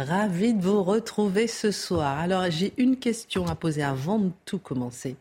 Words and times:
Ravi 0.00 0.54
de 0.54 0.62
vous 0.62 0.82
retrouver 0.82 1.46
ce 1.46 1.70
soir. 1.70 2.18
Alors, 2.18 2.50
j'ai 2.50 2.72
une 2.78 2.96
question 2.96 3.46
à 3.46 3.54
poser 3.54 3.82
avant 3.82 4.18
de 4.18 4.30
tout 4.46 4.58
commencer. 4.58 5.16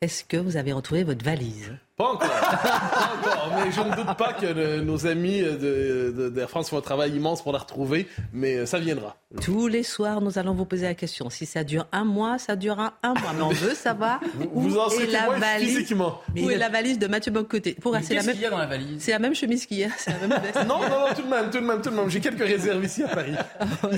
Est-ce 0.00 0.24
que 0.24 0.38
vous 0.38 0.56
avez 0.56 0.72
retrouvé 0.72 1.04
votre 1.04 1.22
valise? 1.22 1.72
Pas 1.96 2.08
encore. 2.12 2.28
Pas 2.30 3.12
encore. 3.20 3.52
Mais 3.64 3.70
je 3.70 3.80
ne 3.80 3.94
doute 3.94 4.16
pas 4.16 4.32
que 4.32 4.46
le- 4.46 4.80
nos 4.80 5.06
amis 5.06 5.40
de- 5.42 6.12
de- 6.16 6.28
d'Air 6.30 6.48
France 6.48 6.70
font 6.70 6.78
un 6.78 6.82
travail 6.82 7.12
immense 7.14 7.42
pour 7.42 7.52
la 7.52 7.58
retrouver, 7.58 8.08
mais 8.32 8.64
ça 8.66 8.78
viendra. 8.78 9.16
Tous 9.42 9.66
les 9.68 9.82
soirs, 9.82 10.20
nous 10.20 10.38
allons 10.38 10.52
vous 10.54 10.64
poser 10.64 10.84
la 10.86 10.94
question. 10.94 11.28
Si 11.30 11.46
ça 11.46 11.64
dure 11.64 11.86
un 11.92 12.04
mois, 12.04 12.38
ça 12.38 12.56
durera 12.56 12.94
un 13.02 13.14
mois. 13.14 13.32
Mais 13.36 13.42
on 13.42 13.48
veut 13.50 13.74
savoir 13.74 14.20
où 14.52 14.60
Vous 14.62 14.78
en 14.78 14.88
est 14.90 15.06
la 15.06 15.28
valise. 15.38 15.68
physiquement. 15.68 16.20
Où 16.36 16.50
est 16.50 16.56
la 16.56 16.68
valise 16.70 16.98
de 16.98 17.06
Mathieu 17.06 17.30
Bocoté? 17.32 17.74
Pour 17.80 17.96
c'est 18.02 18.14
la 18.14 18.22
même. 18.22 18.32
qu'il 18.32 18.42
y 18.42 18.46
a 18.46 18.50
dans 18.50 18.58
la 18.58 18.66
valise? 18.66 19.02
C'est 19.02 19.12
la 19.12 19.18
même 19.18 19.34
chemise 19.34 19.66
qu'hier. 19.66 19.90
C'est 19.98 20.10
la 20.18 20.26
même 20.26 20.40
veste. 20.40 20.58
Non, 20.66 20.80
non, 20.80 20.88
non, 20.88 21.14
tout 21.14 21.22
de 21.22 21.28
même, 21.28 21.50
tout 21.50 21.60
de 21.60 21.66
même, 21.66 21.80
tout 21.82 21.90
de 21.90 21.94
même. 21.96 22.08
J'ai 22.10 22.20
quelques 22.20 22.40
réserves 22.46 22.84
ici 22.84 23.02
à 23.04 23.08
Paris. 23.08 23.34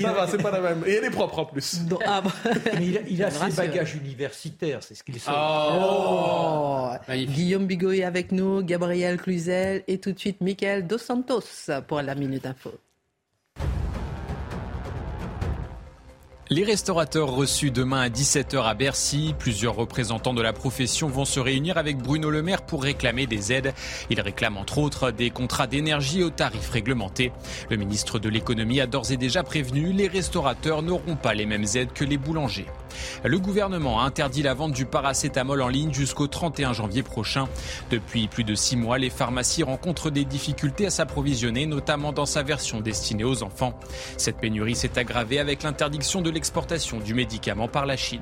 Ça 0.01 0.11
va, 0.13 0.27
c'est 0.27 0.41
pas 0.41 0.51
la 0.51 0.59
même. 0.61 0.83
Et 0.85 0.93
elle 0.95 1.05
est 1.05 1.09
propre 1.09 1.39
en 1.39 1.45
plus. 1.45 1.81
Non, 1.89 1.99
ah 2.05 2.21
bon. 2.21 2.29
Mais 2.77 2.85
il 2.87 2.97
a, 2.97 3.01
il 3.07 3.23
a 3.23 3.31
ses 3.31 3.39
rassure. 3.39 3.55
bagages 3.63 3.95
universitaires, 3.95 4.79
c'est 4.81 4.95
ce 4.95 5.03
qu'il 5.03 5.19
sauve. 5.19 5.33
Oh. 5.37 6.89
Magnifique. 7.07 7.35
Guillaume 7.35 7.65
Bigot 7.67 7.84
est 7.91 8.03
avec 8.03 8.31
nous, 8.31 8.63
Gabriel 8.63 9.17
Cluzel 9.17 9.83
et 9.87 9.99
tout 9.99 10.11
de 10.11 10.19
suite 10.19 10.41
Michael 10.41 10.87
Dos 10.87 10.97
Santos 10.97 11.69
pour 11.87 12.01
la 12.01 12.15
Minute 12.15 12.45
Info. 12.45 12.71
Les 16.51 16.63
restaurateurs 16.63 17.31
reçus 17.31 17.71
demain 17.71 18.01
à 18.01 18.09
17h 18.09 18.61
à 18.63 18.75
Bercy, 18.75 19.33
plusieurs 19.39 19.73
représentants 19.73 20.35
de 20.35 20.43
la 20.43 20.53
profession 20.53 21.07
vont 21.07 21.25
se 21.25 21.39
réunir 21.39 21.79
avec 21.79 21.97
Bruno 21.97 22.29
Le 22.29 22.43
Maire 22.43 22.61
pour 22.61 22.83
réclamer 22.83 23.25
des 23.25 23.51
aides. 23.51 23.73
Ils 24.11 24.21
réclament 24.21 24.57
entre 24.57 24.77
autres 24.77 25.09
des 25.09 25.31
contrats 25.31 25.65
d'énergie 25.65 26.21
aux 26.21 26.29
tarifs 26.29 26.69
réglementés. 26.69 27.31
Le 27.71 27.77
ministre 27.77 28.19
de 28.19 28.29
l'économie 28.29 28.79
a 28.79 28.85
d'ores 28.85 29.11
et 29.11 29.17
déjà 29.17 29.41
prévenu, 29.41 29.91
les 29.91 30.07
restaurateurs 30.07 30.83
n'auront 30.83 31.15
pas 31.15 31.33
les 31.33 31.47
mêmes 31.47 31.65
aides 31.73 31.93
que 31.93 32.05
les 32.05 32.19
boulangers. 32.19 32.67
Le 33.23 33.39
gouvernement 33.39 34.01
a 34.01 34.05
interdit 34.05 34.43
la 34.43 34.53
vente 34.53 34.73
du 34.73 34.85
paracétamol 34.85 35.61
en 35.61 35.67
ligne 35.67 35.93
jusqu'au 35.93 36.27
31 36.27 36.73
janvier 36.73 37.03
prochain. 37.03 37.47
Depuis 37.89 38.27
plus 38.27 38.43
de 38.43 38.55
six 38.55 38.75
mois, 38.75 38.97
les 38.97 39.09
pharmacies 39.09 39.63
rencontrent 39.63 40.09
des 40.09 40.25
difficultés 40.25 40.85
à 40.85 40.89
s'approvisionner, 40.89 41.65
notamment 41.65 42.11
dans 42.11 42.25
sa 42.25 42.43
version 42.43 42.81
destinée 42.81 43.23
aux 43.23 43.43
enfants. 43.43 43.77
Cette 44.17 44.37
pénurie 44.37 44.75
s'est 44.75 44.97
aggravée 44.97 45.39
avec 45.39 45.63
l'interdiction 45.63 46.21
de 46.21 46.29
l'exportation 46.29 46.99
du 46.99 47.13
médicament 47.13 47.67
par 47.67 47.85
la 47.85 47.97
Chine. 47.97 48.21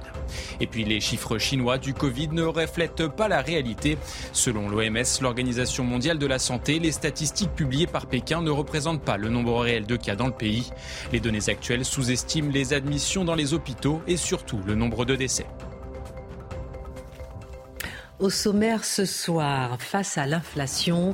Et 0.59 0.67
puis 0.67 0.83
les 0.85 0.99
chiffres 0.99 1.37
chinois 1.37 1.77
du 1.77 1.93
Covid 1.93 2.29
ne 2.29 2.43
reflètent 2.43 3.07
pas 3.07 3.27
la 3.27 3.41
réalité. 3.41 3.97
Selon 4.31 4.69
l'OMS, 4.69 5.21
l'Organisation 5.21 5.83
mondiale 5.83 6.17
de 6.17 6.27
la 6.27 6.39
santé, 6.39 6.79
les 6.79 6.91
statistiques 6.91 7.53
publiées 7.53 7.87
par 7.87 8.05
Pékin 8.05 8.41
ne 8.41 8.51
représentent 8.51 9.03
pas 9.03 9.17
le 9.17 9.29
nombre 9.29 9.59
réel 9.59 9.85
de 9.85 9.95
cas 9.95 10.15
dans 10.15 10.27
le 10.27 10.33
pays. 10.33 10.71
Les 11.11 11.19
données 11.19 11.49
actuelles 11.49 11.85
sous-estiment 11.85 12.51
les 12.51 12.73
admissions 12.73 13.25
dans 13.25 13.35
les 13.35 13.53
hôpitaux 13.53 14.01
et 14.07 14.17
surtout 14.17 14.59
le 14.65 14.75
nombre 14.75 15.05
de 15.05 15.15
décès. 15.15 15.45
Au 18.19 18.29
sommaire 18.29 18.85
ce 18.85 19.03
soir, 19.03 19.81
face 19.81 20.17
à 20.17 20.25
l'inflation, 20.25 21.13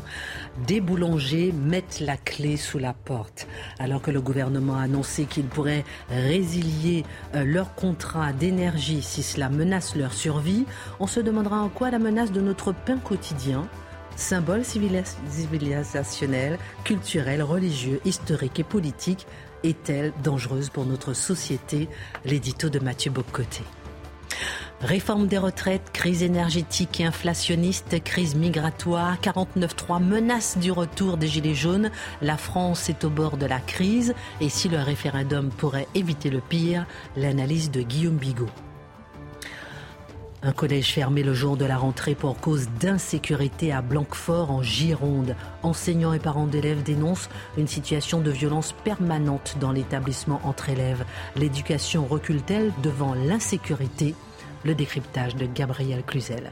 des 0.67 0.79
boulangers 0.79 1.51
mettent 1.51 2.01
la 2.01 2.17
clé 2.17 2.55
sous 2.55 2.77
la 2.77 2.93
porte. 2.93 3.47
Alors 3.79 4.01
que 4.01 4.11
le 4.11 4.21
gouvernement 4.21 4.75
a 4.75 4.83
annoncé 4.83 5.25
qu'il 5.25 5.45
pourrait 5.45 5.85
résilier 6.09 7.05
euh, 7.33 7.45
leur 7.45 7.73
contrat 7.73 8.31
d'énergie 8.33 9.01
si 9.01 9.23
cela 9.23 9.49
menace 9.49 9.95
leur 9.95 10.13
survie, 10.13 10.65
on 10.99 11.07
se 11.07 11.19
demandera 11.19 11.61
en 11.61 11.69
quoi 11.69 11.89
la 11.89 11.99
menace 11.99 12.31
de 12.31 12.41
notre 12.41 12.73
pain 12.73 12.97
quotidien, 12.97 13.67
symbole 14.15 14.61
civilis- 14.61 15.15
civilisationnel, 15.29 16.59
culturel, 16.83 17.41
religieux, 17.41 18.01
historique 18.05 18.59
et 18.59 18.63
politique, 18.63 19.25
est-elle 19.63 20.13
dangereuse 20.23 20.69
pour 20.69 20.85
notre 20.85 21.13
société? 21.13 21.89
L'édito 22.25 22.69
de 22.69 22.79
Mathieu 22.79 23.11
Bocoté. 23.11 23.63
Réforme 24.81 25.27
des 25.27 25.37
retraites, 25.37 25.91
crise 25.91 26.23
énergétique 26.23 27.01
et 27.01 27.05
inflationniste, 27.05 28.01
crise 28.01 28.35
migratoire, 28.35 29.17
49.3 29.19 30.01
menace 30.01 30.57
du 30.57 30.71
retour 30.71 31.17
des 31.17 31.27
Gilets 31.27 31.53
jaunes. 31.53 31.91
La 32.21 32.37
France 32.37 32.87
est 32.89 33.03
au 33.03 33.09
bord 33.09 33.35
de 33.35 33.45
la 33.45 33.59
crise 33.59 34.13
et 34.39 34.47
si 34.47 34.69
le 34.69 34.79
référendum 34.79 35.49
pourrait 35.49 35.87
éviter 35.95 36.29
le 36.29 36.39
pire, 36.39 36.85
l'analyse 37.17 37.71
de 37.71 37.81
Guillaume 37.81 38.15
Bigot. 38.15 38.47
Un 40.41 40.53
collège 40.53 40.93
fermé 40.93 41.21
le 41.21 41.33
jour 41.33 41.57
de 41.57 41.65
la 41.65 41.77
rentrée 41.77 42.15
pour 42.15 42.39
cause 42.39 42.69
d'insécurité 42.79 43.73
à 43.73 43.81
Blanquefort 43.81 44.51
en 44.51 44.63
Gironde. 44.63 45.35
Enseignants 45.63 46.13
et 46.13 46.19
parents 46.19 46.47
d'élèves 46.47 46.81
dénoncent 46.81 47.29
une 47.57 47.67
situation 47.67 48.21
de 48.21 48.31
violence 48.31 48.73
permanente 48.85 49.57
dans 49.59 49.73
l'établissement 49.73 50.39
entre 50.45 50.69
élèves. 50.69 51.03
L'éducation 51.35 52.05
recule-t-elle 52.05 52.71
devant 52.81 53.15
l'insécurité? 53.15 54.15
Le 54.63 54.75
décryptage 54.75 55.35
de 55.35 55.45
Gabriel 55.45 56.03
Cluzel. 56.03 56.51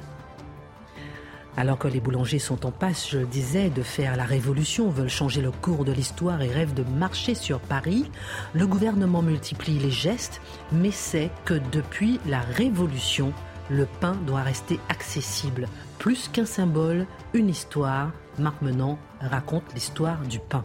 Alors 1.56 1.80
que 1.80 1.88
les 1.88 2.02
boulangers 2.02 2.40
sont 2.40 2.66
en 2.66 2.72
passe, 2.72 3.10
je 3.10 3.20
le 3.20 3.26
disais, 3.26 3.70
de 3.70 3.84
faire 3.84 4.18
la 4.18 4.26
révolution, 4.26 4.90
veulent 4.90 5.10
changer 5.10 5.42
le 5.42 5.52
cours 5.52 5.86
de 5.86 5.94
l'histoire 5.94 6.42
et 6.42 6.52
rêvent 6.52 6.74
de 6.74 6.84
marcher 6.84 7.36
sur 7.36 7.60
Paris, 7.60 8.12
le 8.54 8.68
gouvernement 8.68 9.22
multiplie 9.22 9.80
les 9.80 9.92
gestes, 9.92 10.42
mais 10.74 10.92
sait 10.92 11.32
que 11.46 11.56
depuis 11.72 12.20
la 12.28 12.42
révolution, 12.42 13.34
le 13.70 13.86
pain 14.00 14.16
doit 14.26 14.42
rester 14.42 14.80
accessible. 14.90 15.68
Plus 16.00 16.28
qu'un 16.28 16.46
symbole, 16.46 17.06
une 17.34 17.50
histoire. 17.50 18.12
Marc 18.40 18.62
Menant 18.62 19.00
raconte 19.20 19.74
l'histoire 19.74 20.22
du 20.22 20.40
pain. 20.40 20.64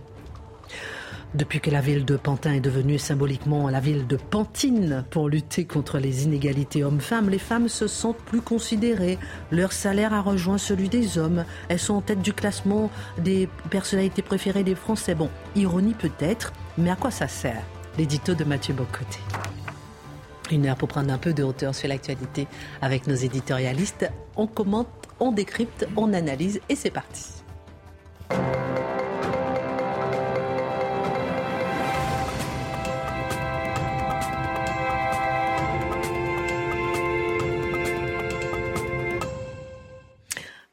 Depuis 1.35 1.61
que 1.61 1.71
la 1.71 1.81
ville 1.81 2.05
de 2.05 2.19
Pantin 2.19 2.53
est 2.53 2.61
devenue 2.61 2.99
symboliquement 2.99 3.71
la 3.71 3.81
ville 3.81 4.07
de 4.07 4.17
Pantine 4.17 5.03
pour 5.09 5.31
lutter 5.31 5.65
contre 5.65 5.99
les 5.99 6.25
inégalités 6.25 6.85
hommes-femmes, 6.85 7.31
les 7.31 7.39
femmes 7.39 7.71
se 7.71 7.87
sentent 7.87 8.19
plus 8.19 8.43
considérées. 8.43 9.19
Leur 9.51 9.73
salaire 9.73 10.13
a 10.13 10.21
rejoint 10.21 10.59
celui 10.59 10.91
des 10.91 11.17
hommes. 11.17 11.47
Elles 11.71 11.79
sont 11.79 11.95
en 11.95 12.03
tête 12.03 12.21
du 12.21 12.35
classement 12.35 12.91
des 13.17 13.49
personnalités 13.71 14.21
préférées 14.21 14.65
des 14.65 14.75
Français. 14.75 15.15
Bon, 15.15 15.31
ironie 15.57 15.95
peut-être, 15.95 16.53
mais 16.77 16.91
à 16.91 16.97
quoi 16.97 17.11
ça 17.11 17.29
sert? 17.29 17.63
L'édito 17.97 18.35
de 18.35 18.45
Mathieu 18.45 18.75
Bocoté. 18.75 19.21
Une 20.53 20.67
heure 20.67 20.77
pour 20.77 20.89
prendre 20.89 21.11
un 21.11 21.17
peu 21.17 21.33
de 21.33 21.43
hauteur 21.43 21.75
sur 21.75 21.89
l'actualité 21.89 22.47
avec 22.83 23.07
nos 23.07 23.15
éditorialistes. 23.15 24.11
On 24.37 24.47
commente, 24.47 24.89
on 25.19 25.33
décrypte, 25.33 25.89
on 25.97 26.13
analyse 26.13 26.61
et 26.69 26.77
c'est 26.77 26.91
parti. 26.91 27.42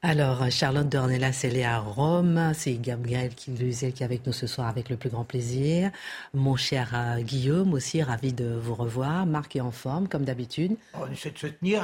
Alors, 0.10 0.50
Charlotte 0.50 0.90
Dornelas, 0.90 1.42
elle 1.44 1.56
est 1.56 1.64
à 1.64 1.78
Rome. 1.78 2.52
C'est 2.56 2.74
Gabriel 2.82 3.36
qui 3.36 3.54
qui 3.54 3.86
est 3.86 4.02
avec 4.02 4.26
nous 4.26 4.34
ce 4.34 4.48
soir 4.48 4.68
avec 4.68 4.90
le 4.90 4.98
plus 4.98 5.12
grand 5.12 5.24
plaisir. 5.24 5.92
Mon 6.34 6.56
cher 6.56 6.90
euh, 6.96 7.22
Guillaume 7.22 7.76
aussi, 7.76 8.02
ravi 8.02 8.34
de 8.34 8.52
vous 8.60 8.74
revoir. 8.74 9.28
Marc 9.28 9.56
est 9.56 9.62
en 9.62 9.70
forme, 9.70 10.08
comme 10.08 10.26
d'habitude. 10.26 10.76
On 10.96 11.06
de 11.06 11.14
se 11.14 11.30
tenir. 11.30 11.84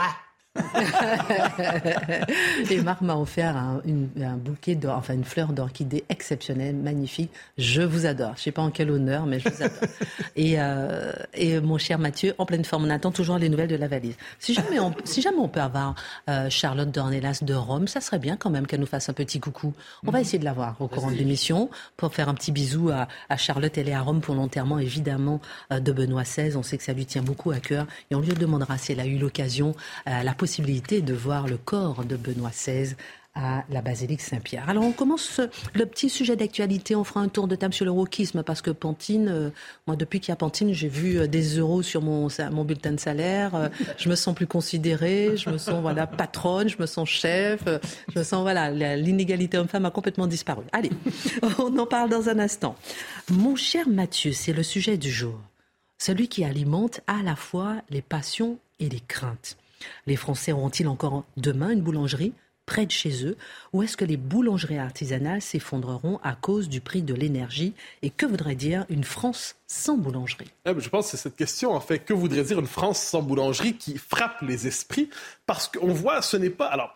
Et 2.70 2.82
Marc 2.82 3.02
m'a 3.02 3.16
offert 3.16 3.56
un, 3.58 3.82
une- 3.86 4.10
un 4.24 4.38
bouquet 4.38 4.76
d'or, 4.76 4.98
enfin 4.98 5.14
une 5.14 5.24
fleur 5.24 5.54
d'orchidée 5.54 6.04
exceptionnelle, 6.10 6.76
magnifique. 6.76 7.32
Je 7.58 7.82
vous 7.82 8.06
adore. 8.06 8.34
Je 8.38 8.44
sais 8.44 8.52
pas 8.52 8.62
en 8.62 8.72
quel 8.72 8.92
honneur, 8.92 9.26
mais 9.26 9.40
je 9.40 9.50
vous 9.50 9.64
adore. 9.64 9.78
et, 10.36 10.56
euh, 10.60 11.12
et 11.34 11.60
mon 11.60 11.78
cher 11.78 12.00
Mathieu, 12.00 12.34
en 12.38 12.46
pleine 12.46 12.66
forme, 12.66 12.86
on 12.86 12.90
attend 12.90 13.12
toujours 13.12 13.38
les 13.38 13.50
nouvelles 13.50 13.70
de 13.70 13.76
la 13.76 13.88
valise. 13.88 14.16
Si 14.40 14.54
jamais 14.54 14.80
on, 14.80 14.94
si 15.04 15.22
jamais 15.22 15.38
on 15.40 15.48
peut 15.48 15.62
avoir 15.62 15.96
euh, 16.30 16.50
Charlotte 16.50 16.90
Dornelas 16.92 17.40
de 17.42 17.54
Rome, 17.54 17.88
ça 17.88 18.02
serait 18.02 18.20
bien 18.20 18.38
quand 18.38 18.50
même 18.50 18.68
qu'elle 18.68 18.80
nous 18.80 18.86
fasse 18.86 19.10
un 19.10 19.14
petit 19.14 19.40
coucou. 19.40 19.74
On 20.06 20.12
va 20.12 20.22
essayer 20.22 20.40
de 20.40 20.46
la 20.46 20.54
voir 20.54 20.76
au 20.80 20.88
courant 20.88 21.12
de 21.12 21.16
l'émission 21.16 21.70
pour 21.98 22.14
faire 22.14 22.30
un 22.30 22.34
petit 22.34 22.52
bisou 22.52 22.90
à, 22.90 23.08
à 23.30 23.38
Charlotte. 23.38 23.78
Elle 23.78 23.90
est 23.90 23.94
à 23.94 24.02
Rome 24.02 24.22
pour 24.22 24.36
l'enterrement, 24.36 24.80
évidemment, 24.80 25.42
euh, 25.72 25.80
de 25.80 25.92
Benoît 25.92 26.24
XVI. 26.24 26.56
On 26.56 26.64
sait 26.64 26.78
que 26.78 26.84
ça 26.84 26.94
lui 26.94 27.06
tient 27.06 27.22
beaucoup 27.24 27.52
à 27.52 27.60
cœur. 27.60 27.86
Et 28.12 28.16
on 28.16 28.22
lui 28.22 28.34
demandera 28.34 28.78
si 28.78 28.92
elle 28.94 29.00
a 29.00 29.06
eu 29.06 29.18
l'occasion, 29.18 29.76
euh, 30.08 30.24
la 30.24 30.34
possibilité 30.34 30.45
de 30.46 31.14
voir 31.14 31.48
le 31.48 31.58
corps 31.58 32.06
de 32.06 32.16
Benoît 32.16 32.52
XVI 32.52 32.96
à 33.34 33.64
la 33.70 33.82
basilique 33.82 34.22
Saint-Pierre. 34.22 34.70
Alors 34.70 34.84
on 34.84 34.92
commence 34.92 35.42
le 35.74 35.86
petit 35.88 36.08
sujet 36.08 36.36
d'actualité. 36.36 36.96
On 36.96 37.04
fera 37.04 37.20
un 37.20 37.28
tour 37.28 37.48
de 37.48 37.56
table 37.56 37.74
sur 37.74 37.84
le 37.84 37.92
wokisme 37.92 38.44
parce 38.44 38.62
que 38.62 38.70
Pantine, 38.70 39.28
euh, 39.28 39.50
moi 39.88 39.96
depuis 39.96 40.20
qu'il 40.20 40.30
y 40.30 40.32
a 40.34 40.36
Pantine, 40.36 40.72
j'ai 40.72 40.88
vu 40.88 41.18
euh, 41.18 41.28
des 41.28 41.58
euros 41.58 41.82
sur 41.82 42.02
mon, 42.02 42.28
mon 42.52 42.64
bulletin 42.64 42.92
de 42.92 43.00
salaire. 43.00 43.56
Euh, 43.56 43.70
je 43.98 44.08
me 44.08 44.16
sens 44.16 44.36
plus 44.36 44.48
considérée, 44.48 45.36
je 45.36 45.50
me 45.50 45.58
sens 45.58 45.82
voilà 45.82 46.06
patronne, 46.06 46.70
je 46.70 46.78
me 46.80 46.86
sens 46.86 47.10
chef, 47.10 47.62
je 48.14 48.20
me 48.20 48.24
sens 48.24 48.42
voilà 48.42 48.70
l'inégalité 48.96 49.58
homme-femme 49.58 49.86
a 49.86 49.92
complètement 49.92 50.28
disparu. 50.28 50.64
Allez, 50.72 50.92
on 51.60 51.78
en 51.78 51.88
parle 51.88 52.10
dans 52.10 52.30
un 52.30 52.38
instant. 52.38 52.76
Mon 53.30 53.56
cher 53.56 53.90
Mathieu, 53.90 54.32
c'est 54.32 54.54
le 54.54 54.64
sujet 54.64 54.98
du 54.98 55.10
jour. 55.10 55.40
Celui 55.98 56.28
qui 56.28 56.46
alimente 56.46 57.02
à 57.08 57.24
la 57.24 57.36
fois 57.36 57.82
les 57.90 58.04
passions 58.04 58.60
et 58.80 58.88
les 58.88 59.00
craintes. 59.00 59.58
Les 60.08 60.16
Français 60.16 60.52
auront-ils 60.52 60.88
encore 60.88 61.26
demain 61.38 61.72
une 61.72 61.82
boulangerie 61.82 62.34
près 62.66 62.86
de 62.86 62.92
chez 62.92 63.26
eux 63.26 63.38
Ou 63.74 63.84
est-ce 63.84 63.98
que 63.98 64.06
les 64.06 64.18
boulangeries 64.18 64.80
artisanales 64.80 65.42
s'effondreront 65.42 66.20
à 66.24 66.34
cause 66.36 66.70
du 66.70 66.82
prix 66.82 67.02
de 67.02 67.14
l'énergie 67.14 67.74
Et 68.02 68.10
que 68.10 68.26
voudrait 68.26 68.56
dire 68.56 68.86
une 68.90 69.04
France 69.04 69.56
sans 69.68 69.98
boulangerie? 69.98 70.52
Ben, 70.66 70.78
Je 70.78 70.90
pense 70.90 71.06
que 71.06 71.12
c'est 71.12 71.24
cette 71.24 71.36
question, 71.36 71.74
en 71.74 71.80
fait, 71.80 72.00
que 72.00 72.14
voudrait 72.14 72.44
dire 72.44 72.60
une 72.60 72.68
France 72.68 73.00
sans 73.00 73.22
boulangerie 73.22 73.76
qui 73.76 73.98
frappe 73.98 74.42
les 74.42 74.68
esprits? 74.68 75.10
Parce 75.46 75.68
qu'on 75.68 75.94
voit, 75.94 76.22
ce 76.22 76.38
n'est 76.38 76.50
pas... 76.50 76.68
Alors, 76.68 76.96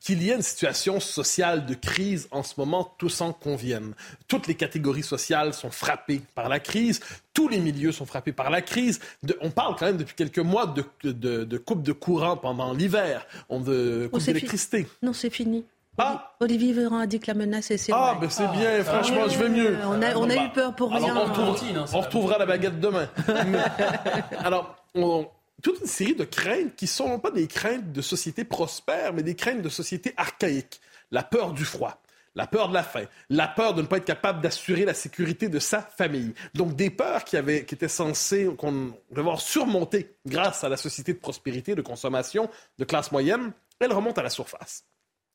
qu'il 0.00 0.22
y 0.22 0.30
ait 0.30 0.34
une 0.34 0.42
situation 0.42 1.00
sociale 1.00 1.64
de 1.64 1.74
crise 1.74 2.28
en 2.30 2.42
ce 2.42 2.54
moment, 2.58 2.94
tous 2.98 3.20
en 3.20 3.32
conviennent. 3.32 3.94
Toutes 4.26 4.46
les 4.46 4.54
catégories 4.54 5.02
sociales 5.02 5.54
sont 5.54 5.70
frappées 5.70 6.20
par 6.34 6.48
la 6.48 6.60
crise, 6.60 7.00
tous 7.32 7.48
les 7.48 7.58
milieux 7.58 7.92
sont 7.92 8.06
frappés 8.06 8.32
par 8.32 8.50
la 8.50 8.60
crise. 8.60 9.00
on 9.40 9.50
parle 9.50 9.76
quand 9.76 9.86
même 9.86 9.96
depuis 9.96 10.14
quelques 10.14 10.38
mois 10.38 10.66
de, 10.66 11.12
de, 11.12 11.58
coupe 11.58 11.82
de 11.82 11.92
courant 11.92 12.36
pendant 12.36 12.72
l'hiver, 12.72 13.26
de 13.50 14.08
coupe 14.12 14.20
oh, 14.20 14.24
d'électricité. 14.24 14.86
Non, 15.02 15.12
c'est 15.12 15.30
fini. 15.30 15.64
Ah. 16.00 16.32
Olivier 16.38 16.72
Véran 16.72 17.00
a 17.00 17.06
dit 17.06 17.18
que 17.18 17.26
la 17.26 17.34
menace 17.34 17.72
est 17.72 17.90
Ah, 17.92 18.16
ben 18.20 18.30
c'est 18.30 18.46
bien, 18.48 18.70
ah. 18.80 18.84
franchement, 18.84 19.28
je 19.28 19.38
vais 19.38 19.48
mieux. 19.48 19.76
On 19.84 20.00
a, 20.00 20.14
on 20.14 20.30
a 20.30 20.36
eu 20.36 20.48
peur 20.50 20.74
pour 20.76 20.92
rien. 20.92 21.14
On, 21.16 22.00
retrouvera 22.00 22.38
la 22.38 22.46
baguette 22.46 22.78
demain. 22.78 23.08
alors, 24.44 24.76
on, 24.94 25.26
toute 25.62 25.80
une 25.80 25.86
série 25.86 26.14
de 26.14 26.24
craintes 26.24 26.76
qui 26.76 26.86
sont 26.86 27.08
non 27.08 27.18
pas 27.18 27.30
des 27.30 27.46
craintes 27.46 27.92
de 27.92 28.02
société 28.02 28.44
prospère, 28.44 29.12
mais 29.12 29.22
des 29.22 29.34
craintes 29.34 29.62
de 29.62 29.68
société 29.68 30.14
archaïque. 30.16 30.80
La 31.10 31.22
peur 31.22 31.52
du 31.52 31.64
froid, 31.64 32.00
la 32.34 32.46
peur 32.46 32.68
de 32.68 32.74
la 32.74 32.82
faim, 32.82 33.06
la 33.30 33.48
peur 33.48 33.74
de 33.74 33.82
ne 33.82 33.86
pas 33.86 33.96
être 33.96 34.04
capable 34.04 34.40
d'assurer 34.40 34.84
la 34.84 34.94
sécurité 34.94 35.48
de 35.48 35.58
sa 35.58 35.80
famille. 35.80 36.34
Donc 36.54 36.76
des 36.76 36.90
peurs 36.90 37.24
qui, 37.24 37.36
avaient, 37.36 37.64
qui 37.64 37.74
étaient 37.74 37.88
censées 37.88 38.48
qu'on 38.56 38.92
devoir 39.10 39.40
surmonter 39.40 40.16
grâce 40.26 40.64
à 40.64 40.68
la 40.68 40.76
société 40.76 41.12
de 41.12 41.18
prospérité, 41.18 41.74
de 41.74 41.82
consommation, 41.82 42.48
de 42.78 42.84
classe 42.84 43.10
moyenne, 43.10 43.52
elles 43.80 43.92
remontent 43.92 44.20
à 44.20 44.24
la 44.24 44.30
surface. 44.30 44.84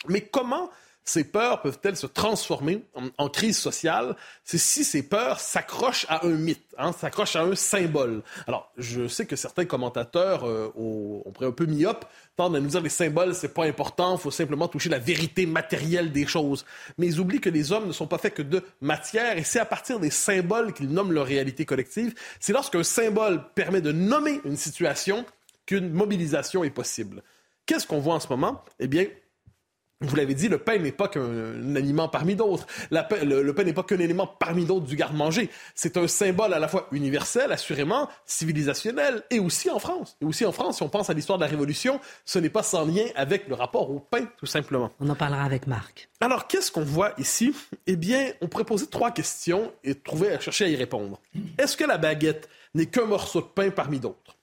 Mais 0.08 0.22
comment 0.22 0.70
ces 1.06 1.26
peurs 1.26 1.62
peuvent-elles 1.62 1.98
se 1.98 2.08
transformer 2.08 2.84
en, 3.18 3.30
crise 3.30 3.58
sociale? 3.58 4.16
C'est 4.44 4.58
si 4.58 4.84
ces 4.84 5.04
peurs 5.04 5.40
s'accrochent 5.40 6.06
à 6.08 6.26
un 6.26 6.30
mythe, 6.30 6.64
hein, 6.78 6.94
s'accrochent 6.94 7.36
à 7.36 7.42
un 7.42 7.56
symbole. 7.56 8.22
Alors, 8.48 8.72
je 8.78 9.08
sais 9.08 9.26
que 9.26 9.36
certains 9.36 9.66
commentateurs, 9.66 10.48
euh, 10.48 10.72
on 10.78 11.22
un 11.42 11.52
peu 11.52 11.66
myope, 11.66 12.06
tendent 12.38 12.56
à 12.56 12.60
nous 12.60 12.70
dire 12.70 12.82
les 12.82 12.90
symboles, 12.90 13.36
c'est 13.36 13.54
pas 13.54 13.66
important, 13.66 14.18
faut 14.18 14.32
simplement 14.32 14.68
toucher 14.68 14.90
la 14.90 15.00
vérité 15.00 15.46
matérielle 15.46 16.12
des 16.12 16.26
choses. 16.26 16.66
Mais 16.98 17.08
ils 17.08 17.20
oublient 17.20 17.42
que 17.42 17.50
les 17.50 17.74
hommes 17.74 17.88
ne 17.88 17.92
sont 17.92 18.08
pas 18.08 18.18
faits 18.18 18.36
que 18.36 18.42
de 18.42 18.64
matière, 18.80 19.38
et 19.38 19.44
c'est 19.44 19.60
à 19.60 19.66
partir 19.66 20.00
des 20.00 20.10
symboles 20.10 20.74
qu'ils 20.74 20.90
nomment 20.90 21.12
leur 21.12 21.26
réalité 21.26 21.66
collective. 21.66 22.14
C'est 22.40 22.54
lorsqu'un 22.54 22.84
symbole 22.84 23.44
permet 23.56 23.82
de 23.82 23.92
nommer 23.92 24.40
une 24.46 24.58
situation 24.58 25.26
qu'une 25.66 25.92
mobilisation 25.92 26.64
est 26.64 26.70
possible. 26.70 27.24
Qu'est-ce 27.66 27.88
qu'on 27.88 28.00
voit 28.00 28.16
en 28.16 28.20
ce 28.20 28.28
moment? 28.28 28.64
Eh 28.80 28.88
bien, 28.88 29.06
vous 30.06 30.16
l'avez 30.16 30.34
dit, 30.34 30.48
le 30.48 30.58
pain 30.58 30.78
n'est 30.78 30.92
pas 30.92 31.08
qu'un 31.08 31.76
aliment 31.76 32.08
parmi 32.08 32.36
d'autres. 32.36 32.68
Le, 32.92 33.52
pain 33.52 33.64
n'est 33.64 33.74
pas 33.74 33.84
qu'un 33.84 34.00
élément 34.00 34.28
parmi 34.28 34.66
d'autres 34.66 34.86
du 34.86 34.96
garde-manger. 34.96 35.50
C'est 35.76 35.98
un 35.98 36.08
symbole 36.08 36.54
à 36.54 36.60
la 36.60 36.68
fois 36.68 36.88
universel, 36.92 37.52
assurément, 37.52 38.10
civilisationnel, 38.26 39.24
et 39.30 39.40
aussi 39.40 39.70
en 39.70 39.80
France. 39.80 40.18
Et 40.22 40.26
aussi 40.26 40.46
en 40.46 40.52
France, 40.52 40.78
si 40.78 40.84
on 40.84 40.90
pense 40.90 41.10
à 41.10 41.14
l'histoire 41.14 41.38
de 41.38 41.44
la 41.44 41.50
Révolution, 41.50 42.00
ce 42.26 42.40
n'est 42.40 42.50
pas 42.50 42.64
sans 42.64 42.86
lien 42.86 43.06
avec 43.16 43.48
le 43.48 43.56
rapport 43.56 43.90
au 43.90 44.00
pain, 44.00 44.26
tout 44.38 44.46
simplement. 44.46 44.92
On 45.00 45.10
en 45.10 45.16
parlera 45.16 45.44
avec 45.44 45.68
Marc. 45.68 46.10
Alors, 46.22 46.48
qu'est-ce 46.48 46.72
qu'on 46.72 46.84
voit 46.84 47.14
ici? 47.18 47.54
Eh 47.88 47.96
bien, 47.96 48.32
on 48.42 48.48
pourrait 48.48 48.64
poser 48.64 48.88
trois 48.88 49.12
questions 49.12 49.72
et 49.84 49.96
trouver 49.96 50.32
à 50.32 50.40
chercher 50.40 50.66
à 50.66 50.70
y 50.70 50.76
répondre. 50.76 51.20
Est-ce 51.58 51.76
que 51.76 51.84
la 51.84 51.98
baguette 51.98 52.50
n'est 52.74 52.86
qu'un 52.86 53.06
morceau 53.06 53.42
de 53.42 53.48
pain 53.48 53.70
parmi 53.72 54.00
d'autres? 54.00 54.38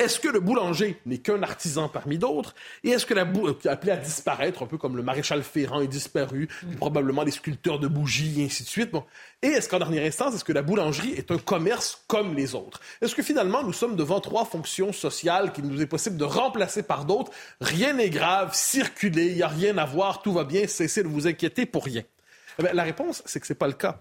Est-ce 0.00 0.18
que 0.18 0.28
le 0.28 0.40
boulanger 0.40 0.98
n'est 1.04 1.18
qu'un 1.18 1.42
artisan 1.42 1.90
parmi 1.90 2.16
d'autres? 2.16 2.54
Et 2.84 2.88
est-ce 2.88 3.04
que 3.04 3.12
la 3.12 3.26
bou... 3.26 3.48
appelé 3.66 3.92
à 3.92 3.98
disparaître, 3.98 4.62
un 4.62 4.66
peu 4.66 4.78
comme 4.78 4.96
le 4.96 5.02
maréchal 5.02 5.42
Ferrand 5.42 5.82
est 5.82 5.88
disparu, 5.88 6.48
probablement 6.78 7.22
les 7.22 7.30
sculpteurs 7.30 7.78
de 7.78 7.86
bougies 7.86 8.40
et 8.40 8.46
ainsi 8.46 8.62
de 8.62 8.68
suite. 8.68 8.90
Bon. 8.92 9.04
Et 9.42 9.48
est-ce 9.48 9.68
qu'en 9.68 9.78
dernière 9.78 10.06
instance, 10.06 10.34
est-ce 10.34 10.44
que 10.44 10.54
la 10.54 10.62
boulangerie 10.62 11.12
est 11.12 11.30
un 11.30 11.36
commerce 11.36 12.02
comme 12.06 12.34
les 12.34 12.54
autres? 12.54 12.80
Est-ce 13.02 13.14
que 13.14 13.22
finalement, 13.22 13.62
nous 13.62 13.74
sommes 13.74 13.94
devant 13.94 14.20
trois 14.20 14.46
fonctions 14.46 14.94
sociales 14.94 15.52
qu'il 15.52 15.66
nous 15.66 15.82
est 15.82 15.86
possible 15.86 16.16
de 16.16 16.24
remplacer 16.24 16.82
par 16.82 17.04
d'autres? 17.04 17.30
Rien 17.60 17.92
n'est 17.92 18.08
grave, 18.08 18.54
circulez, 18.54 19.26
il 19.26 19.36
n'y 19.36 19.42
a 19.42 19.48
rien 19.48 19.76
à 19.76 19.84
voir, 19.84 20.22
tout 20.22 20.32
va 20.32 20.44
bien, 20.44 20.66
cessez 20.66 21.02
de 21.02 21.08
vous 21.08 21.26
inquiéter 21.26 21.66
pour 21.66 21.84
rien. 21.84 22.04
Eh 22.58 22.62
la 22.72 22.84
réponse, 22.84 23.22
c'est 23.26 23.38
que 23.38 23.46
ce 23.46 23.52
n'est 23.52 23.58
pas 23.58 23.68
le 23.68 23.74
cas. 23.74 24.00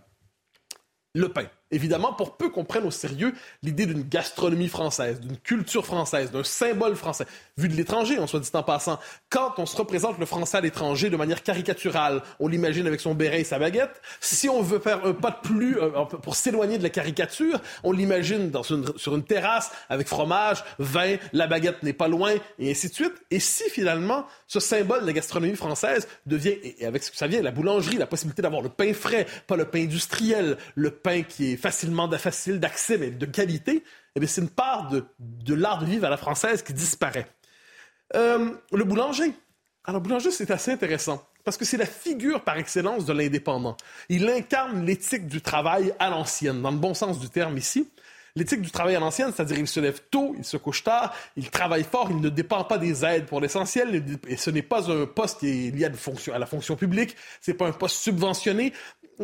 Le 1.13 1.28
pain 1.28 1.50
évidemment, 1.71 2.13
pour 2.13 2.38
peu 2.38 2.50
qu'on 2.50 2.66
prenne 2.66 2.86
au 2.86 2.92
sérieux 2.92 3.33
l'idée 3.63 3.86
d'une 3.86 4.04
gastronomie 4.04 4.68
française, 4.68 5.19
d'une 5.19 5.38
culture 5.38 5.86
française, 5.86 6.31
d'un 6.31 6.44
symbole 6.44 6.95
français, 6.95 7.25
vu 7.57 7.68
de 7.68 7.75
l'étranger, 7.75 8.18
en 8.19 8.27
soit 8.27 8.39
dit 8.39 8.50
en 8.54 8.63
passant. 8.63 9.00
Quand 9.30 9.54
on 9.57 9.66
se 9.66 9.75
représente 9.75 10.18
le 10.19 10.25
français 10.25 10.57
à 10.57 10.62
l'étranger 10.62 11.10
de 11.10 11.18
manière 11.18 11.44
caricaturale, 11.44 12.21
on 12.39 12.48
l'imagine 12.48 12.88
avec 12.88 13.00
son 13.00 13.13
béret 13.13 13.42
et 13.42 13.44
sa 13.44 13.60
baguette. 13.60 14.01
Si 14.19 14.50
on 14.50 14.62
veut 14.62 14.80
faire 14.80 15.06
un 15.06 15.13
pas 15.13 15.31
de 15.31 15.48
plus 15.48 15.77
euh, 15.80 16.06
pour 16.06 16.36
s'éloigner 16.36 16.77
de 16.77 16.83
la 16.83 16.89
caricature, 16.89 17.60
on 17.83 17.92
l'imagine 17.92 18.51
sur 18.98 19.15
une 19.15 19.24
terrasse 19.24 19.72
avec 19.89 20.07
fromage, 20.07 20.63
vin, 20.80 21.18
la 21.33 21.48
baguette 21.48 21.83
n'est 21.83 21.94
pas 21.94 22.07
loin, 22.07 22.33
et 22.57 22.72
ainsi 22.72 22.89
de 22.89 22.94
suite. 22.94 23.13
Et 23.31 23.39
si 23.39 23.69
finalement 23.69 24.25
ce 24.48 24.60
symbole 24.60 25.01
de 25.01 25.06
la 25.06 25.13
gastronomie 25.13 25.56
française 25.56 26.07
devient, 26.25 26.56
et 26.63 26.86
avec 26.86 27.04
ce 27.04 27.12
que 27.12 27.18
ça 27.18 27.27
vient, 27.27 27.42
la 27.42 27.51
boulangerie, 27.51 27.98
la 27.98 28.07
possibilité 28.07 28.42
d'avoir 28.42 28.62
le 28.62 28.69
pain 28.69 28.94
frais, 28.94 29.27
pas 29.48 29.56
le 29.56 29.65
pain 29.65 29.83
industriel, 29.83 30.57
le 30.75 30.92
pain 30.92 31.22
qui 31.24 31.54
est 31.54 31.57
facilement 31.60 32.10
facile 32.18 32.60
d'accès, 32.60 32.98
mais 32.98 33.12
de 33.12 33.26
qualité, 33.26 33.84
eh 34.16 34.28
c'est 34.28 34.42
une 34.42 34.50
part 34.50 34.90
de, 34.90 35.06
de 35.20 35.54
l'art 35.54 35.80
de 35.80 35.86
vivre 35.86 36.06
à 36.06 36.10
la 36.10 36.18
française 36.18 36.64
qui 36.64 36.74
disparaît. 36.74 37.28
Euh, 38.16 38.52
le 38.72 38.84
boulanger. 38.84 39.34
Alors, 39.86 40.02
boulanger, 40.02 40.32
c'est 40.32 40.52
assez 40.52 40.72
intéressant 40.72 41.24
parce 41.44 41.58
que 41.58 41.66
c'est 41.66 41.78
la 41.78 41.86
figure 41.86 42.44
par 42.44 42.58
excellence 42.58 43.06
de 43.06 43.14
l'indépendant. 43.14 43.76
Il 44.10 44.30
incarne 44.30 44.86
l'éthique 44.86 45.28
du 45.28 45.42
travail 45.42 45.94
à 46.00 46.10
l'ancienne, 46.10 46.62
dans 46.62 46.72
le 46.72 46.78
bon 46.78 46.94
sens 46.94 47.20
du 47.20 47.30
terme 47.30 47.58
ici. 47.58 47.89
L'éthique 48.36 48.62
du 48.62 48.70
travail 48.70 48.96
à 48.96 49.00
l'ancienne, 49.00 49.32
c'est-à-dire 49.36 49.58
il 49.58 49.68
se 49.68 49.80
lève 49.80 50.00
tôt, 50.12 50.36
il 50.38 50.46
se 50.46 50.58
couche 50.58 50.84
tard, 50.84 51.13
il 51.36 51.50
travaille 51.50 51.84
fort, 51.84 52.10
il 52.12 52.22
ne 52.22 52.30
dépend 52.30 52.63
pas 52.63 52.78
des 52.78 53.04
aides 53.04 53.25
pour 53.25 53.42
l'essentiel, 53.42 54.04
et 54.28 54.38
ce 54.38 54.51
n'est 54.51 54.62
pas 54.62 54.92
un 54.92 55.08
poste 55.08 55.39
qui 55.39 55.68
est 55.68 55.72
lié 55.72 55.86
à, 55.86 55.94
fonction, 55.94 56.34
à 56.34 56.38
la 56.39 56.46
fonction 56.46 56.75
publique, 56.75 57.16
c'est 57.42 57.56
pas 57.56 57.66
un 57.66 57.72
poste 57.72 57.98
subventionné, 57.98 58.72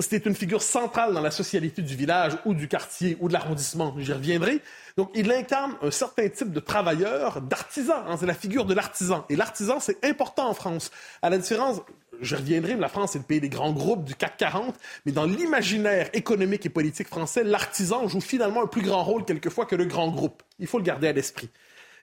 c'était 0.01 0.29
une 0.29 0.35
figure 0.35 0.61
centrale 0.61 1.13
dans 1.13 1.21
la 1.21 1.31
socialité 1.31 1.81
du 1.81 1.95
village 1.95 2.33
ou 2.45 2.53
du 2.53 2.67
quartier 2.67 3.17
ou 3.19 3.27
de 3.27 3.33
l'arrondissement. 3.33 3.95
J'y 3.97 4.11
reviendrai. 4.11 4.61
Donc, 4.97 5.09
il 5.15 5.31
incarne 5.31 5.75
un 5.81 5.91
certain 5.91 6.27
type 6.27 6.51
de 6.51 6.59
travailleur, 6.59 7.41
d'artisan. 7.41 8.03
Hein, 8.07 8.17
c'est 8.19 8.25
la 8.25 8.33
figure 8.33 8.65
de 8.65 8.73
l'artisan. 8.73 9.25
Et 9.29 9.35
l'artisan, 9.35 9.79
c'est 9.79 10.03
important 10.03 10.49
en 10.49 10.53
France. 10.53 10.91
À 11.21 11.29
la 11.29 11.37
différence, 11.37 11.81
je 12.21 12.35
reviendrai, 12.35 12.75
mais 12.75 12.81
la 12.81 12.89
France 12.89 13.15
est 13.15 13.19
le 13.19 13.25
pays 13.25 13.39
des 13.39 13.49
grands 13.49 13.73
groupes 13.73 14.03
du 14.03 14.15
CAC 14.15 14.37
40, 14.37 14.75
mais 15.05 15.11
dans 15.11 15.25
l'imaginaire 15.25 16.09
économique 16.13 16.65
et 16.65 16.69
politique 16.69 17.07
français, 17.07 17.43
l'artisan 17.43 18.07
joue 18.07 18.21
finalement 18.21 18.63
un 18.63 18.67
plus 18.67 18.81
grand 18.81 19.03
rôle 19.03 19.25
quelquefois 19.25 19.65
que 19.65 19.75
le 19.75 19.85
grand 19.85 20.09
groupe. 20.09 20.43
Il 20.59 20.67
faut 20.67 20.77
le 20.77 20.83
garder 20.83 21.07
à 21.07 21.13
l'esprit. 21.13 21.49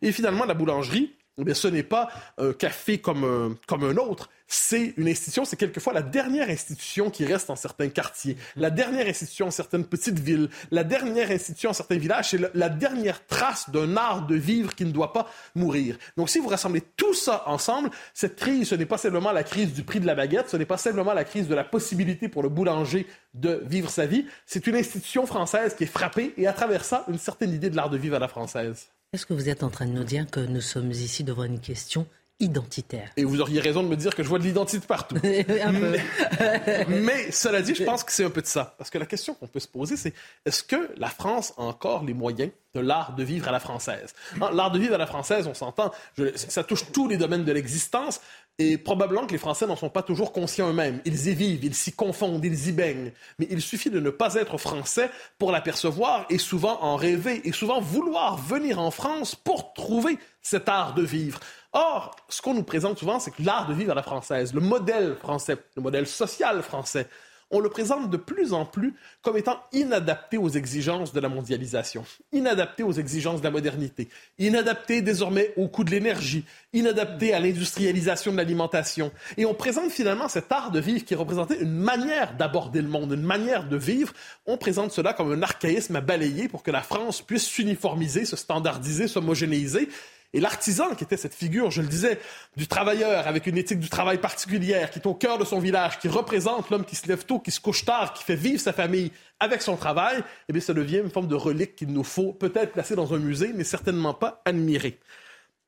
Et 0.02 0.12
finalement, 0.12 0.44
la 0.44 0.54
boulangerie, 0.54 1.14
eh 1.38 1.54
ce 1.54 1.68
n'est 1.68 1.82
pas 1.82 2.10
un 2.38 2.52
café 2.52 2.98
comme 2.98 3.56
comme 3.66 3.84
un 3.84 3.96
autre. 3.96 4.28
C'est 4.54 4.92
une 4.98 5.08
institution, 5.08 5.46
c'est 5.46 5.56
quelquefois 5.56 5.94
la 5.94 6.02
dernière 6.02 6.50
institution 6.50 7.08
qui 7.08 7.24
reste 7.24 7.48
dans 7.48 7.56
certains 7.56 7.88
quartiers, 7.88 8.36
la 8.54 8.68
dernière 8.68 9.06
institution 9.06 9.46
dans 9.46 9.50
certaines 9.50 9.86
petites 9.86 10.18
villes, 10.18 10.50
la 10.70 10.84
dernière 10.84 11.30
institution 11.30 11.70
dans 11.70 11.74
certains 11.74 11.96
villages, 11.96 12.30
c'est 12.30 12.54
la 12.54 12.68
dernière 12.68 13.26
trace 13.26 13.70
d'un 13.70 13.96
art 13.96 14.26
de 14.26 14.34
vivre 14.34 14.74
qui 14.74 14.84
ne 14.84 14.90
doit 14.90 15.14
pas 15.14 15.30
mourir. 15.54 15.96
Donc 16.18 16.28
si 16.28 16.38
vous 16.38 16.48
rassemblez 16.48 16.82
tout 16.82 17.14
ça 17.14 17.44
ensemble, 17.46 17.90
cette 18.12 18.36
crise, 18.36 18.68
ce 18.68 18.74
n'est 18.74 18.84
pas 18.84 18.98
simplement 18.98 19.32
la 19.32 19.42
crise 19.42 19.72
du 19.72 19.84
prix 19.84 20.00
de 20.00 20.06
la 20.06 20.14
baguette, 20.14 20.50
ce 20.50 20.58
n'est 20.58 20.66
pas 20.66 20.76
simplement 20.76 21.14
la 21.14 21.24
crise 21.24 21.48
de 21.48 21.54
la 21.54 21.64
possibilité 21.64 22.28
pour 22.28 22.42
le 22.42 22.50
boulanger 22.50 23.06
de 23.32 23.62
vivre 23.64 23.88
sa 23.88 24.04
vie, 24.04 24.26
c'est 24.44 24.66
une 24.66 24.76
institution 24.76 25.24
française 25.24 25.74
qui 25.74 25.84
est 25.84 25.86
frappée 25.86 26.34
et 26.36 26.46
à 26.46 26.52
travers 26.52 26.84
ça, 26.84 27.06
une 27.08 27.18
certaine 27.18 27.54
idée 27.54 27.70
de 27.70 27.76
l'art 27.76 27.88
de 27.88 27.96
vivre 27.96 28.16
à 28.16 28.18
la 28.18 28.28
française. 28.28 28.90
Est-ce 29.14 29.26
que 29.26 29.34
vous 29.34 29.50
êtes 29.50 29.62
en 29.62 29.68
train 29.68 29.84
de 29.84 29.90
nous 29.90 30.04
dire 30.04 30.24
que 30.30 30.40
nous 30.40 30.62
sommes 30.62 30.90
ici 30.90 31.22
devant 31.22 31.44
une 31.44 31.60
question 31.60 32.06
identitaire? 32.40 33.10
Et 33.18 33.24
vous 33.24 33.42
auriez 33.42 33.60
raison 33.60 33.82
de 33.82 33.88
me 33.88 33.94
dire 33.94 34.14
que 34.14 34.22
je 34.22 34.28
vois 34.30 34.38
de 34.38 34.44
l'identité 34.44 34.86
partout. 34.86 35.16
mais, 35.22 35.44
mais, 36.88 37.30
cela 37.30 37.60
dit, 37.60 37.74
je 37.74 37.84
pense 37.84 38.04
que 38.04 38.10
c'est 38.10 38.24
un 38.24 38.30
peu 38.30 38.40
de 38.40 38.46
ça. 38.46 38.74
Parce 38.78 38.88
que 38.88 38.96
la 38.96 39.04
question 39.04 39.34
qu'on 39.34 39.48
peut 39.48 39.60
se 39.60 39.68
poser, 39.68 39.98
c'est 39.98 40.14
est-ce 40.46 40.62
que 40.62 40.94
la 40.96 41.10
France 41.10 41.52
a 41.58 41.60
encore 41.60 42.04
les 42.04 42.14
moyens 42.14 42.52
de 42.74 42.80
l'art 42.80 43.14
de 43.14 43.22
vivre 43.22 43.48
à 43.48 43.52
la 43.52 43.60
française? 43.60 44.14
Hein, 44.40 44.48
l'art 44.54 44.70
de 44.70 44.78
vivre 44.78 44.94
à 44.94 44.98
la 44.98 45.06
française, 45.06 45.46
on 45.46 45.52
s'entend, 45.52 45.92
ça 46.34 46.64
touche 46.64 46.90
tous 46.90 47.06
les 47.06 47.18
domaines 47.18 47.44
de 47.44 47.52
l'existence, 47.52 48.18
et 48.58 48.76
probablement 48.78 49.26
que 49.26 49.32
les 49.32 49.38
Français 49.38 49.66
n'en 49.66 49.76
sont 49.76 49.88
pas 49.88 50.02
toujours 50.02 50.32
conscients 50.32 50.68
eux-mêmes. 50.68 51.00
Ils 51.04 51.28
y 51.28 51.34
vivent, 51.34 51.64
ils 51.64 51.74
s'y 51.74 51.92
confondent, 51.92 52.44
ils 52.44 52.68
y 52.68 52.72
baignent. 52.72 53.12
Mais 53.38 53.46
il 53.50 53.60
suffit 53.60 53.90
de 53.90 53.98
ne 53.98 54.10
pas 54.10 54.34
être 54.34 54.58
français 54.58 55.10
pour 55.38 55.52
l'apercevoir 55.52 56.26
et 56.28 56.38
souvent 56.38 56.82
en 56.82 56.96
rêver 56.96 57.40
et 57.44 57.52
souvent 57.52 57.80
vouloir 57.80 58.36
venir 58.36 58.78
en 58.78 58.90
France 58.90 59.34
pour 59.34 59.72
trouver 59.72 60.18
cet 60.42 60.68
art 60.68 60.94
de 60.94 61.02
vivre. 61.02 61.40
Or, 61.72 62.14
ce 62.28 62.42
qu'on 62.42 62.54
nous 62.54 62.62
présente 62.62 62.98
souvent, 62.98 63.18
c'est 63.18 63.30
que 63.30 63.42
l'art 63.42 63.66
de 63.66 63.74
vivre 63.74 63.92
à 63.92 63.94
la 63.94 64.02
française, 64.02 64.52
le 64.52 64.60
modèle 64.60 65.16
français, 65.16 65.56
le 65.74 65.82
modèle 65.82 66.06
social 66.06 66.62
français, 66.62 67.08
on 67.52 67.60
le 67.60 67.68
présente 67.68 68.10
de 68.10 68.16
plus 68.16 68.52
en 68.52 68.64
plus 68.64 68.94
comme 69.20 69.36
étant 69.36 69.60
inadapté 69.72 70.38
aux 70.38 70.48
exigences 70.48 71.12
de 71.12 71.20
la 71.20 71.28
mondialisation, 71.28 72.04
inadapté 72.32 72.82
aux 72.82 72.92
exigences 72.92 73.40
de 73.40 73.44
la 73.44 73.50
modernité, 73.50 74.08
inadapté 74.38 75.02
désormais 75.02 75.52
au 75.56 75.68
coût 75.68 75.84
de 75.84 75.90
l'énergie, 75.90 76.44
inadapté 76.72 77.34
à 77.34 77.40
l'industrialisation 77.40 78.32
de 78.32 78.38
l'alimentation. 78.38 79.12
Et 79.36 79.44
on 79.44 79.54
présente 79.54 79.90
finalement 79.90 80.28
cet 80.28 80.50
art 80.50 80.70
de 80.70 80.80
vivre 80.80 81.04
qui 81.04 81.14
représentait 81.14 81.60
une 81.60 81.74
manière 81.74 82.34
d'aborder 82.36 82.80
le 82.80 82.88
monde, 82.88 83.12
une 83.12 83.22
manière 83.22 83.68
de 83.68 83.76
vivre. 83.76 84.12
On 84.46 84.56
présente 84.56 84.90
cela 84.90 85.12
comme 85.12 85.30
un 85.30 85.42
archaïsme 85.42 85.96
à 85.96 86.00
balayer 86.00 86.48
pour 86.48 86.62
que 86.62 86.70
la 86.70 86.82
France 86.82 87.20
puisse 87.20 87.44
s'uniformiser, 87.44 88.24
se 88.24 88.36
standardiser, 88.36 89.08
s'homogénéiser. 89.08 89.88
Et 90.34 90.40
l'artisan, 90.40 90.94
qui 90.94 91.04
était 91.04 91.18
cette 91.18 91.34
figure, 91.34 91.70
je 91.70 91.82
le 91.82 91.88
disais, 91.88 92.18
du 92.56 92.66
travailleur 92.66 93.26
avec 93.26 93.46
une 93.46 93.58
éthique 93.58 93.80
du 93.80 93.90
travail 93.90 94.18
particulière, 94.18 94.90
qui 94.90 94.98
est 94.98 95.06
au 95.06 95.14
cœur 95.14 95.36
de 95.36 95.44
son 95.44 95.58
village, 95.58 95.98
qui 95.98 96.08
représente 96.08 96.70
l'homme 96.70 96.86
qui 96.86 96.96
se 96.96 97.06
lève 97.06 97.24
tôt, 97.26 97.38
qui 97.38 97.50
se 97.50 97.60
couche 97.60 97.84
tard, 97.84 98.14
qui 98.14 98.24
fait 98.24 98.34
vivre 98.34 98.60
sa 98.60 98.72
famille 98.72 99.12
avec 99.40 99.60
son 99.60 99.76
travail, 99.76 100.22
eh 100.48 100.52
bien, 100.52 100.62
ça 100.62 100.72
devient 100.72 100.98
une 100.98 101.10
forme 101.10 101.28
de 101.28 101.34
relique 101.34 101.76
qu'il 101.76 101.88
nous 101.88 102.04
faut 102.04 102.32
peut-être 102.32 102.72
placer 102.72 102.96
dans 102.96 103.12
un 103.12 103.18
musée, 103.18 103.52
mais 103.54 103.64
certainement 103.64 104.14
pas 104.14 104.40
admirer. 104.44 104.98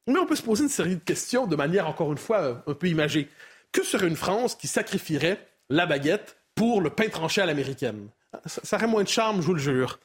Mais 0.07 0.19
on 0.19 0.27
peut 0.27 0.37
se 0.37 0.43
poser 0.43 0.65
une 0.65 0.71
série 0.71 0.97
de 0.97 1.01
questions 1.01 1.47
de 1.47 1.57
manière, 1.57 1.87
encore 1.87 2.13
une 2.13 2.19
fois, 2.19 2.63
un 2.67 2.75
peu 2.75 2.89
imagée. 2.89 3.29
Que 3.73 3.83
serait 3.83 4.07
une 4.07 4.17
France 4.17 4.55
qui 4.55 4.69
sacrifierait 4.69 5.47
la 5.69 5.85
baguette 5.85 6.37
pour 6.55 6.81
le 6.81 6.91
pain 6.91 7.09
tranché 7.09 7.43
à 7.43 7.47
l'américaine? 7.47 8.09
Ça, 8.47 8.61
ça 8.65 8.77
aurait 8.77 8.87
moins 8.87 9.03
de 9.03 9.09
charme, 9.09 9.41
je 9.41 9.47
vous 9.47 9.55
le 9.55 9.61
jure. 9.61 9.99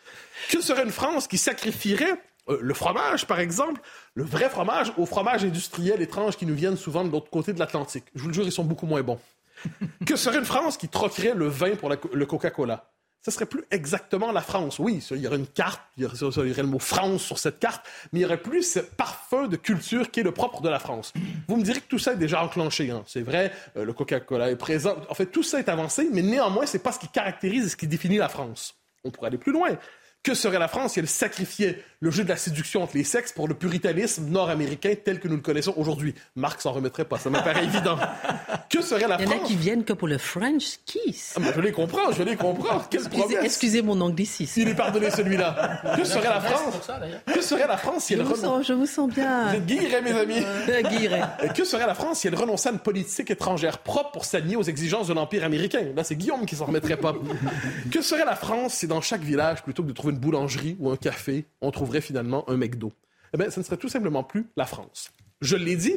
Que 0.49 0.61
serait 0.61 0.83
une 0.83 0.91
France 0.91 1.27
qui 1.27 1.37
sacrifierait 1.37 2.19
euh, 2.49 2.59
le 2.61 2.73
fromage, 2.73 3.25
par 3.27 3.39
exemple, 3.39 3.81
le 4.13 4.23
vrai 4.23 4.49
fromage 4.49 4.91
au 4.97 5.05
fromage 5.05 5.43
industriel 5.43 6.01
étrange 6.01 6.37
qui 6.37 6.45
nous 6.45 6.55
viennent 6.55 6.77
souvent 6.77 7.03
de 7.03 7.11
l'autre 7.11 7.29
côté 7.29 7.53
de 7.53 7.59
l'Atlantique. 7.59 8.05
Je 8.15 8.21
vous 8.21 8.27
le 8.27 8.33
jure, 8.33 8.45
ils 8.45 8.51
sont 8.51 8.63
beaucoup 8.63 8.85
moins 8.85 9.01
bons. 9.01 9.19
que 10.05 10.15
serait 10.15 10.37
une 10.37 10.45
France 10.45 10.77
qui 10.77 10.87
troquerait 10.87 11.33
le 11.35 11.47
vin 11.47 11.75
pour 11.75 11.89
le 11.89 12.25
Coca-Cola? 12.25 12.89
Ce 13.21 13.31
serait 13.31 13.45
plus 13.45 13.65
exactement 13.69 14.31
la 14.31 14.41
France. 14.41 14.79
Oui, 14.79 15.05
il 15.11 15.17
y 15.17 15.27
aurait 15.27 15.37
une 15.37 15.47
carte, 15.47 15.81
il 15.97 16.03
y 16.03 16.05
aurait, 16.05 16.61
le 16.61 16.63
mot 16.63 16.79
France 16.79 17.21
sur 17.21 17.37
cette 17.37 17.59
carte, 17.59 17.85
mais 18.13 18.19
il 18.19 18.21
y 18.21 18.25
aurait 18.25 18.41
plus 18.41 18.63
ce 18.63 18.79
parfum 18.79 19.47
de 19.47 19.57
culture 19.57 20.09
qui 20.09 20.21
est 20.21 20.23
le 20.23 20.31
propre 20.31 20.61
de 20.61 20.69
la 20.69 20.79
France. 20.79 21.11
Vous 21.49 21.57
me 21.57 21.63
direz 21.63 21.81
que 21.81 21.87
tout 21.87 21.99
ça 21.99 22.13
est 22.13 22.17
déjà 22.17 22.41
enclenché. 22.41 22.89
Hein. 22.91 23.03
C'est 23.07 23.21
vrai, 23.21 23.51
euh, 23.75 23.83
le 23.83 23.91
Coca-Cola 23.91 24.49
est 24.49 24.55
présent. 24.55 24.95
En 25.09 25.13
fait, 25.15 25.25
tout 25.25 25.43
ça 25.43 25.59
est 25.59 25.67
avancé, 25.67 26.07
mais 26.13 26.21
néanmoins, 26.21 26.65
c'est 26.65 26.79
pas 26.79 26.93
ce 26.93 26.99
qui 26.99 27.09
caractérise 27.09 27.65
et 27.65 27.69
ce 27.69 27.75
qui 27.75 27.87
définit 27.87 28.17
la 28.17 28.29
France. 28.29 28.75
On 29.03 29.11
pourrait 29.11 29.27
aller 29.27 29.37
plus 29.37 29.51
loin. 29.51 29.77
Que 30.21 30.33
serait 30.33 30.59
la 30.59 30.67
France 30.67 30.93
si 30.93 30.99
elle 30.99 31.07
sacrifiait 31.07 31.81
le 32.01 32.11
jeu 32.11 32.25
de 32.25 32.29
la 32.29 32.35
séduction 32.35 32.83
entre 32.83 32.97
les 32.97 33.05
sexes 33.05 33.31
pour 33.31 33.47
le 33.47 33.53
puritanisme 33.53 34.25
nord-américain 34.27 34.93
tel 35.03 35.19
que 35.19 35.29
nous 35.29 35.37
le 35.37 35.41
connaissons 35.41 35.73
aujourd'hui? 35.77 36.13
Marc 36.35 36.61
s'en 36.61 36.73
remettrait 36.73 37.05
pas, 37.05 37.17
ça 37.17 37.29
me 37.29 37.37
paraît 37.37 37.63
évident. 37.63 37.97
Que 38.69 38.83
serait 38.83 39.07
la 39.07 39.17
France? 39.17 39.21
Il 39.27 39.35
y 39.35 39.39
en 39.39 39.43
a 39.43 39.47
qui 39.47 39.55
viennent 39.55 39.83
que 39.83 39.93
pour 39.93 40.07
le 40.07 40.19
French 40.19 40.77
kiss. 40.85 41.33
Ah, 41.35 41.51
je 41.55 41.59
les 41.59 41.71
comprends, 41.71 42.11
je 42.11 42.21
les 42.21 42.35
comprends. 42.35 42.79
Quelle 42.91 43.01
excusez, 43.01 43.37
excusez 43.41 43.81
mon 43.81 43.99
anglicisme. 43.99 44.59
Il 44.61 44.67
est 44.69 44.75
pardonné 44.75 45.09
celui-là. 45.09 45.81
Que 45.97 46.03
serait 46.03 46.29
la 46.29 46.39
France? 46.39 46.91
Que 47.25 47.41
serait 47.41 47.67
la 47.67 47.77
France 47.77 48.03
si 48.03 48.13
elle 48.13 48.21
renonçait... 48.21 48.67
Je 48.67 48.73
vous 48.73 48.85
sens 48.85 49.09
bien. 49.09 49.47
Vous 49.47 49.73
êtes 49.73 50.03
mes 50.03 50.11
amis. 50.11 50.43
Que 51.55 51.63
serait 51.63 51.87
la 51.87 51.95
France 51.95 52.19
si 52.19 52.27
elle 52.27 52.35
renonçait 52.35 52.69
à 52.69 52.73
une 52.73 52.79
politique 52.79 53.31
étrangère 53.31 53.79
propre 53.79 54.11
pour 54.11 54.25
s'aligner 54.25 54.55
aux 54.55 54.63
exigences 54.63 55.07
de 55.07 55.13
l'Empire 55.13 55.43
américain? 55.45 55.87
Là, 55.95 56.03
c'est 56.03 56.15
Guillaume 56.15 56.45
qui 56.45 56.55
s'en 56.55 56.65
remettrait 56.65 56.97
pas. 56.97 57.15
que 57.91 58.03
serait 58.03 58.25
la 58.25 58.35
France 58.35 58.75
si 58.75 58.87
dans 58.87 59.01
chaque 59.01 59.21
village, 59.21 59.63
plutôt 59.63 59.81
que 59.81 59.87
de 59.87 59.93
trouver 59.93 60.08
une 60.09 60.17
boulangerie 60.17 60.75
ou 60.79 60.89
un 60.89 60.97
café, 60.97 61.45
on 61.61 61.71
trouverait 61.71 62.01
finalement 62.01 62.49
un 62.49 62.57
McDo. 62.57 62.91
Eh 63.33 63.37
bien, 63.37 63.49
ce 63.49 63.59
ne 63.59 63.65
serait 63.65 63.77
tout 63.77 63.89
simplement 63.89 64.23
plus 64.23 64.47
la 64.57 64.65
France. 64.65 65.11
Je 65.41 65.55
l'ai 65.55 65.75
dit, 65.75 65.95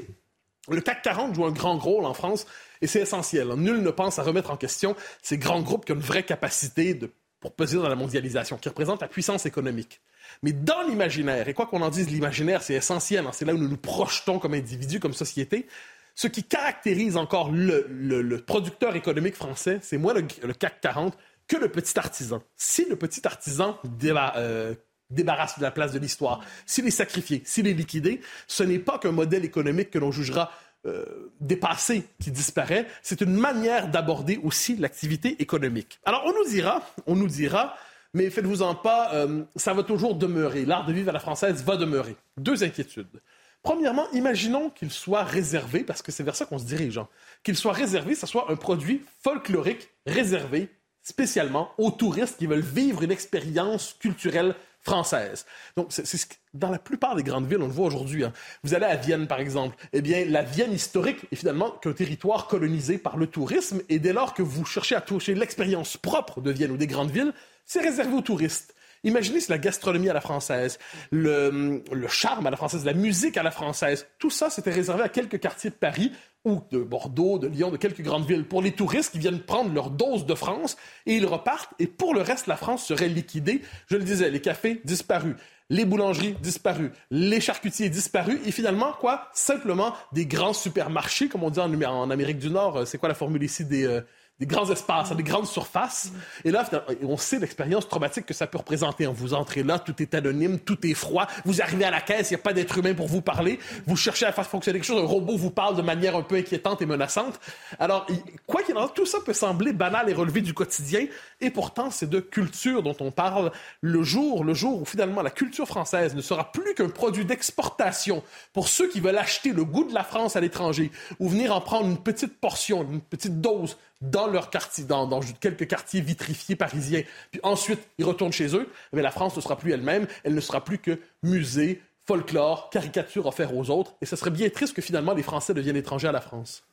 le 0.69 0.81
CAC 0.81 1.03
40 1.03 1.35
joue 1.35 1.45
un 1.45 1.53
grand 1.53 1.79
rôle 1.79 2.05
en 2.05 2.15
France 2.15 2.47
et 2.81 2.87
c'est 2.87 3.01
essentiel. 3.01 3.49
Nul 3.55 3.83
ne 3.83 3.91
pense 3.91 4.19
à 4.19 4.23
remettre 4.23 4.51
en 4.51 4.57
question 4.57 4.95
ces 5.23 5.39
grands 5.39 5.63
groupes 5.63 5.85
qui 5.85 5.93
ont 5.93 5.97
une 5.97 6.01
vraie 6.01 6.23
capacité 6.23 6.99
pour 7.41 7.53
peser 7.55 7.77
dans 7.77 7.89
la 7.89 7.97
mondialisation, 7.97 8.57
qui 8.57 8.69
représentent 8.69 9.03
la 9.03 9.09
puissance 9.09 9.47
économique. 9.47 10.01
Mais 10.43 10.53
dans 10.53 10.83
l'imaginaire, 10.83 11.49
et 11.49 11.55
quoi 11.55 11.67
qu'on 11.67 11.83
en 11.83 11.91
dise, 11.91 12.09
l'imaginaire, 12.09 12.63
c'est 12.63 12.75
essentiel, 12.75 13.27
hein, 13.27 13.31
c'est 13.33 13.45
là 13.45 13.53
où 13.53 13.59
nous 13.59 13.69
nous 13.69 13.77
projetons 13.77 14.39
comme 14.39 14.55
individus, 14.55 15.01
comme 15.01 15.13
société, 15.13 15.67
ce 16.15 16.29
qui 16.29 16.45
caractérise 16.45 17.17
encore 17.17 17.51
le, 17.51 18.37
producteur 18.47 18.95
économique 18.95 19.35
français, 19.35 19.79
c'est 19.83 19.99
moins 19.99 20.15
le, 20.15 20.53
CAC 20.53 20.81
40 20.81 21.17
que 21.53 21.59
le 21.59 21.69
petit 21.69 21.99
artisan. 21.99 22.43
Si 22.57 22.87
le 22.87 22.97
petit 22.97 23.27
artisan 23.27 23.79
euh, 24.05 24.75
débarrasse 25.11 25.59
de 25.59 25.63
la 25.63 25.71
place 25.71 25.93
de 25.93 25.99
l'histoire, 25.99 26.41
s'il 26.65 26.87
est 26.87 26.91
sacrifié, 26.91 27.43
s'il 27.45 27.69
est 27.69 27.75
liquidé, 27.75 28.23
ce 28.47 28.63
n'est 28.63 28.79
pas 28.79 28.99
qu'un 28.99 29.13
modèle 29.13 29.45
économique 29.45 29.91
que 29.91 29.99
l'on 29.99 30.13
jugera 30.13 30.51
euh, 30.87 31.31
dépassé 31.41 32.05
qui 32.19 32.31
disparaît, 32.31 32.87
c'est 33.03 33.21
une 33.21 33.35
manière 33.35 33.89
d'aborder 33.89 34.41
aussi 34.43 34.77
l'activité 34.77 35.43
économique. 35.43 36.01
Alors 36.07 36.23
on 36.25 36.33
nous 36.33 36.49
dira, 36.49 36.83
on 37.07 37.17
nous 37.17 37.29
dira, 37.29 37.77
mais 38.15 38.31
faites-vous-en 38.31 38.75
pas, 38.75 39.13
euh, 39.13 39.45
ça 39.55 39.75
va 39.75 39.83
toujours 39.83 40.15
demeurer. 40.15 40.65
L'art 40.65 40.87
de 40.87 40.95
vivre 40.95 41.11
à 41.11 41.13
la 41.13 41.21
française 41.21 41.63
va 41.63 41.77
demeurer. 41.77 42.17
Deux 42.39 42.65
inquiétudes. 42.65 43.21
Premièrement, 43.63 44.11
imaginons 44.13 44.71
qu'il 44.71 44.91
soit 44.91 45.23
réservé, 45.23 45.85
parce 45.85 46.01
que 46.01 46.13
c'est 46.13 46.25
vers 46.25 46.35
ça 46.35 46.47
qu'on 46.47 46.59
se 46.59 46.65
dirige, 46.65 46.97
hein, 46.97 47.09
qu'il 47.43 47.57
soit 47.57 47.75
réservé, 47.75 48.15
ce 48.15 48.27
soit 48.27 48.51
un 48.51 48.57
produit 48.57 49.03
folklorique 49.21 49.91
réservé 50.07 50.71
spécialement 51.03 51.73
aux 51.79 51.91
touristes 51.91 52.39
qui 52.39 52.47
veulent 52.47 52.61
vivre 52.61 53.03
une 53.03 53.11
expérience 53.11 53.97
culturelle 53.99 54.55
française. 54.83 55.47
Donc, 55.77 55.89
c'est, 55.91 56.39
dans 56.55 56.71
la 56.71 56.79
plupart 56.79 57.15
des 57.15 57.23
grandes 57.23 57.47
villes, 57.47 57.63
on 57.63 57.67
le 57.67 57.73
voit 57.73 57.87
aujourd'hui. 57.87 58.25
Hein. 58.25 58.33
Vous 58.65 58.75
allez 58.75 58.87
à 58.87 58.97
Vienne, 58.97 59.27
par 59.27 59.41
exemple. 59.41 59.77
Eh 59.93 60.03
bien, 60.03 60.25
la 60.27 60.43
Vienne 60.43 60.73
historique 60.73 61.25
est 61.31 61.37
finalement 61.37 61.71
qu'un 61.71 61.93
territoire 61.93 62.49
colonisé 62.49 62.99
par 62.99 63.17
le 63.17 63.29
tourisme. 63.29 63.81
Et 63.89 63.99
dès 63.99 64.13
lors 64.13 64.35
que 64.35 64.43
vous 64.43 64.65
cherchez 64.65 64.97
à 64.97 65.01
toucher 65.01 65.35
l'expérience 65.35 65.97
propre 65.97 66.41
de 66.41 66.51
Vienne 66.51 66.73
ou 66.73 66.77
des 66.77 66.89
grandes 66.89 67.13
villes, 67.13 67.33
c'est 67.65 67.81
réservé 67.81 68.15
aux 68.15 68.23
touristes. 68.23 68.75
Imaginez 69.05 69.41
si 69.41 69.51
la 69.51 69.59
gastronomie 69.59 70.09
à 70.09 70.13
la 70.13 70.21
française, 70.21 70.79
le, 71.11 71.83
charme 72.09 72.47
à 72.47 72.51
la 72.51 72.57
française, 72.57 72.85
la 72.85 72.93
musique 72.93 73.37
à 73.37 73.43
la 73.43 73.51
française, 73.51 74.07
tout 74.19 74.31
ça, 74.31 74.49
c'était 74.49 74.71
réservé 74.71 75.03
à 75.03 75.09
quelques 75.09 75.41
quartiers 75.41 75.71
de 75.71 75.75
Paris 75.75 76.13
ou 76.45 76.61
de 76.71 76.79
Bordeaux, 76.79 77.39
de 77.39 77.49
Lyon, 77.49 77.71
de 77.71 77.77
quelques 77.77 78.03
grandes 78.03 78.27
villes, 78.27 78.45
pour 78.45 78.63
les 78.63 78.73
touristes 78.73 79.13
qui 79.13 79.19
viennent 79.19 79.41
prendre 79.41 79.73
leur 79.73 79.91
dose 79.91 80.27
de 80.27 80.35
France 80.35 80.77
et 81.07 81.15
ils 81.17 81.27
repartent. 81.27 81.73
Et 81.79 81.87
pour 81.87 82.15
le 82.15 82.23
reste, 82.23 82.47
la 82.47 82.57
France 82.57 82.87
serait 82.87 83.09
liquidée. 83.09 83.63
Je 83.89 83.97
le 83.97 84.05
disais, 84.05 84.31
les 84.31 84.41
cafés 84.41 84.81
disparus, 84.85 85.35
les 85.69 85.85
boulangeries 85.85 86.35
disparues, 86.41 86.93
les 87.11 87.41
charcutiers 87.41 87.89
disparus, 87.89 88.39
et 88.45 88.53
finalement, 88.53 88.93
quoi? 88.93 89.29
Simplement 89.33 89.95
des 90.13 90.27
grands 90.27 90.53
supermarchés, 90.53 91.29
comme 91.29 91.43
on 91.43 91.51
dit 91.51 91.61
en, 91.61 91.73
en 91.85 92.11
Amérique 92.11 92.39
du 92.39 92.51
Nord. 92.51 92.79
Euh, 92.79 92.85
c'est 92.85 92.99
quoi 92.99 93.09
la 93.09 93.15
formule 93.15 93.43
ici 93.43 93.65
des... 93.65 93.85
Euh, 93.85 94.03
des 94.43 94.47
grands 94.47 94.69
espaces, 94.69 95.13
des 95.13 95.23
grandes 95.23 95.47
surfaces. 95.47 96.11
Et 96.45 96.51
là, 96.51 96.69
on 97.05 97.17
sait 97.17 97.39
l'expérience 97.39 97.89
traumatique 97.89 98.27
que 98.27 98.35
ça 98.35 98.49
peut 98.49 98.59
représenter. 98.59 99.07
Vous 99.07 99.35
entrez 99.35 99.63
là, 99.63 99.79
tout 99.79 100.03
est 100.03 100.15
anonyme, 100.15 100.59
tout 100.59 100.85
est 100.85 100.95
froid. 100.95 101.29
Vous 101.45 101.63
arrivez 101.63 101.85
à 101.85 101.93
la 101.93 102.01
caisse, 102.01 102.31
il 102.31 102.35
n'y 102.35 102.41
a 102.41 102.43
pas 102.43 102.53
d'être 102.53 102.77
humain 102.77 102.93
pour 102.93 103.07
vous 103.07 103.23
parler. 103.23 103.61
Vous 103.87 103.95
cherchez 103.95 104.27
à 104.27 104.33
faire 104.33 104.45
fonctionner 104.45 104.81
quelque 104.81 104.89
chose, 104.89 105.01
un 105.01 105.07
robot 105.07 105.37
vous 105.37 105.53
parle 105.53 105.77
de 105.77 105.83
manière 105.83 106.17
un 106.17 106.23
peu 106.23 106.35
inquiétante 106.35 106.83
et 106.83 106.87
menaçante. 106.87 107.39
Alors, 107.79 108.05
quoi 108.49 108.63
qu'il 108.63 108.77
en 108.77 108.87
soit, 108.87 108.95
tout 108.97 109.07
ça 109.07 109.19
peut 109.25 109.33
sembler 109.33 109.73
banal 109.73 110.11
et 110.11 110.13
relevé 110.13 110.41
du 110.41 110.55
quotidien. 110.55 111.07
Et 111.41 111.51
pourtant, 111.51 111.93
c'est 111.93 112.11
de 112.11 112.19
culture 112.19 112.83
dont 112.83 112.97
on 112.99 113.13
parle 113.13 113.53
le 113.81 114.03
jour, 114.03 114.43
le 114.43 114.55
jour 114.55 114.83
où 114.83 114.85
finalement 114.85 115.23
la 115.23 115.31
culture 115.31 115.69
française 115.69 116.17
ne 116.17 116.21
sera 116.21 116.51
plus 116.51 116.75
qu'un 116.75 116.89
produit 116.89 117.25
d'exportation 117.25 118.25
pour 118.53 118.67
ceux 118.67 118.89
qui 118.89 118.99
veulent 118.99 119.19
acheter 119.19 119.53
le 119.53 119.65
goût 119.65 119.85
de 119.85 119.95
la 119.95 120.03
France 120.03 120.35
à 120.35 120.41
l'étranger 120.41 120.91
ou 121.21 121.29
venir 121.29 121.55
en 121.55 121.61
prendre 121.61 121.87
une 121.87 121.99
petite 121.99 122.41
portion, 122.41 122.83
une 122.83 123.01
petite 123.01 123.41
dose 123.41 123.77
dans 124.03 124.27
leur 124.27 124.51
quartier, 124.51 124.85
dans, 124.85 125.21
quelques 125.41 125.67
quartiers 125.67 126.01
vitrifiés 126.01 126.57
parisiens, 126.57 127.03
puis 127.31 127.41
ensuite 127.43 127.81
ils 127.99 128.05
retournent 128.05 128.33
chez 128.33 128.55
eux, 128.55 128.69
mais 128.93 129.03
la 129.03 129.11
France 129.11 129.37
ne 129.37 129.41
sera 129.41 129.57
plus 129.57 129.73
elle-même, 129.73 130.07
elle 130.25 130.35
ne 130.35 130.41
sera 130.41 130.65
plus 130.65 130.79
que 130.79 130.99
musée, 131.23 131.81
folklore, 132.05 132.69
caricature 132.71 133.27
offert 133.27 133.57
aux 133.57 133.71
autres, 133.71 133.95
et 134.01 134.07
ce 134.07 134.17
serait 134.17 134.31
bien 134.31 134.51
triste 134.51 134.75
que 134.75 134.83
finalement 134.83 135.15
les 135.15 135.23
Français 135.23 135.55
deviennent 135.55 135.77
étrangers 135.77 136.09
à 136.09 136.13
la 136.13 136.21
France. 136.21 136.65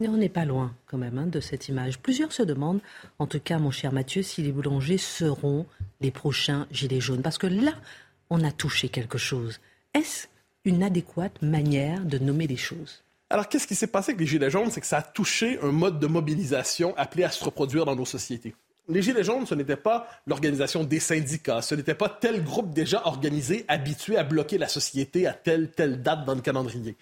Mais 0.00 0.08
on 0.08 0.16
n'est 0.16 0.28
pas 0.28 0.44
loin 0.44 0.74
quand 0.86 0.98
même 0.98 1.18
hein, 1.18 1.26
de 1.26 1.40
cette 1.40 1.68
image. 1.68 1.98
Plusieurs 1.98 2.32
se 2.32 2.44
demandent, 2.44 2.80
en 3.18 3.26
tout 3.26 3.40
cas 3.40 3.58
mon 3.58 3.72
cher 3.72 3.92
Mathieu, 3.92 4.22
si 4.22 4.42
les 4.42 4.52
boulangers 4.52 4.98
seront 4.98 5.66
les 6.00 6.12
prochains 6.12 6.68
gilets 6.70 7.00
jaunes. 7.00 7.22
Parce 7.22 7.38
que 7.38 7.48
là, 7.48 7.72
on 8.30 8.44
a 8.44 8.52
touché 8.52 8.88
quelque 8.88 9.18
chose. 9.18 9.58
Est-ce 9.94 10.28
une 10.64 10.84
adéquate 10.84 11.42
manière 11.42 12.04
de 12.04 12.18
nommer 12.18 12.46
les 12.46 12.56
choses? 12.56 13.02
Alors, 13.30 13.48
qu'est-ce 13.48 13.66
qui 13.66 13.74
s'est 13.74 13.86
passé 13.86 14.12
avec 14.12 14.20
les 14.20 14.26
Gilets 14.26 14.50
jaunes? 14.50 14.70
C'est 14.70 14.80
que 14.80 14.86
ça 14.86 14.98
a 14.98 15.02
touché 15.02 15.58
un 15.62 15.70
mode 15.70 16.00
de 16.00 16.06
mobilisation 16.06 16.94
appelé 16.96 17.24
à 17.24 17.30
se 17.30 17.44
reproduire 17.44 17.84
dans 17.84 17.94
nos 17.94 18.06
sociétés. 18.06 18.54
les 18.88 19.02
Gilets 19.02 19.24
jaunes, 19.24 19.46
ce 19.46 19.54
n'était 19.54 19.76
pas 19.76 20.08
l'organisation 20.26 20.82
des 20.82 20.98
syndicats, 20.98 21.60
ce 21.60 21.74
n'était 21.74 21.94
pas 21.94 22.08
tel 22.08 22.42
groupe 22.42 22.72
déjà 22.72 23.06
organisé, 23.06 23.66
habitué 23.68 24.16
à 24.16 24.24
bloquer 24.24 24.56
la 24.56 24.68
société 24.68 25.26
à 25.26 25.34
telle, 25.34 25.70
telle 25.70 26.02
date 26.02 26.24
dans 26.24 26.34
le 26.34 26.40
calendrier. 26.40 26.96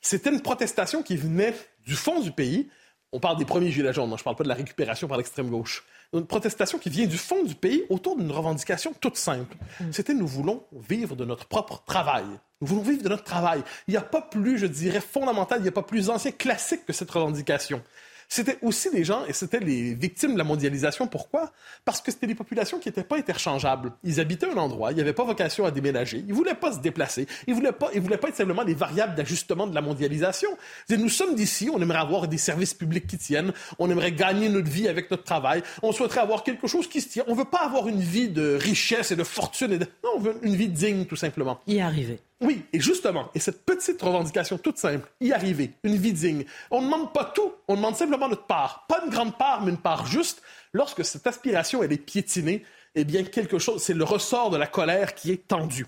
C'était 0.00 0.30
une 0.30 0.40
protestation 0.40 1.02
qui 1.02 1.16
venait 1.16 1.54
du 1.84 1.96
fond 1.96 2.20
du 2.20 2.32
pays. 2.32 2.70
On 3.12 3.20
parle 3.20 3.38
des 3.38 3.46
premiers 3.46 3.70
Gilets 3.70 3.94
jaunes, 3.94 4.10
je 4.10 4.14
ne 4.14 4.24
parle 4.24 4.36
pas 4.36 4.44
de 4.44 4.48
la 4.48 4.54
récupération 4.54 5.08
par 5.08 5.16
l'extrême 5.16 5.48
gauche. 5.48 5.84
Une 6.12 6.26
protestation 6.26 6.78
qui 6.78 6.90
vient 6.90 7.06
du 7.06 7.16
fond 7.16 7.42
du 7.42 7.54
pays 7.54 7.84
autour 7.88 8.16
d'une 8.16 8.30
revendication 8.30 8.92
toute 9.00 9.16
simple. 9.16 9.56
C'était 9.92 10.12
nous 10.12 10.26
voulons 10.26 10.64
vivre 10.72 11.16
de 11.16 11.24
notre 11.24 11.46
propre 11.46 11.82
travail. 11.86 12.24
Nous 12.60 12.66
voulons 12.66 12.82
vivre 12.82 13.02
de 13.02 13.08
notre 13.08 13.24
travail. 13.24 13.62
Il 13.86 13.92
n'y 13.92 13.96
a 13.96 14.02
pas 14.02 14.20
plus, 14.20 14.58
je 14.58 14.66
dirais, 14.66 15.00
fondamental, 15.00 15.60
il 15.60 15.62
n'y 15.62 15.68
a 15.68 15.72
pas 15.72 15.82
plus 15.82 16.10
ancien 16.10 16.32
classique 16.32 16.84
que 16.84 16.92
cette 16.92 17.10
revendication 17.10 17.82
c'était 18.28 18.58
aussi 18.62 18.88
les 18.92 19.04
gens, 19.04 19.24
et 19.26 19.32
c'était 19.32 19.60
les 19.60 19.94
victimes 19.94 20.34
de 20.34 20.38
la 20.38 20.44
mondialisation. 20.44 21.06
Pourquoi? 21.06 21.50
Parce 21.84 22.00
que 22.00 22.10
c'était 22.12 22.26
des 22.26 22.34
populations 22.34 22.78
qui 22.78 22.88
n'étaient 22.88 23.04
pas 23.04 23.16
interchangeables. 23.16 23.92
Ils 24.04 24.20
habitaient 24.20 24.50
un 24.50 24.56
endroit, 24.56 24.92
ils 24.92 24.98
n'avaient 24.98 25.12
pas 25.12 25.24
vocation 25.24 25.64
à 25.64 25.70
déménager, 25.70 26.18
ils 26.18 26.28
ne 26.28 26.34
voulaient 26.34 26.54
pas 26.54 26.72
se 26.72 26.80
déplacer, 26.80 27.26
ils 27.46 27.50
ne 27.50 27.54
voulaient, 27.54 27.72
pas, 27.72 27.90
ils 27.94 28.00
voulaient 28.00 28.18
pas 28.18 28.28
être 28.28 28.36
simplement 28.36 28.64
des 28.64 28.74
variables 28.74 29.14
d'ajustement 29.14 29.66
de 29.66 29.74
la 29.74 29.80
mondialisation. 29.80 30.50
Nous 30.90 31.08
sommes 31.08 31.34
d'ici, 31.34 31.70
on 31.72 31.80
aimerait 31.80 31.98
avoir 31.98 32.28
des 32.28 32.38
services 32.38 32.74
publics 32.74 33.06
qui 33.06 33.18
tiennent, 33.18 33.52
on 33.78 33.90
aimerait 33.90 34.12
gagner 34.12 34.48
notre 34.48 34.70
vie 34.70 34.88
avec 34.88 35.10
notre 35.10 35.24
travail, 35.24 35.62
on 35.82 35.92
souhaiterait 35.92 36.20
avoir 36.20 36.44
quelque 36.44 36.66
chose 36.66 36.88
qui 36.88 37.00
se 37.00 37.08
tient. 37.08 37.24
On 37.28 37.32
ne 37.32 37.38
veut 37.38 37.44
pas 37.44 37.64
avoir 37.64 37.88
une 37.88 38.00
vie 38.00 38.28
de 38.28 38.58
richesse 38.60 39.10
et 39.10 39.16
de 39.16 39.24
fortune. 39.24 39.72
Et 39.72 39.78
de... 39.78 39.86
Non, 40.04 40.10
on 40.16 40.20
veut 40.20 40.36
une 40.42 40.54
vie 40.54 40.68
digne, 40.68 41.06
tout 41.06 41.16
simplement. 41.16 41.60
Y 41.66 41.80
arriver. 41.80 42.20
Oui, 42.40 42.64
et 42.72 42.78
justement, 42.78 43.30
et 43.34 43.40
cette 43.40 43.64
petite 43.64 44.00
revendication 44.00 44.58
toute 44.58 44.78
simple, 44.78 45.10
y 45.20 45.32
arriver, 45.32 45.72
une 45.82 45.96
vie 45.96 46.12
digne, 46.12 46.44
on 46.70 46.80
ne 46.80 46.86
demande 46.86 47.12
pas 47.12 47.24
tout, 47.24 47.52
on 47.66 47.74
demande 47.74 47.96
simplement 47.96 48.28
notre 48.28 48.46
part. 48.46 48.86
Pas 48.88 49.02
une 49.04 49.10
grande 49.10 49.36
part, 49.36 49.62
mais 49.62 49.72
une 49.72 49.78
part 49.78 50.06
juste. 50.06 50.40
Lorsque 50.72 51.04
cette 51.04 51.26
aspiration, 51.26 51.82
elle 51.82 51.92
est 51.92 51.96
piétinée, 51.96 52.64
eh 52.94 53.04
bien, 53.04 53.24
quelque 53.24 53.58
chose, 53.58 53.82
c'est 53.82 53.94
le 53.94 54.04
ressort 54.04 54.50
de 54.50 54.56
la 54.56 54.68
colère 54.68 55.14
qui 55.16 55.32
est 55.32 55.48
tendu. 55.48 55.86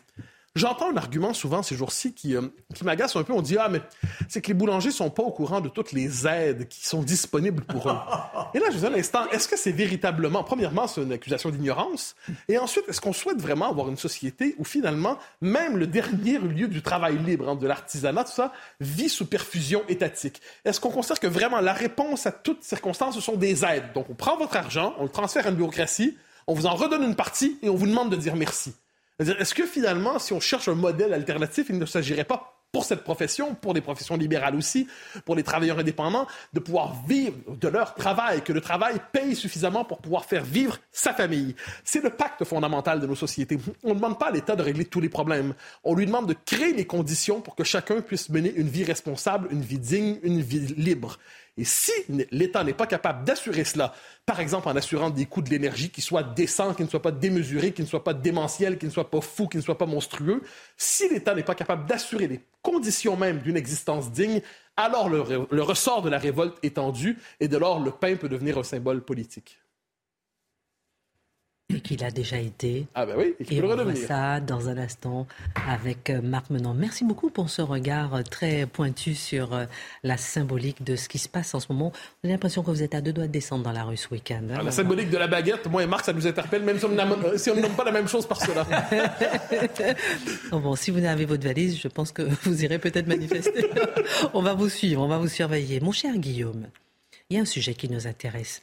J'entends 0.57 0.91
un 0.91 0.97
argument 0.97 1.33
souvent 1.33 1.63
ces 1.63 1.77
jours-ci 1.77 2.13
qui, 2.13 2.35
euh, 2.35 2.43
qui 2.75 2.83
m'agace 2.85 3.15
un 3.15 3.23
peu. 3.23 3.33
On 3.33 3.41
dit 3.41 3.57
Ah, 3.57 3.69
mais 3.69 3.81
c'est 4.29 4.41
que 4.41 4.49
les 4.49 4.55
boulangers 4.55 4.91
sont 4.91 5.09
pas 5.09 5.23
au 5.23 5.31
courant 5.31 5.61
de 5.61 5.69
toutes 5.69 5.93
les 5.93 6.27
aides 6.27 6.67
qui 6.67 6.85
sont 6.85 7.03
disponibles 7.03 7.63
pour 7.63 7.89
eux. 7.89 7.97
Et 8.55 8.59
là, 8.59 8.67
je 8.71 8.77
vous 8.77 8.81
dis 8.81 8.93
un 8.93 8.99
instant, 8.99 9.31
est-ce 9.31 9.47
que 9.47 9.57
c'est 9.57 9.71
véritablement, 9.71 10.43
premièrement, 10.43 10.89
c'est 10.89 11.03
une 11.03 11.13
accusation 11.13 11.51
d'ignorance? 11.51 12.17
Et 12.49 12.59
ensuite, 12.59 12.85
est-ce 12.89 13.01
qu'on 13.01 13.13
souhaite 13.13 13.41
vraiment 13.41 13.71
avoir 13.71 13.89
une 13.89 13.97
société 13.97 14.57
où 14.59 14.65
finalement, 14.65 15.19
même 15.41 15.77
le 15.77 15.87
dernier 15.87 16.39
lieu 16.39 16.67
du 16.67 16.83
travail 16.83 17.17
libre, 17.19 17.49
hein, 17.49 17.55
de 17.55 17.69
l'artisanat, 17.69 18.25
tout 18.25 18.33
ça, 18.33 18.53
vit 18.81 19.09
sous 19.09 19.27
perfusion 19.27 19.85
étatique? 19.89 20.43
Est-ce 20.65 20.81
qu'on 20.81 20.91
considère 20.91 21.21
que 21.21 21.29
vraiment 21.29 21.61
la 21.61 21.73
réponse 21.73 22.27
à 22.27 22.33
toutes 22.33 22.65
circonstances, 22.65 23.15
ce 23.15 23.21
sont 23.21 23.37
des 23.37 23.65
aides? 23.65 23.93
Donc, 23.95 24.07
on 24.11 24.15
prend 24.15 24.37
votre 24.37 24.57
argent, 24.57 24.97
on 24.99 25.05
le 25.05 25.11
transfère 25.11 25.47
à 25.47 25.51
une 25.51 25.57
bureaucratie, 25.57 26.19
on 26.49 26.55
vous 26.55 26.67
en 26.67 26.75
redonne 26.75 27.05
une 27.05 27.15
partie 27.15 27.57
et 27.63 27.69
on 27.69 27.77
vous 27.77 27.87
demande 27.87 28.11
de 28.11 28.17
dire 28.17 28.35
merci. 28.35 28.75
Est-ce 29.21 29.55
que 29.55 29.67
finalement, 29.67 30.19
si 30.19 30.33
on 30.33 30.41
cherche 30.41 30.69
un 30.69 30.75
modèle 30.75 31.13
alternatif, 31.13 31.67
il 31.69 31.79
ne 31.79 31.87
s'agirait 31.87 32.25
pas 32.25 32.57
pour 32.73 32.85
cette 32.85 33.03
profession, 33.03 33.55
pour 33.55 33.75
les 33.75 33.81
professions 33.81 34.17
libérales 34.17 34.55
aussi, 34.55 34.87
pour 35.25 35.35
les 35.35 35.43
travailleurs 35.43 35.79
indépendants, 35.79 36.27
de 36.53 36.61
pouvoir 36.61 36.95
vivre 37.07 37.35
de 37.49 37.69
leur 37.69 37.95
travail, 37.95 38.43
que 38.43 38.53
le 38.53 38.61
travail 38.61 39.01
paye 39.13 39.35
suffisamment 39.35 39.85
pour 39.85 39.99
pouvoir 39.99 40.25
faire 40.25 40.45
vivre 40.45 40.79
sa 40.93 41.13
famille? 41.13 41.55
C'est 41.85 42.03
le 42.03 42.11
pacte 42.11 42.45
fondamental 42.45 43.01
de 43.01 43.07
nos 43.07 43.17
sociétés. 43.17 43.59
On 43.83 43.91
ne 43.91 43.95
demande 43.95 44.19
pas 44.19 44.29
à 44.29 44.31
l'État 44.31 44.57
de 44.57 44.63
régler 44.63 44.85
tous 44.85 45.01
les 45.01 45.09
problèmes. 45.09 45.55
On 45.85 45.95
lui 45.95 46.07
demande 46.07 46.29
de 46.29 46.37
créer 46.47 46.73
les 46.73 46.87
conditions 46.87 47.41
pour 47.41 47.57
que 47.57 47.65
chacun 47.65 48.01
puisse 48.01 48.31
mener 48.31 48.53
une 48.55 48.69
vie 48.69 48.85
responsable, 48.85 49.49
une 49.51 49.63
vie 49.63 49.79
digne, 49.79 50.19
une 50.23 50.41
vie 50.41 50.75
libre. 50.77 51.19
Et 51.61 51.65
si 51.65 51.93
l'État 52.31 52.65
n'est 52.65 52.73
pas 52.73 52.87
capable 52.87 53.23
d'assurer 53.23 53.65
cela, 53.65 53.95
par 54.25 54.41
exemple 54.41 54.67
en 54.67 54.77
assurant 54.77 55.11
des 55.11 55.27
coûts 55.27 55.43
de 55.43 55.51
l'énergie 55.51 55.91
qui 55.91 56.01
soient 56.01 56.23
décents, 56.23 56.73
qui 56.73 56.83
ne 56.83 56.89
soient 56.89 57.03
pas 57.03 57.13
démesurés, 57.13 57.73
qui 57.73 57.83
ne 57.83 57.87
soient 57.87 58.03
pas 58.03 58.15
démentiels, 58.15 58.79
qui 58.79 58.87
ne 58.87 58.91
soient 58.91 59.11
pas 59.11 59.21
fous, 59.21 59.47
qui 59.47 59.59
ne 59.59 59.63
soient 59.63 59.77
pas 59.77 59.85
monstrueux, 59.85 60.43
si 60.79 61.07
l'État 61.11 61.35
n'est 61.35 61.43
pas 61.43 61.55
capable 61.55 61.85
d'assurer 61.85 62.29
les 62.29 62.41
conditions 62.63 63.15
même 63.15 63.41
d'une 63.41 63.59
existence 63.59 64.11
digne, 64.11 64.41
alors 64.75 65.11
le, 65.11 65.23
le, 65.51 65.63
ressort 65.63 66.01
de 66.01 66.09
la 66.09 66.17
révolte 66.17 66.57
est 66.63 66.77
tendu 66.77 67.19
et 67.41 67.49
de 67.49 67.59
lors 67.59 67.79
le 67.79 67.91
pain 67.91 68.17
peut 68.17 68.31
devenir 68.31 68.57
un 68.57 68.63
symbole 68.63 69.03
politique 69.03 69.59
et 71.75 71.81
qu'il 71.81 72.05
a 72.05 72.11
déjà 72.11 72.39
été. 72.39 72.87
Ah 72.95 73.07
ben 73.07 73.15
oui, 73.17 73.35
et 73.39 73.45
qu'il 73.45 73.61
peut 73.61 73.67
le 73.67 73.73
redevenir. 73.73 74.07
ça 74.07 74.41
dans 74.41 74.69
un 74.69 74.79
instant 74.79 75.27
avec 75.69 76.11
euh, 76.11 76.21
Marc 76.23 76.51
Menon. 76.51 76.75
Merci 76.75 77.05
beaucoup 77.05 77.31
pour 77.31 77.51
ce 77.51 77.63
regard 77.63 78.15
euh, 78.15 78.23
très 78.23 78.67
pointu 78.67 79.15
sur 79.15 79.55
euh, 79.55 79.65
la 80.03 80.17
symbolique 80.17 80.83
de 80.83 80.97
ce 80.97 81.09
qui 81.09 81.19
se 81.19 81.29
passe 81.29 81.55
en 81.55 81.61
ce 81.61 81.73
moment. 81.73 81.93
On 82.23 82.29
a 82.29 82.33
l'impression 82.33 82.63
que 82.63 82.71
vous 82.71 82.83
êtes 82.83 82.95
à 82.95 83.01
deux 83.01 83.13
doigts 83.13 83.27
de 83.27 83.33
descendre 83.33 83.65
dans 83.65 83.73
la 83.73 83.85
rue 83.85 83.97
ce 83.97 84.09
week-end. 84.11 84.43
Hein. 84.51 84.57
Ah, 84.59 84.63
la 84.63 84.71
symbolique 84.71 85.11
de 85.11 85.19
la 85.19 85.29
baguette, 85.29 85.67
moi 85.69 85.83
et 85.83 85.87
Marc, 85.87 86.05
ça 86.05 86.13
nous 86.13 86.27
interpelle, 86.27 86.63
même 86.63 86.79
si 86.79 86.85
on 86.85 86.89
ne 86.91 87.61
nomme 87.61 87.77
pas 87.77 87.85
la 87.85 87.93
même 87.93 88.09
chose 88.09 88.27
par 88.27 88.41
cela. 88.41 88.67
bon, 90.53 90.75
si 90.77 90.91
vous 90.91 91.05
avez 91.05 91.25
votre 91.25 91.45
valise, 91.45 91.79
je 91.81 91.89
pense 91.89 92.13
que 92.13 92.23
vous 92.43 92.65
irez 92.65 92.79
peut-être 92.79 93.07
manifester. 93.07 93.71
on 94.35 94.43
va 94.43 94.55
vous 94.55 94.69
suivre, 94.69 95.03
on 95.03 95.09
va 95.09 95.19
vous 95.19 95.29
surveiller. 95.29 95.81
Mon 95.81 95.93
cher 95.93 96.17
Guillaume, 96.17 96.67
il 97.29 97.37
y 97.37 97.39
a 97.39 97.43
un 97.43 97.47
sujet 97.47 97.75
qui 97.75 97.89
nous 97.89 98.07
intéresse, 98.07 98.63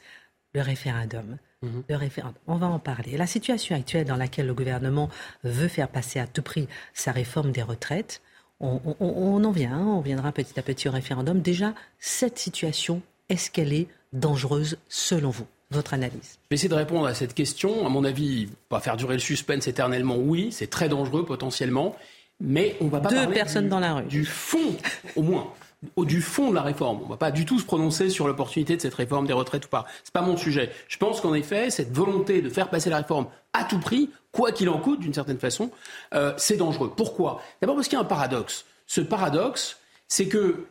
le 0.54 0.62
référendum. 0.62 1.38
Mhm. 1.62 1.82
Le 1.88 1.96
référendum. 1.96 2.38
On 2.46 2.56
va 2.56 2.68
en 2.68 2.78
parler. 2.78 3.16
La 3.16 3.26
situation 3.26 3.74
actuelle 3.74 4.06
dans 4.06 4.16
laquelle 4.16 4.46
le 4.46 4.54
gouvernement 4.54 5.08
veut 5.42 5.68
faire 5.68 5.88
passer 5.88 6.20
à 6.20 6.26
tout 6.26 6.42
prix 6.42 6.68
sa 6.94 7.10
réforme 7.10 7.50
des 7.50 7.62
retraites, 7.62 8.22
on, 8.60 9.44
en 9.44 9.50
vient, 9.52 9.72
hein. 9.72 9.86
on 9.86 10.00
viendra 10.00 10.32
petit 10.32 10.58
à 10.58 10.62
petit 10.62 10.88
au 10.88 10.92
référendum. 10.92 11.40
Déjà, 11.40 11.74
cette 11.98 12.38
situation, 12.38 13.02
est-ce 13.28 13.50
qu'elle 13.50 13.72
est 13.72 13.86
dangereuse 14.12 14.78
selon 14.88 15.30
vous 15.30 15.46
votre 15.70 15.94
analyse? 15.94 16.38
Je 16.44 16.48
vais 16.50 16.54
essayer 16.54 16.68
de 16.68 16.74
répondre 16.74 17.06
à 17.06 17.14
cette 17.14 17.34
question. 17.34 17.86
À 17.86 17.88
mon 17.88 18.04
avis, 18.04 18.48
pas 18.68 18.80
faire 18.80 18.96
durer 18.96 19.14
le 19.14 19.20
suspense 19.20 19.68
éternellement, 19.68 20.16
oui, 20.16 20.50
c'est 20.50 20.70
très 20.70 20.88
dangereux 20.88 21.24
potentiellement, 21.24 21.94
mais 22.40 22.76
on 22.80 22.88
va 22.88 23.00
pas 23.00 23.10
Deux 23.10 23.32
personnes 23.32 23.68
dans 23.68 23.80
la 23.80 23.94
rue. 23.94 24.04
du 24.06 24.24
fond, 24.24 24.76
au 25.14 25.22
moins 25.22 25.52
du 25.96 26.20
fond 26.20 26.50
de 26.50 26.54
la 26.54 26.62
réforme. 26.62 27.00
On 27.02 27.04
ne 27.04 27.10
va 27.10 27.16
pas 27.16 27.30
du 27.30 27.44
tout 27.44 27.58
se 27.58 27.64
prononcer 27.64 28.10
sur 28.10 28.26
l'opportunité 28.26 28.76
de 28.76 28.80
cette 28.80 28.94
réforme 28.94 29.26
des 29.26 29.32
retraites 29.32 29.66
ou 29.66 29.68
pas. 29.68 29.86
Ce 30.02 30.08
n'est 30.08 30.12
pas 30.12 30.22
mon 30.22 30.36
sujet. 30.36 30.70
Je 30.88 30.96
pense 30.96 31.20
qu'en 31.20 31.34
effet, 31.34 31.70
cette 31.70 31.92
volonté 31.92 32.42
de 32.42 32.48
faire 32.48 32.68
passer 32.68 32.90
la 32.90 32.98
réforme 32.98 33.26
à 33.52 33.64
tout 33.64 33.78
prix, 33.78 34.10
quoi 34.32 34.52
qu'il 34.52 34.68
en 34.68 34.78
coûte 34.78 35.00
d'une 35.00 35.14
certaine 35.14 35.38
façon, 35.38 35.70
euh, 36.14 36.32
c'est 36.36 36.56
dangereux. 36.56 36.92
Pourquoi? 36.96 37.42
D'abord 37.60 37.76
parce 37.76 37.88
qu'il 37.88 37.96
y 37.96 38.00
a 38.00 38.04
un 38.04 38.08
paradoxe. 38.08 38.64
Ce 38.86 39.00
paradoxe, 39.00 39.78
c'est 40.08 40.28
que 40.28 40.66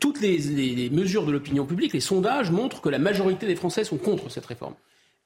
toutes 0.00 0.20
les, 0.20 0.90
mesures 0.90 1.26
de 1.26 1.32
l'opinion 1.32 1.66
publique, 1.66 1.92
les 1.92 2.00
sondages 2.00 2.50
montrent 2.50 2.80
que 2.80 2.88
la 2.88 2.98
majorité 2.98 3.46
des 3.46 3.56
Français 3.56 3.84
sont 3.84 3.98
contre 3.98 4.30
cette 4.30 4.46
réforme. 4.46 4.74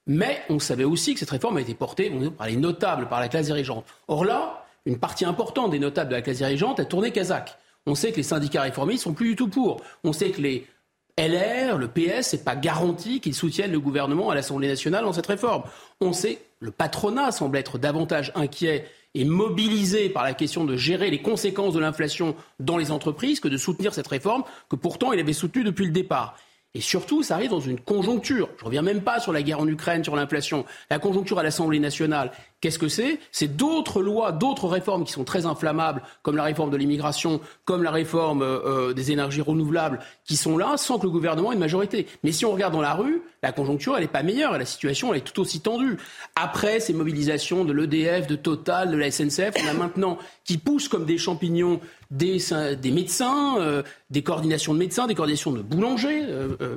Mais 0.07 0.42
on 0.48 0.59
savait 0.59 0.85
aussi 0.85 1.14
que 1.14 1.20
cette 1.20 1.31
réforme 1.31 1.59
a 1.59 1.61
été 1.61 1.74
portée 1.74 2.11
par 2.37 2.46
les 2.46 2.57
notables, 2.57 3.09
par 3.09 3.20
la 3.20 3.28
classe 3.28 3.46
dirigeante. 3.46 3.85
Or 4.09 4.24
là, 4.24 4.64
une 4.87 4.98
partie 4.98 5.24
importante 5.24 5.70
des 5.70 5.78
notables 5.78 6.11
de 6.11 6.16
la 6.16 6.22
classe 6.22 6.38
dirigeante 6.38 6.81
a 6.81 6.85
tourné 6.85 7.12
kazakh. 7.12 7.57
On 7.88 7.94
sait 7.94 8.12
que 8.12 8.18
les 8.18 8.22
syndicats 8.22 8.62
réformistes 8.62 9.05
sont 9.05 9.14
plus 9.14 9.31
du 9.31 9.37
tout 9.37 9.48
pour. 9.48 9.81
On 10.05 10.12
sait 10.12 10.31
que 10.31 10.42
les 10.42 10.66
LR, 11.16 11.79
le 11.79 11.88
PS, 11.88 12.35
n'est 12.35 12.40
pas 12.40 12.55
garanti 12.55 13.20
qu'ils 13.20 13.35
soutiennent 13.35 13.72
le 13.72 13.81
gouvernement 13.81 14.29
à 14.29 14.35
l'Assemblée 14.35 14.68
nationale 14.68 15.05
dans 15.05 15.14
cette 15.14 15.27
réforme. 15.27 15.62
On 16.03 16.12
sait 16.12 16.35
que 16.35 16.66
le 16.66 16.70
patronat 16.70 17.33
semble 17.33 17.57
être 17.57 17.79
davantage 17.79 18.31
inquiet 18.35 18.85
et 19.14 19.24
mobilisé 19.24 20.11
par 20.11 20.22
la 20.22 20.35
question 20.35 20.66
de 20.66 20.77
gérer 20.77 21.11
les 21.11 21.22
conséquences 21.22 21.72
de 21.72 21.81
l'inflation 21.81 22.37
dans 22.61 22.77
les 22.77 22.90
entreprises 22.90 23.40
que 23.40 23.48
de 23.48 23.57
soutenir 23.57 23.94
cette 23.94 24.07
réforme 24.07 24.44
que 24.68 24.77
pourtant 24.77 25.12
il 25.12 25.18
avait 25.18 25.33
soutenue 25.33 25.64
depuis 25.64 25.87
le 25.87 25.92
départ. 25.92 26.37
Et 26.74 26.83
surtout, 26.83 27.22
ça 27.22 27.37
arrive 27.37 27.51
dans 27.51 27.61
une 27.61 27.81
conjoncture. 27.81 28.51
Je 28.59 28.62
ne 28.62 28.66
reviens 28.66 28.83
même 28.83 29.01
pas 29.01 29.18
sur 29.18 29.33
la 29.33 29.42
guerre 29.42 29.61
en 29.61 29.66
Ukraine, 29.66 30.05
sur 30.05 30.14
l'inflation. 30.14 30.66
La 30.90 30.98
conjoncture 30.98 31.38
à 31.38 31.42
l'Assemblée 31.42 31.81
nationale, 31.81 32.31
qu'est-ce 32.60 32.78
que 32.78 32.88
c'est? 32.88 33.20
C'est 33.32 33.56
d'autres 33.56 34.02
lois, 34.02 34.32
d'autres 34.32 34.66
réformes 34.66 35.04
qui 35.04 35.12
sont 35.12 35.24
très 35.24 35.46
inflammables, 35.46 36.02
comme 36.22 36.36
la 36.36 36.42
réforme 36.42 36.70
de 36.70 36.76
l'immigration, 36.76 37.40
comme 37.64 37.82
la 37.82 37.90
réforme 37.90 38.42
euh, 38.42 38.88
euh, 38.88 38.92
des 38.92 39.12
énergies 39.12 39.40
renouvelables, 39.40 40.00
qui 40.24 40.36
sont 40.36 40.58
là 40.58 40.76
sans 40.76 40.98
que 40.98 41.04
le 41.04 41.10
gouvernement 41.10 41.52
ait 41.52 41.54
une 41.54 41.60
majorité. 41.60 42.06
Mais 42.24 42.32
si 42.32 42.44
on 42.44 42.52
regarde 42.52 42.72
dans 42.72 42.80
la 42.80 42.94
rue, 42.94 43.22
la 43.42 43.52
conjoncture, 43.52 43.96
elle 43.96 44.02
n'est 44.02 44.08
pas 44.08 44.22
meilleure 44.22 44.58
la 44.58 44.64
situation, 44.64 45.12
elle 45.12 45.18
est 45.18 45.32
tout 45.32 45.40
aussi 45.40 45.60
tendue. 45.60 45.96
Après 46.34 46.80
ces 46.80 46.92
mobilisations 46.92 47.64
de 47.64 47.72
l'EDF, 47.72 48.26
de 48.26 48.36
Total, 48.36 48.90
de 48.90 48.96
la 48.96 49.10
SNCF, 49.10 49.54
on 49.64 49.68
a 49.68 49.74
maintenant 49.74 50.18
qui 50.44 50.58
poussent 50.58 50.88
comme 50.88 51.04
des 51.04 51.18
champignons 51.18 51.80
des, 52.10 52.40
médecins, 52.90 53.58
euh, 53.58 53.82
des 54.10 54.22
coordinations 54.22 54.72
de 54.72 54.78
médecins, 54.78 55.06
des 55.06 55.14
coordinations 55.14 55.52
de 55.52 55.62
boulangers, 55.62 56.22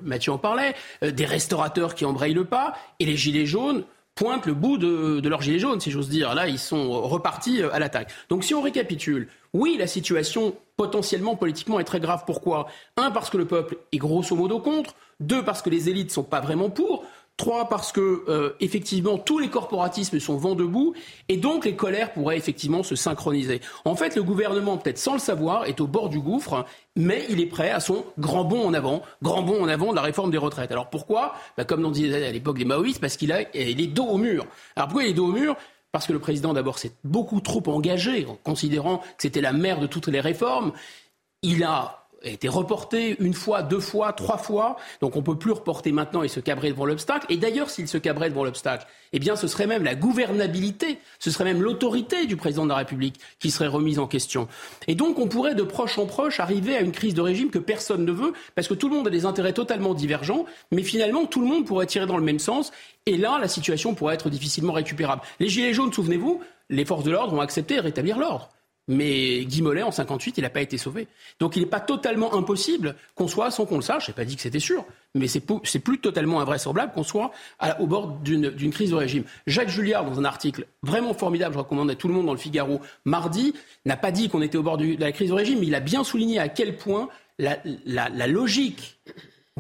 Mathieu 0.04 0.34
en 0.34 0.38
parlait, 0.38 0.76
des 1.02 1.26
restaurateurs 1.26 1.96
qui 1.96 2.06
embrayent 2.06 2.34
le 2.34 2.46
pas, 2.46 2.76
et 3.00 3.06
les 3.06 3.16
gilets 3.16 3.46
jaunes 3.46 3.84
pointent 4.16 4.46
le 4.46 4.54
bout 4.54 4.78
de, 4.78 5.28
leurs 5.28 5.42
gilets 5.42 5.60
jaunes, 5.60 5.80
si 5.80 5.92
j'ose 5.92 6.10
dire. 6.10 6.36
Là, 6.36 6.48
ils 6.48 6.60
sont 6.60 7.02
repartis 7.02 7.62
à 7.64 7.80
l'attaque. 7.80 8.12
Donc 8.30 8.44
si 8.44 8.54
on 8.54 8.62
récapitule, 8.62 9.28
oui, 9.54 9.76
la 9.78 9.88
situation 9.88 10.56
potentiellement 10.78 11.36
politiquement 11.36 11.80
est 11.80 11.86
très 11.86 12.00
grave. 12.00 12.24
Pourquoi? 12.26 12.68
Un, 12.98 13.12
parce 13.12 13.30
que 13.30 13.38
le 13.38 13.46
peuple 13.46 13.78
est 13.92 13.98
grosso 13.98 14.36
modo 14.36 14.60
contre. 14.60 14.96
Deux, 15.20 15.44
parce 15.44 15.62
que 15.62 15.70
les 15.70 15.90
élites 15.90 16.08
ne 16.08 16.14
sont 16.14 16.24
pas 16.24 16.40
vraiment 16.40 16.70
pour. 16.70 17.04
Trois, 17.42 17.70
parce 17.70 17.92
que 17.92 18.24
euh, 18.28 18.52
effectivement 18.60 19.18
tous 19.18 19.40
les 19.40 19.50
corporatismes 19.50 20.20
sont 20.20 20.38
vent 20.38 20.54
debout 20.54 20.94
et 21.28 21.38
donc 21.38 21.66
les 21.66 21.76
colères 21.76 22.14
pourraient 22.14 22.38
effectivement 22.38 22.84
se 22.84 22.96
synchroniser. 22.96 23.62
En 23.84 23.96
fait, 23.96 24.16
le 24.16 24.22
gouvernement, 24.22 24.78
peut-être 24.78 25.00
sans 25.00 25.14
le 25.14 25.20
savoir, 25.20 25.66
est 25.66 25.82
au 25.82 25.88
bord 25.88 26.10
du 26.10 26.20
gouffre, 26.20 26.68
mais 26.96 27.26
il 27.32 27.42
est 27.42 27.48
prêt 27.48 27.72
à 27.72 27.80
son 27.80 28.06
grand 28.20 28.44
bond 28.44 28.64
en 28.68 28.76
avant, 28.76 29.02
grand 29.24 29.42
bond 29.42 29.60
en 29.60 29.68
avant 29.70 29.90
de 29.90 29.96
la 29.96 30.04
réforme 30.04 30.30
des 30.30 30.38
retraites. 30.38 30.72
Alors 30.72 30.92
pourquoi? 30.92 31.34
Bah, 31.58 31.66
Comme 31.66 31.84
on 31.84 31.90
disait 31.90 32.28
à 32.28 32.32
l'époque 32.32 32.60
des 32.60 32.66
Maoïstes, 32.66 33.02
parce 33.02 33.18
qu'il 33.18 33.32
a 33.32 33.42
il 33.56 33.82
est 33.82 33.88
dos 33.88 34.06
au 34.06 34.20
mur. 34.20 34.46
Alors 34.76 34.90
pourquoi 34.90 35.06
il 35.06 35.10
est 35.10 35.16
dos 35.16 35.30
au 35.30 35.32
mur? 35.32 35.56
Parce 35.92 36.06
que 36.06 36.14
le 36.14 36.20
président, 36.20 36.54
d'abord, 36.54 36.78
s'est 36.78 36.94
beaucoup 37.04 37.42
trop 37.42 37.64
engagé, 37.66 38.28
en 38.28 38.36
considérant 38.36 39.00
que 39.00 39.24
c'était 39.24 39.42
la 39.42 39.52
mère 39.52 39.80
de 39.80 39.88
toutes 39.88 40.10
les 40.10 40.22
réformes. 40.22 40.74
Il 41.42 41.64
a 41.64 42.01
a 42.24 42.30
été 42.30 42.48
reporté 42.48 43.16
une 43.20 43.34
fois, 43.34 43.64
deux 43.64 43.80
fois, 43.80 44.14
trois 44.14 44.38
fois. 44.38 44.78
Donc 45.02 45.16
on 45.16 45.20
ne 45.20 45.26
peut 45.26 45.38
plus 45.38 45.52
reporter 45.52 45.92
maintenant 45.92 46.24
et 46.24 46.28
se 46.28 46.40
cabrer 46.40 46.70
devant 46.70 46.86
l'obstacle. 46.86 47.26
Et 47.30 47.38
d'ailleurs, 47.38 47.70
s'il 47.70 47.88
se 47.88 47.98
cabrait 47.98 48.30
devant 48.30 48.44
l'obstacle, 48.44 48.86
eh 49.14 49.20
bien 49.20 49.36
ce 49.36 49.48
serait 49.48 49.68
même 49.68 49.84
la 49.84 49.96
gouvernabilité, 49.96 51.00
ce 51.20 51.32
serait 51.32 51.44
même 51.44 51.62
l'autorité 51.62 52.26
du 52.26 52.38
président 52.38 52.64
de 52.64 52.70
la 52.70 52.76
République 52.76 53.20
qui 53.40 53.52
serait 53.52 53.68
remise 53.68 54.00
en 54.00 54.08
question. 54.08 54.48
Et 54.88 54.96
donc 54.96 55.20
on 55.20 55.28
pourrait 55.28 55.56
de 55.56 55.64
proche 55.64 55.98
en 55.98 56.06
proche 56.06 56.40
arriver 56.40 56.76
à 56.76 56.82
une 56.82 56.92
crise 56.92 57.14
de 57.14 57.22
régime 57.22 57.50
que 57.50 57.60
personne 57.60 58.06
ne 58.06 58.12
veut, 58.12 58.34
parce 58.56 58.68
que 58.68 58.74
tout 58.74 58.90
le 58.90 58.96
monde 58.96 59.08
a 59.08 59.12
des 59.12 59.26
intérêts 59.26 59.54
totalement 59.54 59.94
divergents, 59.94 60.46
mais 60.72 60.84
finalement 60.84 61.26
tout 61.26 61.42
le 61.42 61.48
monde 61.48 61.66
pourrait 61.66 61.88
tirer 61.88 62.06
dans 62.06 62.18
le 62.18 62.24
même 62.24 62.40
sens. 62.40 62.72
Et 63.06 63.18
là, 63.18 63.40
la 63.42 63.48
situation 63.48 63.96
pourrait 63.96 64.14
être 64.14 64.30
difficilement 64.30 64.74
récupérable. 64.74 65.24
Les 65.40 65.50
Gilets 65.50 65.74
jaunes, 65.74 65.92
souvenez-vous, 65.92 66.42
les 66.70 66.86
forces 66.86 67.04
de 67.04 67.12
l'ordre 67.12 67.34
ont 67.34 67.42
accepté 67.42 67.76
de 67.76 67.82
rétablir 67.82 68.18
l'ordre. 68.18 68.50
Mais 68.92 69.46
Guy 69.46 69.62
Mollet, 69.62 69.84
en 69.84 69.92
58, 69.92 70.38
il 70.38 70.42
n'a 70.42 70.50
pas 70.50 70.62
été 70.62 70.78
sauvé. 70.78 71.08
Donc 71.40 71.56
il 71.56 71.62
n'est 71.62 71.70
pas 71.70 71.80
totalement 71.80 72.34
impossible 72.36 72.96
qu'on 73.16 73.28
soit, 73.28 73.50
sans 73.50 73.66
qu'on 73.66 73.78
le 73.78 73.82
sache, 73.82 74.08
je 74.08 74.12
n'ai 74.12 74.16
pas 74.16 74.26
dit 74.26 74.36
que 74.36 74.42
c'était 74.42 74.60
sûr, 74.60 74.86
mais 75.16 75.28
c'est 75.28 75.80
plus 75.80 76.00
totalement 76.00 76.42
invraisemblable 76.42 76.92
qu'on 76.92 77.04
soit 77.04 77.32
au 77.80 77.88
bord 77.88 78.08
d'une 78.24 78.72
crise 78.72 78.92
de 78.92 78.96
régime. 78.96 79.24
Jacques 79.48 79.70
Julliard, 79.70 80.04
dans 80.04 80.20
un 80.20 80.26
article 80.26 80.68
vraiment 80.84 81.14
formidable, 81.14 81.54
je 81.54 81.60
recommande 81.60 81.90
à 81.90 81.96
tout 81.96 82.10
le 82.10 82.14
monde 82.14 82.26
dans 82.26 82.34
le 82.34 82.38
Figaro, 82.38 82.82
mardi, 83.06 83.54
n'a 83.86 83.96
pas 83.96 84.12
dit 84.12 84.28
qu'on 84.28 84.42
était 84.42 84.58
au 84.58 84.64
bord 84.64 84.78
de 84.78 84.98
la 85.00 85.14
crise 85.14 85.30
de 85.30 85.36
régime, 85.36 85.60
mais 85.60 85.68
il 85.68 85.76
a 85.76 85.80
bien 85.80 86.04
souligné 86.04 86.40
à 86.40 86.50
quel 86.50 86.76
point 86.76 87.08
la, 87.40 87.58
la 87.86 88.28
logique 88.28 89.00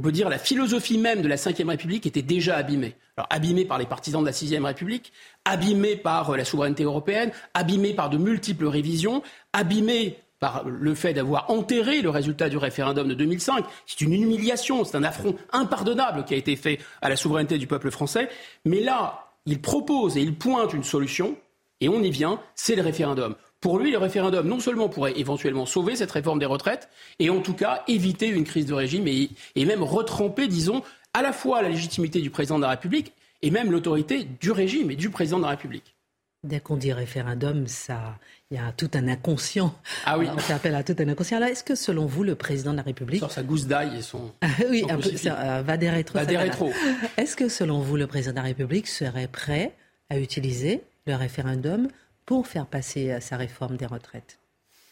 on 0.01 0.03
peut 0.03 0.11
dire 0.11 0.29
la 0.29 0.39
philosophie 0.39 0.97
même 0.97 1.21
de 1.21 1.27
la 1.27 1.35
Ve 1.35 1.67
République 1.67 2.07
était 2.07 2.23
déjà 2.23 2.57
abîmée. 2.57 2.95
Abîmée 3.29 3.65
par 3.65 3.77
les 3.77 3.85
partisans 3.85 4.21
de 4.21 4.25
la 4.25 4.33
Sixième 4.33 4.65
République, 4.65 5.13
abîmée 5.45 5.95
par 5.95 6.31
euh, 6.31 6.37
la 6.37 6.43
souveraineté 6.43 6.81
européenne, 6.81 7.31
abîmée 7.53 7.93
par 7.93 8.09
de 8.09 8.17
multiples 8.17 8.65
révisions, 8.65 9.21
abîmée 9.53 10.17
par 10.39 10.63
le 10.63 10.95
fait 10.95 11.13
d'avoir 11.13 11.51
enterré 11.51 12.01
le 12.01 12.09
résultat 12.09 12.49
du 12.49 12.57
référendum 12.57 13.07
de 13.07 13.13
2005. 13.13 13.63
C'est 13.85 14.01
une 14.01 14.13
humiliation, 14.13 14.83
c'est 14.85 14.97
un 14.97 15.03
affront 15.03 15.35
impardonnable 15.51 16.25
qui 16.25 16.33
a 16.33 16.37
été 16.37 16.55
fait 16.55 16.79
à 17.03 17.07
la 17.07 17.15
souveraineté 17.15 17.59
du 17.59 17.67
peuple 17.67 17.91
français. 17.91 18.27
Mais 18.65 18.81
là, 18.81 19.27
il 19.45 19.61
propose 19.61 20.17
et 20.17 20.21
il 20.21 20.33
pointe 20.33 20.73
une 20.73 20.83
solution, 20.83 21.37
et 21.79 21.89
on 21.89 22.01
y 22.01 22.09
vient, 22.09 22.39
c'est 22.55 22.75
le 22.75 22.81
référendum. 22.81 23.35
Pour 23.61 23.77
lui, 23.77 23.91
le 23.91 23.99
référendum, 23.99 24.47
non 24.47 24.59
seulement 24.59 24.89
pourrait 24.89 25.13
éventuellement 25.17 25.67
sauver 25.67 25.95
cette 25.95 26.09
réforme 26.09 26.39
des 26.39 26.47
retraites, 26.47 26.89
et 27.19 27.29
en 27.29 27.41
tout 27.41 27.53
cas 27.53 27.83
éviter 27.87 28.27
une 28.27 28.43
crise 28.43 28.65
de 28.65 28.73
régime 28.73 29.07
et, 29.07 29.29
même 29.65 29.83
retremper, 29.83 30.47
disons, 30.47 30.81
à 31.13 31.21
la 31.21 31.31
fois 31.31 31.61
la 31.61 31.69
légitimité 31.69 32.21
du 32.21 32.31
président 32.31 32.57
de 32.57 32.63
la 32.63 32.71
République 32.71 33.13
et 33.43 33.51
même 33.51 33.71
l'autorité 33.71 34.27
du 34.39 34.49
régime 34.49 34.89
et 34.89 34.95
du 34.95 35.11
président 35.11 35.37
de 35.37 35.43
la 35.43 35.51
République. 35.51 35.95
Dès 36.43 36.59
qu'on 36.59 36.75
dit 36.75 36.91
référendum, 36.91 37.67
ça, 37.67 38.17
il 38.49 38.57
y 38.57 38.59
a 38.59 38.71
tout 38.71 38.89
un 38.95 39.07
inconscient. 39.07 39.75
Ah 40.07 40.17
oui. 40.17 40.25
On 40.27 40.53
appel 40.53 40.73
à 40.73 40.83
tout 40.83 40.95
un 40.97 41.07
inconscient. 41.07 41.37
Alors, 41.37 41.49
est-ce 41.49 41.63
que 41.63 41.75
selon 41.75 42.07
vous, 42.07 42.23
le 42.23 42.33
président 42.33 42.71
de 42.71 42.77
la 42.77 42.83
République. 42.83 43.19
Sur 43.19 43.31
sa 43.31 43.43
gousse 43.43 43.67
d'ail 43.67 43.95
et 43.95 44.01
son. 44.01 44.31
oui, 44.71 44.83
un 44.89 44.97
peu, 44.97 45.15
ça, 45.17 45.61
va 45.61 45.77
des 45.77 45.91
rétro. 45.91 46.17
Va 46.17 46.25
des 46.25 46.37
rétro. 46.37 46.71
Est-ce 47.17 47.35
que 47.35 47.47
selon 47.47 47.81
vous, 47.81 47.95
le 47.95 48.07
président 48.07 48.31
de 48.31 48.37
la 48.37 48.43
République 48.43 48.87
serait 48.87 49.27
prêt 49.27 49.75
à 50.09 50.17
utiliser 50.17 50.81
le 51.05 51.13
référendum 51.13 51.89
pour 52.25 52.47
faire 52.47 52.65
passer 52.65 53.19
sa 53.21 53.37
réforme 53.37 53.77
des 53.77 53.85
retraites 53.85 54.39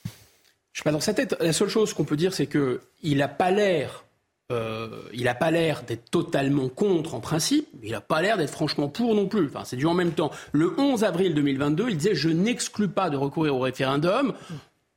Je 0.06 0.10
ne 0.10 0.76
suis 0.76 0.84
pas 0.84 0.92
dans 0.92 1.00
sa 1.00 1.14
tête. 1.14 1.36
La 1.40 1.54
seule 1.54 1.70
chose 1.70 1.94
qu'on 1.94 2.06
peut 2.06 2.18
dire, 2.18 2.34
c'est 2.34 2.48
qu'il 2.48 3.18
n'a 3.18 3.28
pas 3.28 3.52
l'air 3.52 4.04
euh, 4.52 4.88
il 5.14 5.26
n'a 5.26 5.36
pas 5.36 5.52
l'air 5.52 5.84
d'être 5.84 6.10
totalement 6.10 6.70
contre 6.70 7.14
en 7.14 7.20
principe, 7.20 7.68
mais 7.80 7.90
il 7.90 7.92
n'a 7.92 8.02
pas 8.02 8.20
l'air 8.22 8.36
d'être 8.36 8.50
franchement 8.50 8.90
pour 8.90 9.14
non 9.14 9.28
plus. 9.28 9.46
Enfin, 9.46 9.64
c'est 9.64 9.76
du 9.76 9.86
en 9.86 9.94
même 9.94 10.14
temps. 10.14 10.32
Le 10.54 10.74
11 10.80 11.04
avril 11.04 11.36
2022, 11.36 11.90
il 11.90 11.98
disait 11.98 12.16
Je 12.16 12.30
n'exclus 12.30 12.88
pas 12.88 13.12
de 13.12 13.18
recourir 13.18 13.56
au 13.56 13.60
référendum 13.60 14.34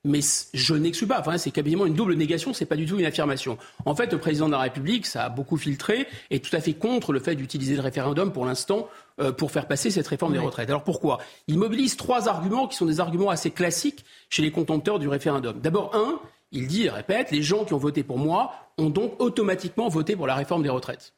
mais 0.05 0.21
je 0.53 0.75
n'exclus 0.75 1.07
pas. 1.07 1.21
Enfin, 1.21 1.39
c'est 1.39 1.51
quasiment 1.51 1.87
une 1.87 1.95
double 1.95 2.15
négation, 2.15 2.53
c'est 2.53 2.67
pas 2.67 2.77
du 2.77 2.87
tout 2.87 2.99
une 2.99 3.05
affirmation. 3.05 3.57
En 3.85 3.95
fait, 3.95 4.13
le 4.13 4.19
président 4.19 4.47
de 4.47 4.53
la 4.53 4.59
République, 4.59 5.07
ça 5.07 5.25
a 5.25 5.29
beaucoup 5.29 5.57
filtré, 5.57 6.07
est 6.31 6.45
tout 6.45 6.55
à 6.57 6.61
fait 6.61 6.75
contre 6.75 7.13
le 7.13 7.21
fait 7.21 7.37
d'utiliser 7.37 7.77
le 7.77 7.83
référendum 7.83 8.33
pour 8.33 8.45
l'instant 8.45 8.89
euh, 8.89 9.02
pour 9.37 9.51
faire 9.51 9.67
passer 9.67 9.91
cette 9.91 10.07
réforme 10.07 10.33
des 10.33 10.39
retraites. 10.39 10.69
Alors 10.69 10.85
pourquoi? 10.85 11.19
Il 11.47 11.59
mobilise 11.59 11.97
trois 11.97 12.29
arguments 12.29 12.67
qui 12.67 12.77
sont 12.77 12.87
des 12.87 13.01
arguments 13.01 13.31
assez 13.31 13.51
classiques 13.51 14.05
chez 14.31 14.43
les 14.43 14.51
contenteurs 14.51 14.99
du 14.99 15.09
référendum. 15.09 15.61
D'abord, 15.61 15.95
un, 15.95 16.19
il 16.53 16.67
dit, 16.67 16.83
il 16.83 16.91
répète, 16.91 17.31
les 17.31 17.43
gens 17.43 17.65
qui 17.65 17.75
ont 17.75 17.79
voté 17.79 18.03
pour 18.03 18.19
moi 18.19 18.53
ont 18.79 18.91
donc 18.91 19.21
automatiquement 19.21 19.89
voté 19.89 20.17
pour 20.17 20.27
la 20.27 20.35
réforme 20.35 20.63
des 20.63 20.69
retraites. 20.69 21.15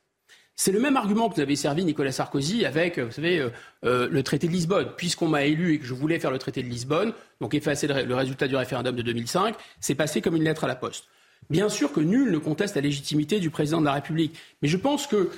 C'est 0.57 0.71
le 0.71 0.79
même 0.79 0.97
argument 0.97 1.29
que 1.29 1.35
vous 1.35 1.41
avez 1.41 1.57
servi 1.57 1.85
Nicolas 1.85 2.13
Sarkozy 2.13 2.65
avec, 2.65 3.01
vous 3.01 3.11
savez, 3.11 3.41
euh, 3.41 3.51
euh, 3.85 4.09
le 4.09 4.23
traité 4.23 4.47
de 4.47 4.53
Lisbonne. 4.53 4.93
Puisqu'on 4.97 5.27
m'a 5.27 5.45
élu 5.45 5.75
et 5.75 5.79
que 5.81 5.85
je 5.85 5.95
voulais 5.95 6.21
faire 6.21 6.31
le 6.31 6.39
traité 6.39 6.63
de 6.63 6.69
Lisbonne, 6.69 7.13
donc 7.41 7.55
effacer 7.55 7.89
le, 7.89 8.15
résultat 8.15 8.47
du 8.47 8.55
référendum 8.55 8.95
de 8.95 9.03
2005, 9.03 9.57
c'est 9.81 9.97
passé 9.97 10.21
comme 10.21 10.37
une 10.37 10.45
lettre 10.45 10.63
à 10.63 10.69
la 10.69 10.77
poste. 10.77 11.07
Bien 11.51 11.69
sûr 11.69 11.93
que 11.93 12.01
nul 12.01 12.31
ne 12.31 12.39
conteste 12.39 12.77
la 12.77 12.83
légitimité 12.83 13.41
du 13.41 13.51
président 13.51 13.81
de 13.81 13.87
la 13.87 13.95
République, 13.95 14.39
mais 14.63 14.69
je 14.69 14.77
pense 14.77 15.09
que 15.09 15.31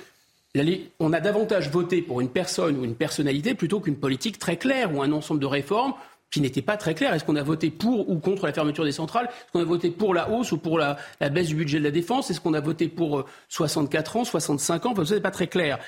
on 0.99 1.13
a 1.13 1.19
davantage 1.19 1.69
voté 1.69 2.01
pour 2.01 2.21
une 2.21 2.29
personne 2.29 2.77
ou 2.77 2.83
une 2.83 2.95
personnalité 2.95 3.53
plutôt 3.53 3.79
qu'une 3.79 3.97
politique 3.97 4.39
très 4.39 4.57
claire 4.57 4.95
ou 4.95 5.01
un 5.01 5.11
ensemble 5.11 5.39
de 5.39 5.45
réformes 5.45 5.93
qui 6.31 6.41
n'était 6.41 6.61
pas 6.61 6.77
très 6.77 6.93
clair. 6.93 7.13
Est-ce 7.13 7.23
qu'on 7.23 7.35
a 7.35 7.43
voté 7.43 7.69
pour 7.69 8.09
ou 8.09 8.19
contre 8.19 8.45
la 8.45 8.53
fermeture 8.53 8.83
des 8.83 8.91
centrales? 8.91 9.27
Est-ce 9.27 9.51
qu'on 9.53 9.61
a 9.61 9.65
voté 9.65 9.91
pour 9.91 10.13
la 10.13 10.29
hausse 10.29 10.51
ou 10.51 10.57
pour 10.57 10.77
la, 10.77 10.97
baisse 11.31 11.47
du 11.47 11.55
budget 11.55 11.79
de 11.79 11.83
la 11.83 11.91
défense? 11.91 12.29
Est-ce 12.29 12.41
qu'on 12.41 12.53
a 12.53 12.59
voté 12.59 12.87
pour 12.87 13.25
64 13.49 14.15
euh, 14.15 14.19
ans, 14.19 14.25
65 14.25 14.85
ans? 14.85 15.05
Ce 15.05 15.13
n'est 15.13 15.21
pas 15.21 15.31
très 15.31 15.47
clair. 15.47 15.79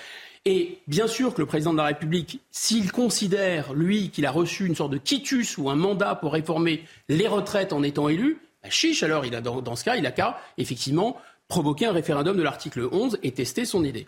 Et 0.46 0.80
bien 0.88 1.08
sûr 1.08 1.34
que 1.34 1.42
le 1.42 1.46
président 1.46 1.74
de 1.74 1.78
la 1.78 1.86
République, 1.86 2.40
s'il 2.52 2.92
considère, 2.92 3.74
lui, 3.74 4.10
qu'il 4.10 4.26
a 4.26 4.32
reçu 4.32 4.66
une 4.66 4.76
sorte 4.76 4.92
de 4.92 4.98
quitus 4.98 5.58
ou 5.58 5.70
un 5.70 5.76
mandat 5.76 6.16
pour 6.16 6.32
réformer 6.32 6.86
les 7.10 7.28
retraites 7.28 7.74
en 7.74 7.84
étant 7.84 8.08
élu, 8.08 8.40
bah, 8.64 8.70
chiche, 8.70 9.04
alors 9.04 9.26
il 9.26 9.36
a, 9.36 9.42
dans, 9.42 9.62
dans 9.62 9.76
ce 9.76 9.84
cas, 9.84 9.98
il 9.98 10.06
a 10.06 10.12
qu'à, 10.12 10.40
effectivement, 10.58 11.18
provoquer 11.50 11.88
un 11.88 11.92
référendum 11.92 12.38
de 12.38 12.44
l'article 12.44 12.88
11 12.92 13.20
et 13.24 13.32
tester 13.32 13.66
son 13.66 13.84
idée. 13.84 14.08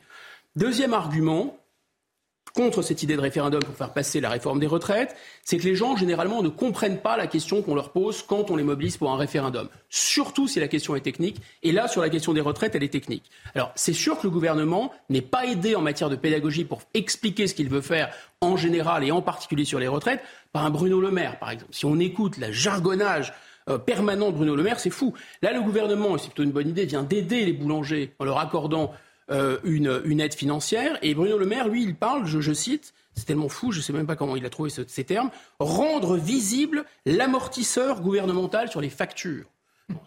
Deuxième 0.56 0.94
argument, 0.94 1.58
contre 2.54 2.82
cette 2.82 3.04
idée 3.04 3.16
de 3.16 3.22
référendum 3.22 3.64
pour 3.64 3.76
faire 3.76 3.94
passer 3.94 4.20
la 4.20 4.30
réforme 4.30 4.60
des 4.60 4.68
retraites, 4.68 5.16
c'est 5.44 5.58
que 5.58 5.64
les 5.64 5.76
gens, 5.76 5.96
généralement, 5.96 6.42
ne 6.42 6.50
comprennent 6.50 7.00
pas 7.00 7.16
la 7.16 7.28
question 7.28 7.62
qu'on 7.62 7.76
leur 7.76 7.92
pose 7.92 8.24
quand 8.24 8.52
on 8.52 8.56
les 8.56 8.64
mobilise 8.64 8.98
pour 8.98 9.12
un 9.12 9.16
référendum. 9.16 9.70
Surtout 9.90 10.48
si 10.50 10.60
la 10.60 10.68
question 10.68 10.96
est 10.96 11.02
technique. 11.02 11.38
Et 11.64 11.72
là, 11.72 11.88
sur 11.88 12.02
la 12.02 12.10
question 12.10 12.34
des 12.34 12.42
retraites, 12.42 12.76
elle 12.76 12.84
est 12.84 12.90
technique. 12.90 13.32
Alors, 13.56 13.72
c'est 13.76 13.94
sûr 13.94 14.18
que 14.18 14.28
le 14.28 14.32
gouvernement 14.32 14.92
n'est 15.10 15.22
pas 15.22 15.46
aidé 15.46 15.76
en 15.76 15.82
matière 15.82 16.10
de 16.10 16.16
pédagogie 16.16 16.66
pour 16.66 16.82
expliquer 16.94 17.48
ce 17.48 17.54
qu'il 17.54 17.70
veut 17.70 17.82
faire 17.82 18.14
en 18.42 18.58
général 18.58 19.04
et 19.04 19.12
en 19.12 19.22
particulier 19.22 19.66
sur 19.66 19.80
les 19.80 19.88
retraites 19.88 20.22
par 20.52 20.66
un 20.66 20.70
Bruno 20.70 21.00
Le 21.00 21.12
Maire, 21.12 21.40
par 21.40 21.52
exemple. 21.52 21.74
Si 21.74 21.86
on 21.86 21.98
écoute 22.00 22.38
le 22.38 22.52
jargonnage 22.52 23.34
euh, 23.70 23.78
permanent 23.78 24.32
de 24.32 24.36
Bruno 24.36 24.56
Le 24.56 24.64
Maire, 24.64 24.80
c'est 24.80 24.90
fou. 24.90 25.14
Là, 25.42 25.54
le 25.54 25.62
gouvernement, 25.62 26.16
et 26.16 26.20
c'est 26.20 26.28
plutôt 26.28 26.44
une 26.44 26.52
bonne 26.52 26.68
idée, 26.68 26.86
vient 26.86 27.04
d'aider 27.04 27.46
les 27.46 27.54
boulangers 27.54 28.14
en 28.20 28.26
leur 28.26 28.40
accordant 28.40 28.92
euh, 29.30 29.60
une, 29.64 30.20
aide 30.20 30.34
financière. 30.34 30.98
Et 31.02 31.14
Bruno 31.14 31.38
Le 31.38 31.46
Maire, 31.46 31.68
lui, 31.68 31.84
il 31.84 31.96
parle, 31.96 32.26
je, 32.26 32.54
cite, 32.54 32.94
c'est 33.16 33.26
tellement 33.26 33.50
fou, 33.50 33.72
je 33.72 33.78
ne 33.78 33.84
sais 33.84 33.94
même 33.94 34.08
pas 34.08 34.16
comment 34.16 34.36
il 34.36 34.46
a 34.46 34.50
trouvé 34.50 34.70
ces 34.70 35.04
termes, 35.04 35.30
rendre 35.60 36.18
visible 36.18 36.86
l'amortisseur 37.06 38.02
gouvernemental 38.02 38.70
sur 38.70 38.82
les 38.82 38.90
factures. 38.90 39.46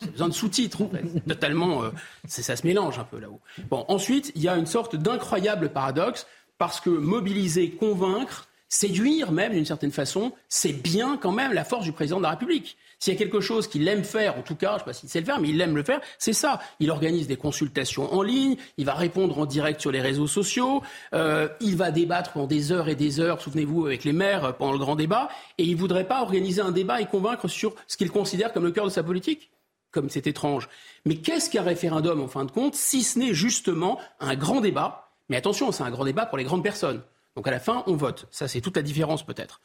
C'est 0.00 0.12
besoin 0.12 0.28
de 0.28 0.34
sous-titres, 0.34 0.82
en. 0.82 0.90
Totalement, 1.28 1.82
euh, 1.82 1.90
ça 2.26 2.56
se 2.56 2.66
mélange 2.66 2.98
un 2.98 3.04
peu 3.04 3.18
là-haut. 3.18 3.40
Bon, 3.70 3.84
ensuite, 3.88 4.32
il 4.34 4.42
y 4.42 4.48
a 4.48 4.56
une 4.56 4.66
sorte 4.66 4.96
d'incroyable 4.96 5.70
paradoxe, 5.70 6.26
parce 6.58 6.80
que 6.80 6.90
mobiliser, 6.90 7.70
convaincre, 7.70 8.48
séduire 8.68 9.32
même 9.32 9.52
d'une 9.52 9.64
certaine 9.64 9.92
façon, 9.92 10.32
c'est 10.48 10.72
bien 10.72 11.16
quand 11.16 11.32
même 11.32 11.52
la 11.52 11.64
force 11.64 11.84
du 11.84 11.92
président 11.92 12.18
de 12.18 12.22
la 12.22 12.30
République. 12.30 12.76
S'il 13.04 13.12
y 13.12 13.16
a 13.16 13.18
quelque 13.18 13.42
chose 13.42 13.68
qu'il 13.68 13.86
aime 13.86 14.02
faire, 14.02 14.38
en 14.38 14.40
tout 14.40 14.54
cas, 14.54 14.68
je 14.68 14.72
ne 14.72 14.78
sais 14.78 14.84
pas 14.86 14.92
s'il 14.94 15.08
sait 15.10 15.20
le 15.20 15.26
faire, 15.26 15.38
mais 15.38 15.50
il 15.50 15.60
aime 15.60 15.76
le 15.76 15.82
faire, 15.82 16.00
c'est 16.16 16.32
ça. 16.32 16.58
Il 16.80 16.90
organise 16.90 17.26
des 17.26 17.36
consultations 17.36 18.10
en 18.14 18.22
ligne, 18.22 18.56
il 18.78 18.86
va 18.86 18.94
répondre 18.94 19.38
en 19.38 19.44
direct 19.44 19.78
sur 19.78 19.92
les 19.92 20.00
réseaux 20.00 20.26
sociaux, 20.26 20.82
euh, 21.12 21.46
il 21.60 21.76
va 21.76 21.90
débattre 21.90 22.32
pendant 22.32 22.46
des 22.46 22.72
heures 22.72 22.88
et 22.88 22.94
des 22.94 23.20
heures, 23.20 23.42
souvenez-vous, 23.42 23.84
avec 23.84 24.04
les 24.04 24.14
maires 24.14 24.46
euh, 24.46 24.52
pendant 24.52 24.72
le 24.72 24.78
grand 24.78 24.96
débat, 24.96 25.28
et 25.58 25.64
il 25.64 25.74
ne 25.74 25.78
voudrait 25.78 26.06
pas 26.06 26.22
organiser 26.22 26.62
un 26.62 26.70
débat 26.70 27.02
et 27.02 27.04
convaincre 27.04 27.46
sur 27.46 27.74
ce 27.88 27.98
qu'il 27.98 28.10
considère 28.10 28.54
comme 28.54 28.64
le 28.64 28.72
cœur 28.72 28.86
de 28.86 28.90
sa 28.90 29.02
politique 29.02 29.50
comme 29.90 30.08
c'est 30.08 30.26
étrange. 30.26 30.70
Mais 31.04 31.16
qu'est-ce 31.16 31.50
qu'un 31.50 31.62
référendum, 31.62 32.22
en 32.22 32.26
fin 32.26 32.46
de 32.46 32.50
compte, 32.50 32.74
si 32.74 33.02
ce 33.02 33.18
n'est 33.18 33.34
justement 33.34 34.00
un 34.18 34.34
grand 34.34 34.62
débat? 34.62 35.10
Mais 35.28 35.36
attention, 35.36 35.72
c'est 35.72 35.84
un 35.84 35.90
grand 35.90 36.06
débat 36.06 36.24
pour 36.24 36.38
les 36.38 36.44
grandes 36.44 36.64
personnes. 36.64 37.02
Donc 37.36 37.46
à 37.46 37.50
la 37.50 37.60
fin, 37.60 37.84
on 37.86 37.96
vote. 37.96 38.26
Ça, 38.30 38.48
c'est 38.48 38.62
toute 38.62 38.76
la 38.76 38.82
différence 38.82 39.24
peut-être. 39.24 39.60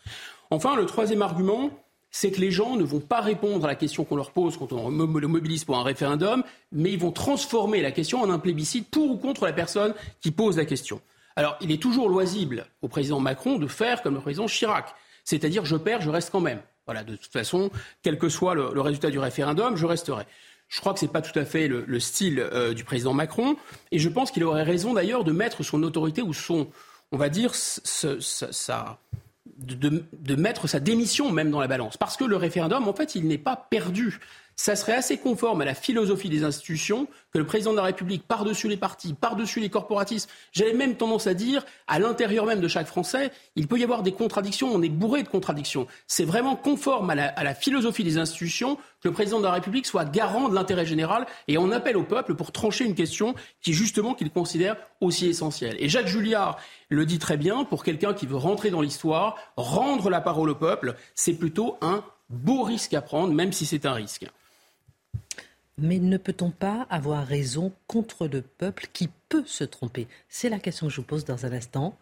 Enfin, 0.51 0.75
le 0.75 0.85
troisième 0.85 1.21
argument, 1.21 1.71
c'est 2.11 2.31
que 2.31 2.41
les 2.41 2.51
gens 2.51 2.75
ne 2.75 2.83
vont 2.83 2.99
pas 2.99 3.21
répondre 3.21 3.65
à 3.65 3.67
la 3.67 3.75
question 3.75 4.03
qu'on 4.03 4.15
leur 4.15 4.31
pose 4.31 4.57
quand 4.57 4.71
on 4.73 4.89
le 4.89 5.27
mobilise 5.27 5.63
pour 5.63 5.77
un 5.77 5.83
référendum, 5.83 6.43
mais 6.71 6.91
ils 6.91 6.99
vont 6.99 7.11
transformer 7.11 7.81
la 7.81 7.91
question 7.91 8.21
en 8.21 8.29
un 8.29 8.39
plébiscite 8.39 8.89
pour 8.89 9.11
ou 9.11 9.17
contre 9.17 9.45
la 9.45 9.53
personne 9.53 9.93
qui 10.21 10.31
pose 10.31 10.57
la 10.57 10.65
question. 10.65 11.01
Alors, 11.35 11.57
il 11.61 11.71
est 11.71 11.81
toujours 11.81 12.09
loisible 12.09 12.65
au 12.81 12.87
président 12.87 13.19
Macron 13.19 13.57
de 13.57 13.67
faire 13.67 14.01
comme 14.01 14.15
le 14.15 14.21
président 14.21 14.47
Chirac, 14.47 14.93
c'est-à-dire 15.23 15.65
je 15.65 15.75
perds, 15.75 16.01
je 16.01 16.09
reste 16.09 16.31
quand 16.31 16.41
même. 16.41 16.61
Voilà, 16.85 17.03
de 17.03 17.15
toute 17.15 17.31
façon, 17.31 17.69
quel 18.01 18.17
que 18.17 18.29
soit 18.29 18.55
le, 18.55 18.81
résultat 18.81 19.11
du 19.11 19.19
référendum, 19.19 19.75
je 19.75 19.85
resterai. 19.85 20.23
Je 20.67 20.79
crois 20.79 20.93
que 20.93 20.99
ce 20.99 21.05
n'est 21.05 21.11
pas 21.11 21.21
tout 21.21 21.37
à 21.37 21.45
fait 21.45 21.67
le, 21.67 21.99
style 21.99 22.39
euh, 22.39 22.73
du 22.73 22.83
président 22.83 23.13
Macron, 23.13 23.55
et 23.91 23.99
je 23.99 24.09
pense 24.09 24.31
qu'il 24.31 24.43
aurait 24.43 24.63
raison 24.63 24.93
d'ailleurs 24.93 25.23
de 25.23 25.31
mettre 25.31 25.63
son 25.63 25.83
autorité 25.83 26.21
ou 26.21 26.33
son, 26.33 26.67
on 27.11 27.17
va 27.17 27.29
dire, 27.29 27.53
sa, 27.53 28.99
de, 29.59 30.35
mettre 30.35 30.67
sa 30.67 30.79
démission 30.79 31.31
même 31.31 31.51
dans 31.51 31.59
la 31.59 31.67
balance. 31.67 31.97
Parce 31.97 32.17
que 32.17 32.23
le 32.23 32.35
référendum, 32.35 32.87
en 32.87 32.93
fait, 32.93 33.15
il 33.15 33.27
n'est 33.27 33.37
pas 33.37 33.67
perdu 33.69 34.19
ça 34.59 34.75
serait 34.75 34.95
assez 34.95 35.15
conforme 35.15 35.61
à 35.61 35.65
la 35.65 35.73
philosophie 35.73 36.27
des 36.27 36.43
institutions 36.43 37.07
que 37.31 37.37
le 37.37 37.45
président 37.45 37.71
de 37.71 37.77
la 37.77 37.83
République, 37.83 38.27
par-dessus 38.27 38.67
les 38.67 38.75
partis, 38.75 39.13
par-dessus 39.13 39.61
les 39.61 39.69
corporatismes, 39.69 40.29
j'avais 40.51 40.73
même 40.73 40.97
tendance 40.97 41.27
à 41.27 41.33
dire, 41.33 41.65
à 41.87 41.97
l'intérieur 41.97 42.45
même 42.45 42.59
de 42.59 42.67
chaque 42.67 42.87
Français, 42.87 43.31
il 43.55 43.69
peut 43.69 43.79
y 43.79 43.85
avoir 43.85 44.03
des 44.03 44.11
contradictions, 44.11 44.69
on 44.69 44.81
est 44.81 44.89
bourré 44.89 45.23
de 45.23 45.29
contradictions. 45.29 45.87
C'est 46.07 46.25
vraiment 46.25 46.57
conforme 46.57 47.09
à 47.09 47.15
la, 47.15 47.55
philosophie 47.55 48.03
des 48.03 48.17
institutions 48.17 48.75
que 48.75 49.07
le 49.07 49.13
président 49.13 49.39
de 49.39 49.45
la 49.45 49.53
République 49.53 49.85
soit 49.85 50.03
garant 50.03 50.49
de 50.49 50.55
l'intérêt 50.55 50.85
général 50.85 51.25
et 51.47 51.57
on 51.57 51.71
appelle 51.71 51.95
au 51.95 52.03
peuple 52.03 52.35
pour 52.35 52.51
trancher 52.51 52.83
une 52.83 52.95
question 52.95 53.35
qui, 53.61 53.71
justement, 53.71 54.13
qu'il 54.13 54.29
considère 54.29 54.75
aussi 54.99 55.27
essentielle. 55.27 55.77
Et 55.79 55.87
Jacques 55.87 56.07
Julliard 56.07 56.57
le 56.89 57.05
dit 57.05 57.17
très 57.17 57.37
bien, 57.37 57.63
pour 57.63 57.81
quelqu'un 57.81 58.13
qui 58.13 58.25
veut 58.25 58.35
rentrer 58.35 58.71
dans 58.71 58.81
l'histoire, 58.81 59.37
rendre 59.55 60.09
la 60.09 60.19
parole 60.19 60.49
au 60.49 60.55
peuple, 60.55 60.95
c'est 61.15 61.35
plutôt 61.35 61.77
un 61.81 62.03
beau 62.29 62.63
risque 62.63 62.93
à 62.93 63.01
prendre, 63.01 63.33
même 63.33 63.53
si 63.53 63.65
c'est 63.65 63.85
un 63.85 63.93
risque. 63.93 64.27
Mais 65.81 65.99
ne 65.99 66.17
peut-on 66.17 66.51
pas 66.51 66.85
avoir 66.89 67.25
raison 67.25 67.71
contre 67.87 68.27
le 68.27 68.41
peuple 68.41 68.87
qui 68.91 69.09
peut 69.29 69.45
se 69.45 69.63
tromper? 69.63 70.07
C'est 70.27 70.49
la 70.49 70.59
question 70.59 70.87
que 70.87 70.93
je 70.93 70.97
vous 70.97 71.07
pose 71.07 71.25
dans 71.25 71.45
un 71.45 71.53
instant. 71.53 71.97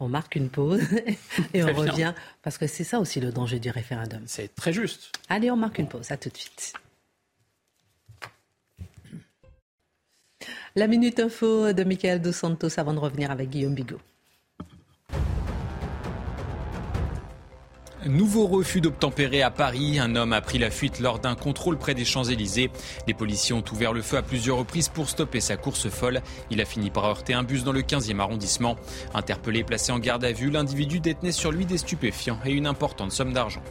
On 0.00 0.08
marque 0.08 0.34
une 0.36 0.50
pause 0.50 0.82
et 1.54 1.62
on 1.62 1.72
revient 1.72 2.12
parce 2.42 2.58
que 2.58 2.66
c'est 2.66 2.84
ça 2.84 2.98
aussi 2.98 3.20
le 3.20 3.30
danger 3.30 3.58
du 3.58 3.70
référendum. 3.70 4.22
C'est 4.26 4.54
très 4.54 4.72
juste. 4.72 5.12
Allez, 5.28 5.50
on 5.50 5.56
marque 5.56 5.78
une 5.78 5.88
pause. 5.88 6.10
À 6.10 6.16
tout 6.16 6.28
de 6.28 6.36
suite. 6.36 6.74
La 10.74 10.86
minute 10.86 11.20
info 11.20 11.72
de 11.72 11.84
Michael 11.84 12.20
Dos 12.20 12.32
Santos 12.32 12.78
avant 12.78 12.94
de 12.94 12.98
revenir 12.98 13.30
avec 13.30 13.50
Guillaume 13.50 13.74
Bigot. 13.74 14.00
Nouveau 18.06 18.48
refus 18.48 18.80
d'obtempérer 18.80 19.42
à 19.42 19.52
Paris. 19.52 20.00
Un 20.00 20.16
homme 20.16 20.32
a 20.32 20.40
pris 20.40 20.58
la 20.58 20.72
fuite 20.72 20.98
lors 20.98 21.20
d'un 21.20 21.36
contrôle 21.36 21.78
près 21.78 21.94
des 21.94 22.04
Champs-Élysées. 22.04 22.70
Les 23.06 23.14
policiers 23.14 23.54
ont 23.54 23.62
ouvert 23.70 23.92
le 23.92 24.02
feu 24.02 24.16
à 24.16 24.22
plusieurs 24.22 24.56
reprises 24.56 24.88
pour 24.88 25.08
stopper 25.08 25.40
sa 25.40 25.56
course 25.56 25.88
folle. 25.88 26.20
Il 26.50 26.60
a 26.60 26.64
fini 26.64 26.90
par 26.90 27.04
heurter 27.04 27.32
un 27.32 27.44
bus 27.44 27.62
dans 27.62 27.70
le 27.70 27.82
15e 27.82 28.18
arrondissement. 28.18 28.76
Interpellé, 29.14 29.62
placé 29.62 29.92
en 29.92 30.00
garde 30.00 30.24
à 30.24 30.32
vue, 30.32 30.50
l'individu 30.50 30.98
détenait 30.98 31.30
sur 31.30 31.52
lui 31.52 31.64
des 31.64 31.78
stupéfiants 31.78 32.40
et 32.44 32.50
une 32.50 32.66
importante 32.66 33.12
somme 33.12 33.32
d'argent. 33.32 33.62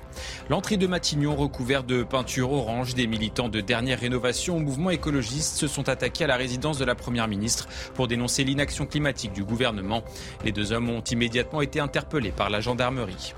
L'entrée 0.49 0.77
de 0.77 0.87
Matignon 0.87 1.35
recouverte 1.35 1.85
de 1.85 2.03
peinture 2.03 2.53
orange, 2.53 2.95
des 2.95 3.07
militants 3.07 3.49
de 3.49 3.59
dernière 3.59 3.99
rénovation 3.99 4.55
au 4.55 4.59
mouvement 4.59 4.91
écologiste 4.91 5.57
se 5.57 5.67
sont 5.67 5.89
attaqués 5.89 6.23
à 6.23 6.27
la 6.27 6.37
résidence 6.37 6.77
de 6.77 6.85
la 6.85 6.95
Première 6.95 7.27
ministre 7.27 7.67
pour 7.95 8.07
dénoncer 8.07 8.45
l'inaction 8.45 8.85
climatique 8.85 9.33
du 9.33 9.43
gouvernement. 9.43 10.03
Les 10.45 10.53
deux 10.53 10.71
hommes 10.71 10.89
ont 10.89 11.01
immédiatement 11.01 11.61
été 11.61 11.81
interpellés 11.81 12.31
par 12.31 12.49
la 12.49 12.61
gendarmerie. 12.61 13.33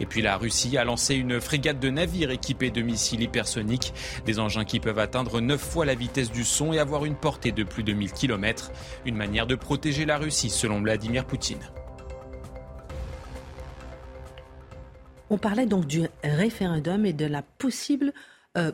Et 0.00 0.06
puis 0.06 0.22
la 0.22 0.36
Russie 0.36 0.76
a 0.76 0.84
lancé 0.84 1.14
une 1.14 1.40
frégate 1.40 1.80
de 1.80 1.90
navires 1.90 2.30
équipés 2.30 2.70
de 2.70 2.82
missiles 2.82 3.22
hypersoniques, 3.22 3.92
des 4.26 4.38
engins 4.38 4.64
qui 4.64 4.80
peuvent 4.80 4.98
atteindre 4.98 5.40
9 5.40 5.60
fois 5.60 5.84
la 5.84 5.94
vitesse 5.94 6.30
du 6.30 6.44
son 6.44 6.72
et 6.72 6.78
avoir 6.78 7.04
une 7.04 7.16
portée 7.16 7.52
de 7.52 7.64
plus 7.64 7.82
de 7.82 7.92
1000 7.92 8.12
km. 8.12 8.72
Une 9.04 9.16
manière 9.16 9.46
de 9.46 9.54
protéger 9.54 10.04
la 10.04 10.18
Russie 10.18 10.50
selon 10.50 10.80
Vladimir 10.80 11.24
Poutine. 11.24 11.60
On 15.30 15.38
parlait 15.38 15.66
donc 15.66 15.86
du 15.86 16.02
référendum 16.22 17.06
et 17.06 17.12
de 17.12 17.26
la 17.26 17.42
possible, 17.42 18.12
euh, 18.56 18.72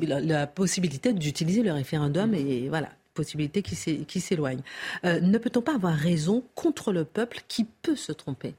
la 0.00 0.46
possibilité 0.46 1.12
d'utiliser 1.12 1.62
le 1.62 1.72
référendum 1.72 2.34
et 2.34 2.68
voilà, 2.68 2.90
possibilité 3.14 3.62
qui 3.62 4.20
s'éloigne. 4.20 4.60
Euh, 5.04 5.20
ne 5.20 5.38
peut-on 5.38 5.62
pas 5.62 5.74
avoir 5.74 5.94
raison 5.94 6.44
contre 6.54 6.92
le 6.92 7.04
peuple 7.04 7.40
qui 7.48 7.64
peut 7.64 7.96
se 7.96 8.12
tromper? 8.12 8.54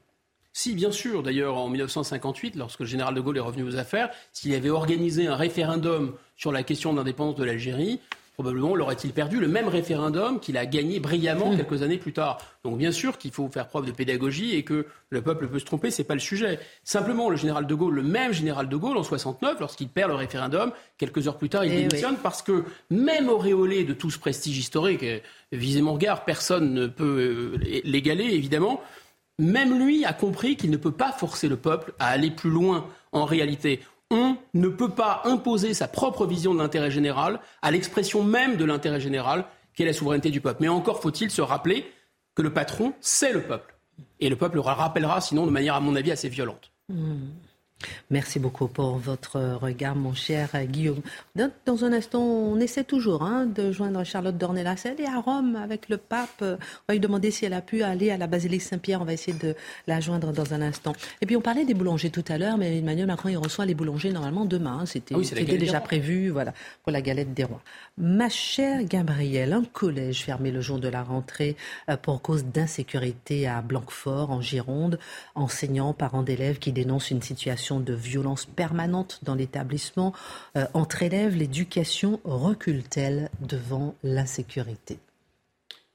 Si, 0.58 0.74
bien 0.74 0.90
sûr. 0.90 1.22
D'ailleurs, 1.22 1.56
en 1.56 1.68
1958, 1.68 2.56
lorsque 2.56 2.80
le 2.80 2.86
général 2.86 3.14
de 3.14 3.20
Gaulle 3.20 3.36
est 3.36 3.40
revenu 3.40 3.62
aux 3.62 3.76
affaires, 3.76 4.10
s'il 4.32 4.52
avait 4.56 4.70
organisé 4.70 5.28
un 5.28 5.36
référendum 5.36 6.14
sur 6.36 6.50
la 6.50 6.64
question 6.64 6.92
de 6.92 6.98
l'indépendance 6.98 7.36
de 7.36 7.44
l'Algérie, 7.44 8.00
probablement 8.34 8.74
l'aurait-il 8.74 9.12
perdu, 9.12 9.38
le 9.38 9.46
même 9.46 9.68
référendum 9.68 10.40
qu'il 10.40 10.56
a 10.56 10.66
gagné 10.66 10.98
brillamment 10.98 11.52
mmh. 11.52 11.58
quelques 11.58 11.82
années 11.82 11.96
plus 11.96 12.12
tard. 12.12 12.38
Donc 12.64 12.76
bien 12.76 12.90
sûr 12.90 13.18
qu'il 13.18 13.30
faut 13.30 13.48
faire 13.48 13.68
preuve 13.68 13.86
de 13.86 13.92
pédagogie 13.92 14.56
et 14.56 14.64
que 14.64 14.86
le 15.10 15.22
peuple 15.22 15.46
peut 15.46 15.60
se 15.60 15.64
tromper, 15.64 15.92
c'est 15.92 16.02
pas 16.02 16.14
le 16.14 16.20
sujet. 16.20 16.58
Simplement, 16.82 17.30
le 17.30 17.36
général 17.36 17.68
de 17.68 17.74
Gaulle, 17.76 17.94
le 17.94 18.02
même 18.02 18.32
général 18.32 18.68
de 18.68 18.76
Gaulle 18.76 18.96
en 18.96 19.04
69, 19.04 19.60
lorsqu'il 19.60 19.88
perd 19.88 20.10
le 20.10 20.16
référendum, 20.16 20.72
quelques 20.98 21.28
heures 21.28 21.38
plus 21.38 21.50
tard, 21.50 21.64
il 21.64 21.72
eh 21.72 21.86
démissionne 21.86 22.16
parce 22.20 22.42
que 22.42 22.64
même 22.90 23.28
auréolé 23.28 23.84
de 23.84 23.92
tout 23.92 24.10
ce 24.10 24.18
prestige 24.18 24.58
historique, 24.58 25.04
visez 25.52 25.82
mon 25.82 25.94
regard, 25.94 26.24
personne 26.24 26.74
ne 26.74 26.88
peut 26.88 27.58
euh, 27.64 27.80
l'égaler 27.84 28.24
évidemment, 28.24 28.80
même 29.38 29.78
lui 29.78 30.04
a 30.04 30.12
compris 30.12 30.56
qu'il 30.56 30.70
ne 30.70 30.76
peut 30.76 30.92
pas 30.92 31.12
forcer 31.12 31.48
le 31.48 31.56
peuple 31.56 31.92
à 31.98 32.08
aller 32.08 32.30
plus 32.30 32.50
loin 32.50 32.86
en 33.12 33.24
réalité. 33.24 33.80
On 34.10 34.36
ne 34.54 34.68
peut 34.68 34.90
pas 34.90 35.22
imposer 35.24 35.74
sa 35.74 35.86
propre 35.86 36.26
vision 36.26 36.54
de 36.54 36.58
l'intérêt 36.58 36.90
général 36.90 37.40
à 37.62 37.70
l'expression 37.70 38.22
même 38.22 38.56
de 38.56 38.64
l'intérêt 38.64 39.00
général 39.00 39.44
qu'est 39.74 39.84
la 39.84 39.92
souveraineté 39.92 40.30
du 40.30 40.40
peuple. 40.40 40.58
Mais 40.60 40.68
encore 40.68 41.00
faut-il 41.00 41.30
se 41.30 41.42
rappeler 41.42 41.90
que 42.34 42.42
le 42.42 42.52
patron, 42.52 42.94
c'est 43.00 43.32
le 43.32 43.42
peuple. 43.42 43.74
Et 44.20 44.28
le 44.28 44.36
peuple 44.36 44.56
le 44.56 44.60
rappellera, 44.60 45.20
sinon 45.20 45.46
de 45.46 45.50
manière, 45.50 45.74
à 45.74 45.80
mon 45.80 45.94
avis, 45.96 46.10
assez 46.10 46.28
violente. 46.28 46.72
Hmm. 46.88 47.30
Merci 48.10 48.38
beaucoup 48.38 48.66
pour 48.66 48.96
votre 48.96 49.38
regard, 49.60 49.94
mon 49.94 50.14
cher 50.14 50.50
Guillaume. 50.66 51.00
Dans 51.66 51.84
un 51.84 51.92
instant, 51.92 52.22
on 52.22 52.58
essaie 52.58 52.84
toujours 52.84 53.22
hein, 53.22 53.46
de 53.46 53.70
joindre 53.70 54.02
Charlotte 54.04 54.36
Dornelas. 54.36 54.82
Elle 54.84 55.00
est 55.00 55.08
à 55.08 55.20
Rome 55.20 55.56
avec 55.56 55.88
le 55.88 55.96
pape. 55.96 56.42
On 56.42 56.56
va 56.88 56.94
lui 56.94 57.00
demander 57.00 57.30
si 57.30 57.44
elle 57.44 57.52
a 57.52 57.60
pu 57.60 57.82
aller 57.82 58.10
à 58.10 58.16
la 58.16 58.26
basilique 58.26 58.62
Saint-Pierre. 58.62 59.00
On 59.00 59.04
va 59.04 59.12
essayer 59.12 59.36
de 59.36 59.54
la 59.86 60.00
joindre 60.00 60.32
dans 60.32 60.54
un 60.54 60.62
instant. 60.62 60.94
Et 61.20 61.26
puis, 61.26 61.36
on 61.36 61.40
parlait 61.40 61.64
des 61.64 61.74
boulangers 61.74 62.10
tout 62.10 62.24
à 62.28 62.38
l'heure, 62.38 62.58
mais 62.58 62.78
Emmanuel 62.78 63.06
Macron, 63.06 63.28
il 63.28 63.36
reçoit 63.36 63.66
les 63.66 63.74
boulangers 63.74 64.10
normalement 64.10 64.44
demain. 64.44 64.78
Hein. 64.80 64.86
C'était 64.86 65.14
ah 65.14 65.56
déjà 65.56 65.80
prévu 65.80 66.30
voilà, 66.30 66.54
pour 66.82 66.92
la 66.92 67.00
galette 67.00 67.34
des 67.34 67.44
rois. 67.44 67.62
Ma 67.96 68.28
chère 68.28 68.82
Gabrielle, 68.84 69.52
un 69.52 69.64
collège 69.64 70.24
fermé 70.24 70.50
le 70.50 70.60
jour 70.60 70.78
de 70.78 70.88
la 70.88 71.02
rentrée 71.02 71.56
euh, 71.88 71.96
pour 71.96 72.22
cause 72.22 72.44
d'insécurité 72.44 73.46
à 73.46 73.60
Blanquefort, 73.60 74.30
en 74.30 74.40
Gironde. 74.40 74.98
Enseignants, 75.34 75.92
parents 75.92 76.22
d'élèves 76.22 76.58
qui 76.58 76.72
dénoncent 76.72 77.10
une 77.10 77.22
situation 77.22 77.67
de 77.76 77.92
violence 77.92 78.46
permanente 78.46 79.20
dans 79.22 79.34
l'établissement. 79.34 80.12
Euh, 80.56 80.66
entre 80.74 81.02
élèves, 81.02 81.36
l'éducation 81.36 82.20
recule-t-elle 82.24 83.30
devant 83.40 83.94
l'insécurité? 84.02 84.98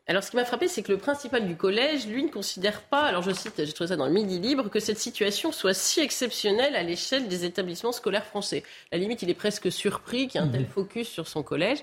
Alors, 0.06 0.22
ce 0.22 0.32
qui 0.32 0.36
m'a 0.36 0.44
frappé, 0.44 0.68
c'est 0.68 0.84
que 0.84 0.92
le 0.92 0.98
principal 0.98 1.48
du 1.48 1.56
collège, 1.56 2.08
lui, 2.08 2.26
ne 2.26 2.30
considère 2.30 2.82
pas, 2.82 3.04
alors 3.04 3.22
je 3.22 3.32
cite, 3.32 3.54
j'ai 3.58 3.72
trouvé 3.72 3.88
ça 3.88 3.96
dans 3.96 4.06
le 4.06 4.12
Midi 4.12 4.38
Libre, 4.38 4.70
que 4.70 4.82
cette 4.82 5.00
situation 5.00 5.54
soit 5.54 5.74
si 5.74 6.02
exceptionnelle 6.02 6.76
à 6.76 6.84
l'échelle 6.84 7.30
des 7.30 7.46
établissements 7.46 7.94
scolaires 7.94 8.26
français. 8.26 8.63
À 8.92 8.98
la 8.98 9.02
limite, 9.02 9.22
il 9.22 9.30
est 9.30 9.34
presque 9.34 9.72
surpris 9.72 10.28
qu'il 10.28 10.42
y 10.42 10.44
ait 10.44 10.48
un 10.48 10.50
tel 10.50 10.63
mhm. 10.63 10.68
focus 10.68 11.08
sur 11.08 11.30
son 11.30 11.42
collège. 11.42 11.78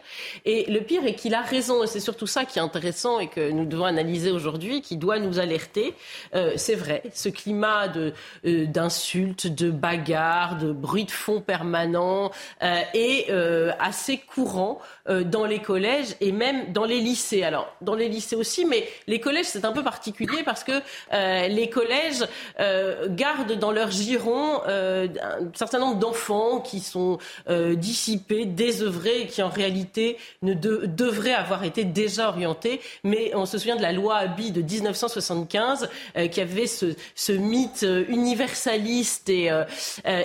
Et 0.44 0.70
le 0.70 0.82
pire 0.82 1.06
est 1.06 1.14
qu'il 1.14 1.34
a 1.34 1.40
raison, 1.40 1.82
et 1.82 1.86
c'est 1.86 1.98
surtout 1.98 2.26
ça 2.26 2.44
qui 2.44 2.58
est 2.58 2.62
intéressant 2.62 3.20
et 3.20 3.28
que 3.28 3.50
nous 3.52 3.64
devons 3.64 3.86
analyser 3.86 4.30
aujourd'hui, 4.30 4.82
qui 4.82 4.98
doit 4.98 5.18
nous 5.18 5.38
alerter. 5.38 5.94
Euh, 6.34 6.52
c'est 6.56 6.74
vrai, 6.74 7.02
ce 7.14 7.30
climat 7.30 7.88
de 7.88 8.12
euh, 8.44 8.66
d'insultes, 8.66 9.46
de 9.46 9.70
bagarres, 9.70 10.58
de 10.58 10.72
bruit 10.72 11.04
de 11.06 11.10
fond 11.10 11.40
permanent 11.40 12.32
euh, 12.62 12.80
est 12.92 13.30
assez 13.78 14.18
courant 14.18 14.78
dans 15.08 15.46
les 15.46 15.60
collèges 15.60 16.16
et 16.20 16.32
même 16.32 16.72
dans 16.72 16.84
les 16.84 17.00
lycées. 17.00 17.42
Alors, 17.42 17.74
dans 17.80 17.94
les 17.94 18.09
lycées 18.10 18.36
aussi, 18.36 18.64
mais 18.64 18.86
les 19.06 19.20
collèges, 19.20 19.46
c'est 19.46 19.64
un 19.64 19.72
peu 19.72 19.82
particulier 19.82 20.42
parce 20.44 20.64
que 20.64 20.72
euh, 21.12 21.48
les 21.48 21.70
collèges 21.70 22.26
euh, 22.58 23.06
gardent 23.08 23.58
dans 23.58 23.72
leur 23.72 23.90
giron 23.90 24.60
un 24.66 25.08
certain 25.54 25.78
nombre 25.78 25.98
d'enfants 25.98 26.60
qui 26.60 26.80
sont 26.80 27.18
dissipés, 27.48 28.44
désœuvrés, 28.44 29.26
qui 29.26 29.42
en 29.42 29.48
réalité 29.48 30.16
ne 30.42 30.54
devraient 30.54 31.34
avoir 31.34 31.64
été 31.64 31.84
déjà 31.84 32.28
orientés. 32.28 32.80
Mais 33.04 33.32
on 33.34 33.46
se 33.46 33.58
souvient 33.58 33.76
de 33.76 33.82
la 33.82 33.92
loi 33.92 34.16
Abi 34.16 34.50
de 34.50 34.62
1975 34.62 35.88
qui 36.30 36.40
avait 36.40 36.66
ce, 36.66 37.32
mythe 37.32 37.86
universaliste 38.08 39.28
et 39.28 39.50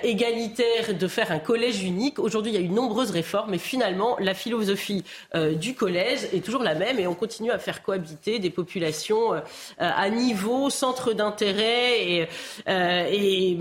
égalitaire 0.04 0.93
de 0.98 1.08
faire 1.08 1.32
un 1.32 1.39
collège 1.39 1.84
unique. 1.84 2.19
Aujourd'hui, 2.19 2.52
il 2.52 2.56
y 2.56 2.62
a 2.62 2.65
eu 2.65 2.67
de 2.67 2.74
nombreuses 2.74 3.12
réformes, 3.12 3.52
mais 3.52 3.58
finalement, 3.58 4.17
la 4.19 4.34
philosophie 4.34 5.04
euh, 5.34 5.54
du 5.54 5.74
collège 5.74 6.19
est 6.34 6.43
toujours 6.43 6.63
la 6.63 6.76
même 6.76 7.00
et 7.00 7.08
on 7.08 7.15
continue 7.15 7.52
à 7.52 7.60
faire 7.60 7.74
faire 7.75 7.83
cohabiter 7.83 8.39
des 8.39 8.49
populations 8.49 9.33
à 9.77 10.09
niveau, 10.09 10.69
centre 10.69 11.13
d'intérêt 11.13 11.99
et, 11.99 12.27
et, 12.67 13.57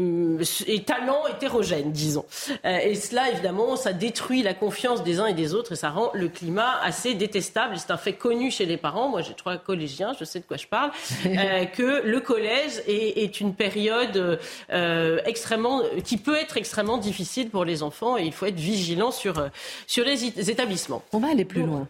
et 0.66 0.82
talents 0.82 1.26
hétérogènes, 1.26 1.92
disons. 1.92 2.24
et 2.64 2.94
cela, 2.94 3.30
évidemment, 3.30 3.76
ça 3.76 3.92
détruit 3.92 4.42
la 4.42 4.54
confiance 4.54 5.02
des 5.02 5.20
uns 5.20 5.26
et 5.26 5.34
des 5.34 5.54
autres 5.54 5.72
et 5.72 5.76
ça 5.76 5.90
rend 5.90 6.10
le 6.14 6.28
climat 6.28 6.80
assez 6.82 7.14
détestable. 7.14 7.78
C'est 7.78 7.90
un 7.90 7.96
fait 7.96 8.14
connu 8.14 8.50
chez 8.50 8.66
les 8.66 8.76
parents. 8.76 9.08
Moi, 9.08 9.22
j'ai 9.22 9.34
trois 9.34 9.56
collégiens, 9.56 10.12
je 10.18 10.24
sais 10.24 10.40
de 10.40 10.44
quoi 10.44 10.56
je 10.56 10.66
parle. 10.66 10.90
que 11.24 12.06
le 12.06 12.20
collège 12.20 12.82
est, 12.86 13.22
est 13.22 13.40
une 13.40 13.54
période 13.54 14.38
extrêmement, 15.24 15.82
qui 16.04 16.16
peut 16.16 16.36
être 16.36 16.56
extrêmement 16.56 16.98
difficile 16.98 17.50
pour 17.50 17.64
les 17.64 17.82
enfants 17.82 18.16
et 18.16 18.24
il 18.24 18.32
faut 18.32 18.46
être 18.46 18.58
vigilant 18.58 19.10
sur, 19.10 19.38
euh, 19.38 19.48
sur 19.86 20.04
les, 20.04 20.50
établissements. 20.50 21.02
On 21.12 21.18
va 21.18 21.28
aller 21.30 21.44
plus 21.44 21.62
loin. 21.62 21.88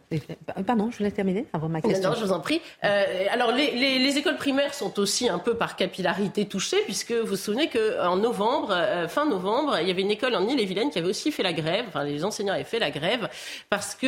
Pardon, 0.67 0.91
je 0.91 0.99
voulais 0.99 1.11
terminer 1.11 1.47
avant 1.53 1.69
ma 1.69 1.81
question. 1.81 2.14
Je 2.15 2.25
vous 2.25 2.33
en 2.33 2.41
prie. 2.41 2.61
Euh, 2.85 3.27
alors, 3.31 3.53
les, 3.53 3.99
les, 3.99 4.19
écoles 4.19 4.37
primaires 4.37 4.75
sont 4.75 4.99
aussi 4.99 5.29
un 5.29 5.39
peu 5.39 5.55
par 5.55 5.77
capillarité 5.77 6.47
touchées, 6.47 6.81
puisque 6.85 7.13
vous 7.13 7.27
vous 7.27 7.37
souvenez 7.37 7.69
qu'en 7.69 8.17
novembre, 8.17 8.69
euh, 8.71 9.09
fin 9.09 9.27
novembre, 9.27 9.79
il 9.81 9.89
y 9.89 9.91
avait 9.91 10.03
une 10.03 10.11
école 10.11 10.35
en 10.37 10.47
Ille-et-Vilaine 10.47 10.91
qui 10.91 10.99
avait 10.99 11.09
aussi 11.09 11.33
fait 11.33 11.43
la 11.43 11.53
grève, 11.53 11.87
enfin, 11.89 12.05
les 12.05 12.25
enseignants 12.25 12.55
avaient 12.55 12.65
fait 12.65 12.79
la 12.79 12.91
grève, 12.91 13.29
parce 13.71 13.95
que 13.95 14.07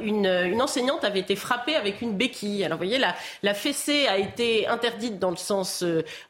une, 0.00 0.26
enseignante 0.62 1.04
avait 1.04 1.20
été 1.20 1.36
frappée 1.36 1.76
avec 1.76 2.00
une 2.00 2.16
béquille. 2.16 2.64
Alors, 2.64 2.78
vous 2.78 2.84
voyez, 2.84 2.98
la, 2.98 3.14
la 3.42 3.54
fessée 3.54 4.06
a 4.06 4.18
été 4.18 4.66
interdite 4.66 5.18
dans 5.18 5.30
le 5.30 5.36
sens 5.36 5.84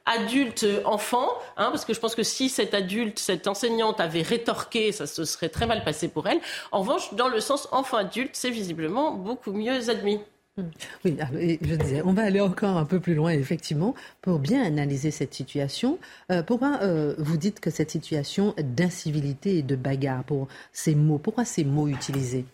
adulte-enfant, 0.07 1.29
hein, 1.57 1.71
parce 1.71 1.85
que 1.85 1.95
je 1.95 2.01
pense 2.01 2.15
que 2.15 2.23
si 2.23 2.49
cet 2.49 2.75
adulte, 2.75 3.19
cette 3.19 3.47
enseignante 3.47 4.01
avait 4.01 4.23
rétorqué, 4.23 4.93
ça 4.93 5.07
se 5.07 5.25
serait 5.25 5.49
très 5.49 5.67
mal 5.67 5.85
passé 5.85 6.09
pour 6.09 6.27
elle. 6.27 6.41
En 6.73 6.81
revanche, 6.81 7.15
dans 7.15 7.29
le 7.29 7.41
sens 7.41 7.69
enfant-adulte, 7.73 8.31
c'est 8.33 8.51
visiblement 8.51 9.13
beaucoup 9.13 9.53
mieux 9.53 9.91
admis. 9.91 10.21
Oui, 11.03 11.17
ah, 11.19 11.29
je 11.33 11.75
disais, 11.77 12.03
on 12.05 12.12
va 12.12 12.25
aller 12.25 12.41
encore 12.41 12.77
un 12.77 12.85
peu 12.85 13.01
plus 13.01 13.15
loin, 13.15 13.31
effectivement, 13.33 13.95
pour 14.21 14.38
bien 14.38 14.62
analyser 14.62 15.11
cette 15.11 15.33
situation. 15.33 15.99
Euh, 16.31 16.43
pourquoi 16.43 16.81
euh, 16.83 17.15
vous 17.17 17.38
dites 17.38 17.59
que 17.59 17.71
cette 17.71 17.91
situation 17.91 18.55
d'incivilité 18.59 19.57
et 19.57 19.62
de 19.62 19.77
bagarre, 19.77 20.25
pour 20.25 20.49
ces 20.71 20.95
mots, 20.95 21.17
pourquoi 21.17 21.47
ces 21.47 21.65
mots 21.65 21.88
utilisés? 21.88 22.45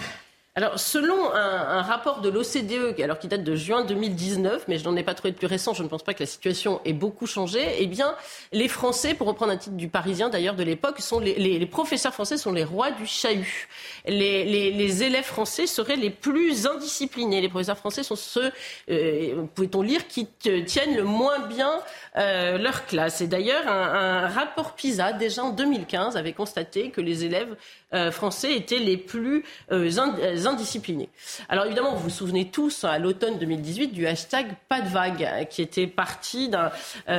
Alors, 0.59 0.77
selon 0.81 1.33
un, 1.33 1.83
rapport 1.83 2.21
de 2.21 2.29
l'OCDE, 2.29 3.01
alors 3.01 3.21
qui 3.21 3.29
date 3.29 3.45
de 3.45 3.55
juin 3.55 3.85
2019, 3.85 4.65
mais 4.67 4.77
je 4.77 4.85
n'en 4.85 4.97
ai 4.97 5.05
pas 5.05 5.15
trouvé 5.15 5.31
de 5.31 5.37
plus 5.37 5.47
récent, 5.47 5.73
je 5.73 5.85
ne 5.85 5.89
pense 5.89 6.03
pas 6.03 6.15
que 6.15 6.19
la 6.19 6.27
situation 6.27 6.81
ait 6.85 6.93
beaucoup 6.93 7.29
changé. 7.29 7.61
Eh 7.79 7.87
bien, 7.87 8.13
les 8.51 8.67
Français, 8.67 9.15
pour 9.15 9.29
reprendre 9.29 9.53
un 9.53 9.57
titre 9.57 9.77
du 9.77 9.87
Parisien 9.87 10.31
d'ailleurs 10.31 10.57
de 10.57 10.65
l'époque, 10.65 10.99
sont 10.99 11.21
les, 11.21 11.65
professeurs 11.67 12.13
français 12.13 12.37
sont 12.37 12.51
les 12.51 12.65
rois 12.65 12.91
du 12.91 13.07
chahut. 13.07 13.69
Les, 14.09 15.05
élèves 15.05 15.23
français 15.23 15.69
seraient 15.69 15.95
les 15.95 16.11
plus 16.11 16.67
indisciplinés. 16.67 17.41
Les 17.41 17.49
professeurs 17.49 17.79
français 17.79 18.03
sont 18.03 18.17
ceux, 18.17 18.51
euh, 18.91 19.45
pouvait-on 19.55 19.83
lire, 19.83 20.09
qui 20.09 20.27
tiennent 20.27 20.97
le 20.97 21.05
moins 21.05 21.39
bien 21.39 21.71
euh, 22.17 22.59
leur 22.59 22.85
classe. 22.87 23.21
Et 23.21 23.29
d'ailleurs, 23.29 23.69
un, 23.69 24.27
rapport 24.27 24.75
PISA, 24.75 25.13
déjà 25.13 25.45
en 25.45 25.51
2015, 25.51 26.17
avait 26.17 26.33
constaté 26.33 26.91
que 26.91 27.01
les 27.01 27.25
élèves 27.25 27.55
euh, 27.95 28.11
français 28.11 28.55
étaient 28.55 28.79
les 28.79 28.99
plus 28.99 29.45
euh, 29.73 29.89
euh, 29.99 30.47
indisciplinés. 30.49 31.09
Alors 31.49 31.67
évidemment, 31.67 31.95
vous 31.95 32.05
vous 32.05 32.11
souvenez 32.11 32.51
tous, 32.51 32.85
à 32.85 32.99
l'automne 32.99 33.39
2018, 33.39 33.89
du 33.89 34.07
hashtag 34.07 34.49
pas 34.69 34.81
vague, 34.81 35.49
qui 35.51 35.63
était 35.63 35.87
parti 35.87 36.51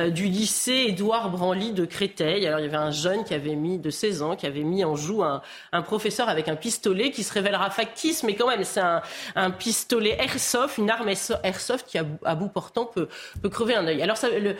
du 0.08 0.24
lycée 0.24 0.84
Édouard 0.88 1.30
Branly 1.30 1.72
de 1.72 1.84
Créteil. 1.84 2.46
Alors 2.46 2.60
il 2.60 2.64
y 2.64 2.68
avait 2.68 2.76
un 2.76 2.90
jeune 2.90 3.24
qui 3.24 3.34
avait 3.34 3.54
mis, 3.54 3.78
de 3.78 3.90
16 3.90 4.22
ans, 4.22 4.36
qui 4.36 4.46
avait 4.46 4.62
mis 4.62 4.84
en 4.84 4.96
joue 4.96 5.22
un, 5.22 5.42
professeur 5.82 6.28
avec 6.28 6.48
un 6.48 6.56
pistolet 6.56 7.10
qui 7.10 7.22
se 7.22 7.32
révélera 7.32 7.70
factice, 7.70 8.22
mais 8.22 8.34
quand 8.34 8.48
même, 8.48 8.64
c'est 8.64 8.80
un, 8.80 9.50
pistolet 9.50 10.16
airsoft, 10.18 10.78
une 10.78 10.90
arme 10.90 11.08
airsoft 11.42 11.86
qui, 11.86 11.98
à 11.98 12.34
bout, 12.34 12.48
portant, 12.48 12.86
peut, 12.86 13.08
crever 13.50 13.74
un 13.74 13.86
œil. 13.86 14.02
Alors 14.02 14.16
ça, 14.16 14.28
de 14.30 14.54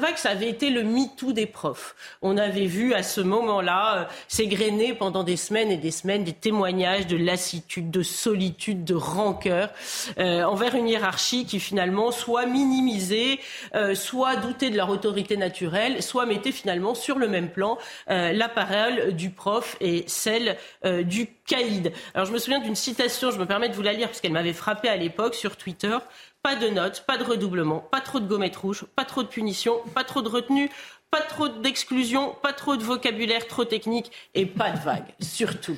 vague, 0.00 0.16
ça 0.16 0.30
avait 0.30 0.48
été 0.48 0.70
le 0.70 0.82
MeToo 0.82 1.32
des 1.32 1.46
profs. 1.46 1.94
On 2.22 2.36
avait 2.36 2.66
vu 2.66 2.94
à 2.94 3.02
ce 3.02 3.20
moment-là 3.20 4.08
s'égrener 4.28 4.94
pendant 4.94 5.22
des 5.22 5.36
semaines 5.36 5.70
et 5.70 5.76
des 5.76 5.90
semaines 5.90 6.24
des 6.24 6.32
témoignages 6.32 7.06
de 7.06 7.16
lassitude, 7.16 7.85
de 7.90 8.02
solitude, 8.02 8.84
de 8.84 8.94
rancœur 8.94 9.70
euh, 10.18 10.42
envers 10.44 10.74
une 10.74 10.88
hiérarchie 10.88 11.46
qui 11.46 11.60
finalement 11.60 12.10
soit 12.10 12.46
minimisait, 12.46 13.38
euh, 13.74 13.94
soit 13.94 14.36
doutait 14.36 14.70
de 14.70 14.76
leur 14.76 14.90
autorité 14.90 15.36
naturelle, 15.36 16.02
soit 16.02 16.26
mettait 16.26 16.52
finalement 16.52 16.94
sur 16.94 17.18
le 17.18 17.28
même 17.28 17.50
plan 17.50 17.78
euh, 18.10 18.32
la 18.32 18.48
parole 18.48 19.12
du 19.12 19.30
prof 19.30 19.76
et 19.80 20.04
celle 20.06 20.56
du 21.04 21.28
caïd. 21.46 21.92
Alors 22.14 22.26
je 22.26 22.32
me 22.32 22.38
souviens 22.38 22.60
d'une 22.60 22.74
citation, 22.74 23.30
je 23.30 23.38
me 23.38 23.46
permets 23.46 23.68
de 23.68 23.74
vous 23.74 23.82
la 23.82 23.92
lire 23.92 24.08
parce 24.08 24.20
qu'elle 24.20 24.32
m'avait 24.32 24.52
frappé 24.52 24.88
à 24.88 24.96
l'époque 24.96 25.34
sur 25.34 25.56
Twitter. 25.56 25.96
Pas 26.42 26.54
de 26.54 26.68
notes, 26.68 27.04
pas 27.06 27.18
de 27.18 27.24
redoublement, 27.24 27.80
pas 27.80 28.00
trop 28.00 28.20
de 28.20 28.26
gommettes 28.26 28.56
rouges, 28.56 28.84
pas 28.94 29.04
trop 29.04 29.22
de 29.22 29.28
punitions, 29.28 29.80
pas 29.94 30.04
trop 30.04 30.22
de 30.22 30.28
retenue, 30.28 30.70
pas 31.16 31.22
trop 31.22 31.48
d'exclusion, 31.48 32.34
pas 32.42 32.52
trop 32.52 32.76
de 32.76 32.84
vocabulaire 32.84 33.46
trop 33.46 33.64
technique 33.64 34.10
et 34.34 34.44
pas 34.44 34.70
de 34.70 34.78
vagues, 34.78 35.14
surtout. 35.18 35.76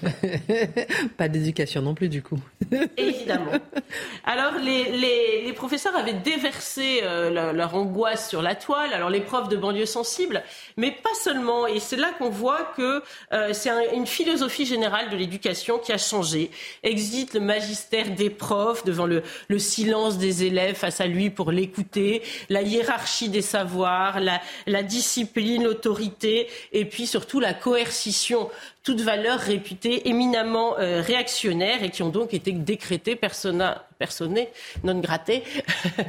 pas 1.17 1.29
d'éducation 1.29 1.81
non 1.81 1.95
plus, 1.95 2.09
du 2.09 2.23
coup. 2.23 2.41
Évidemment. 2.97 3.53
Alors, 4.25 4.55
les, 4.61 5.53
professeurs 5.55 5.95
avaient 5.97 6.13
déversé 6.13 7.01
euh, 7.03 7.53
leur, 7.53 7.75
angoisse 7.75 8.29
sur 8.29 8.43
la 8.43 8.55
toile, 8.55 8.93
alors 8.93 9.11
les 9.11 9.21
profs 9.21 9.49
de 9.49 9.57
banlieue 9.57 9.87
sensibles, 9.87 10.43
mais 10.77 10.91
pas 10.91 11.15
seulement. 11.23 11.67
Et 11.67 11.79
c'est 11.79 11.97
là 11.97 12.11
qu'on 12.19 12.31
voit 12.31 12.73
que 12.77 13.03
euh, 13.33 13.53
c'est 13.53 13.71
une 13.95 14.07
philosophie 14.07 14.67
générale 14.67 15.11
de 15.11 15.17
l'éducation 15.17 15.79
qui 15.79 15.93
a 15.93 15.99
changé. 15.99 16.51
Existe 16.83 17.35
le 17.35 17.41
magistère 17.41 18.11
des 18.11 18.31
profs 18.31 18.85
devant 18.85 19.07
le, 19.07 19.23
le 19.49 19.59
silence 19.59 20.19
des 20.19 20.45
élèves 20.45 20.75
face 20.75 21.01
à 21.01 21.07
lui 21.07 21.31
pour 21.31 21.53
l'écouter, 21.53 22.23
la 22.49 22.63
hiérarchie 22.63 23.29
des 23.29 23.43
savoirs, 23.43 24.21
la, 24.21 24.41
la 24.67 24.83
discipline 24.83 25.28
l'autorité 25.59 26.49
et 26.73 26.85
puis 26.85 27.07
surtout 27.07 27.41
la 27.41 27.55
coercition 27.55 28.51
toutes 28.89 29.03
valeurs 29.03 29.39
réputées 29.39 30.09
éminemment 30.09 30.79
euh, 30.79 31.03
réactionnaires 31.03 31.83
et 31.83 31.91
qui 31.91 32.03
ont 32.03 32.09
donc 32.09 32.33
été 32.33 32.53
décrétées 32.53 33.17
persona, 33.17 33.85
personné 33.99 34.49
non 34.83 34.99
gratté 34.99 35.43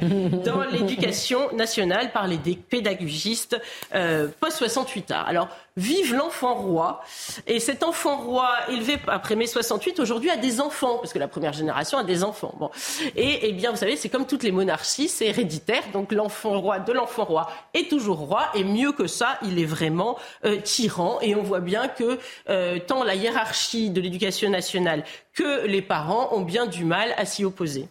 dans 0.00 0.62
l'éducation 0.62 1.52
nationale 1.52 2.10
par 2.10 2.26
les 2.26 2.38
pédagogistes 2.38 3.60
euh, 3.94 4.28
post-68 4.40 5.12
a 5.12 5.20
Alors, 5.20 5.50
vive 5.76 6.14
l'enfant 6.14 6.54
roi. 6.54 7.02
Et 7.46 7.60
cet 7.60 7.82
enfant 7.82 8.16
roi 8.18 8.48
élevé 8.68 8.98
après 9.06 9.36
mai 9.36 9.46
68, 9.46 9.98
aujourd'hui 10.00 10.30
a 10.30 10.36
des 10.36 10.60
enfants, 10.60 10.98
parce 10.98 11.12
que 11.12 11.18
la 11.18 11.28
première 11.28 11.52
génération 11.52 11.98
a 11.98 12.04
des 12.04 12.22
enfants. 12.22 12.54
Bon. 12.58 12.70
Et 13.16 13.40
eh 13.42 13.52
bien, 13.52 13.70
vous 13.70 13.76
savez, 13.76 13.96
c'est 13.96 14.08
comme 14.08 14.26
toutes 14.26 14.42
les 14.42 14.52
monarchies, 14.52 15.08
c'est 15.08 15.26
héréditaire. 15.26 15.82
Donc 15.92 16.12
l'enfant 16.12 16.60
roi 16.60 16.78
de 16.80 16.92
l'enfant 16.92 17.24
roi 17.24 17.50
est 17.74 17.88
toujours 17.88 18.18
roi. 18.18 18.48
Et 18.54 18.64
mieux 18.64 18.92
que 18.92 19.06
ça, 19.06 19.38
il 19.42 19.58
est 19.58 19.64
vraiment 19.64 20.18
euh, 20.44 20.60
tyran. 20.60 21.18
Et 21.22 21.34
on 21.34 21.42
voit 21.42 21.60
bien 21.60 21.88
que 21.88 22.18
euh, 22.48 22.69
tant 22.78 23.04
la 23.04 23.14
hiérarchie 23.14 23.90
de 23.90 24.00
l'éducation 24.00 24.50
nationale 24.50 25.04
que 25.34 25.66
les 25.66 25.82
parents 25.82 26.34
ont 26.34 26.42
bien 26.42 26.66
du 26.66 26.84
mal 26.84 27.14
à 27.16 27.24
s'y 27.24 27.44
opposer. 27.44 27.88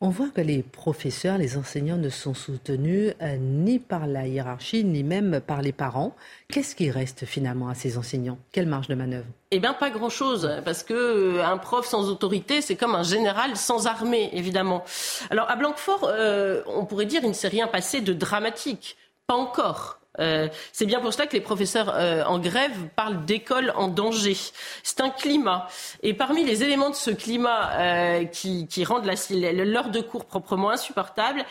On 0.00 0.10
voit 0.10 0.28
que 0.28 0.40
les 0.40 0.62
professeurs, 0.62 1.38
les 1.38 1.56
enseignants 1.56 1.96
ne 1.96 2.08
sont 2.08 2.32
soutenus 2.32 3.14
euh, 3.20 3.36
ni 3.36 3.80
par 3.80 4.06
la 4.06 4.28
hiérarchie, 4.28 4.84
ni 4.84 5.02
même 5.02 5.40
par 5.44 5.60
les 5.60 5.72
parents. 5.72 6.14
Qu'est-ce 6.48 6.76
qui 6.76 6.88
reste 6.88 7.24
finalement 7.24 7.68
à 7.68 7.74
ces 7.74 7.98
enseignants? 7.98 8.38
Quelle 8.52 8.68
marge 8.68 8.86
de 8.86 8.94
manœuvre? 8.94 9.26
Eh 9.50 9.58
bien, 9.58 9.74
pas 9.74 9.90
grand-chose, 9.90 10.48
parce 10.64 10.84
que 10.84 10.94
euh, 10.94 11.44
un 11.44 11.58
prof 11.58 11.84
sans 11.84 12.10
autorité, 12.10 12.60
c'est 12.62 12.76
comme 12.76 12.94
un 12.94 13.02
général 13.02 13.56
sans 13.56 13.88
armée, 13.88 14.30
évidemment. 14.34 14.84
Alors, 15.30 15.50
à 15.50 15.56
Blanquefort, 15.56 16.04
euh, 16.04 16.62
on 16.66 16.84
pourrait 16.84 17.06
dire 17.06 17.22
il 17.24 17.30
ne 17.30 17.34
s'est 17.34 17.48
rien 17.48 17.66
passé 17.66 18.00
de 18.00 18.12
dramatique. 18.12 18.96
Pas 19.26 19.34
encore. 19.34 19.97
Euh, 20.18 20.48
c'est 20.72 20.86
bien 20.86 21.00
pour 21.00 21.12
cela 21.12 21.26
que 21.26 21.32
les 21.32 21.40
professeurs 21.40 21.92
euh, 21.94 22.24
en 22.24 22.38
grève 22.38 22.72
parlent 22.96 23.24
d'école 23.24 23.72
en 23.76 23.88
danger. 23.88 24.36
C'est 24.82 25.00
un 25.00 25.10
climat. 25.10 25.68
Et 26.02 26.14
parmi 26.14 26.44
les 26.44 26.62
éléments 26.62 26.90
de 26.90 26.94
ce 26.94 27.10
climat 27.10 27.70
euh, 27.72 28.24
qui, 28.24 28.66
rendent 28.84 29.06
l'heure 29.06 29.90
de 29.90 30.00
cours 30.00 30.24
proprement 30.24 30.70
insupportable, 30.70 31.44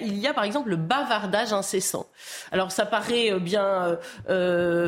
il 0.00 0.18
y 0.18 0.26
a 0.26 0.34
par 0.34 0.44
exemple 0.44 0.70
le 0.70 0.76
bavardage 0.76 1.52
incessant. 1.52 2.06
Alors 2.52 2.72
ça 2.72 2.84
paraît 2.84 3.38
bien 3.40 3.98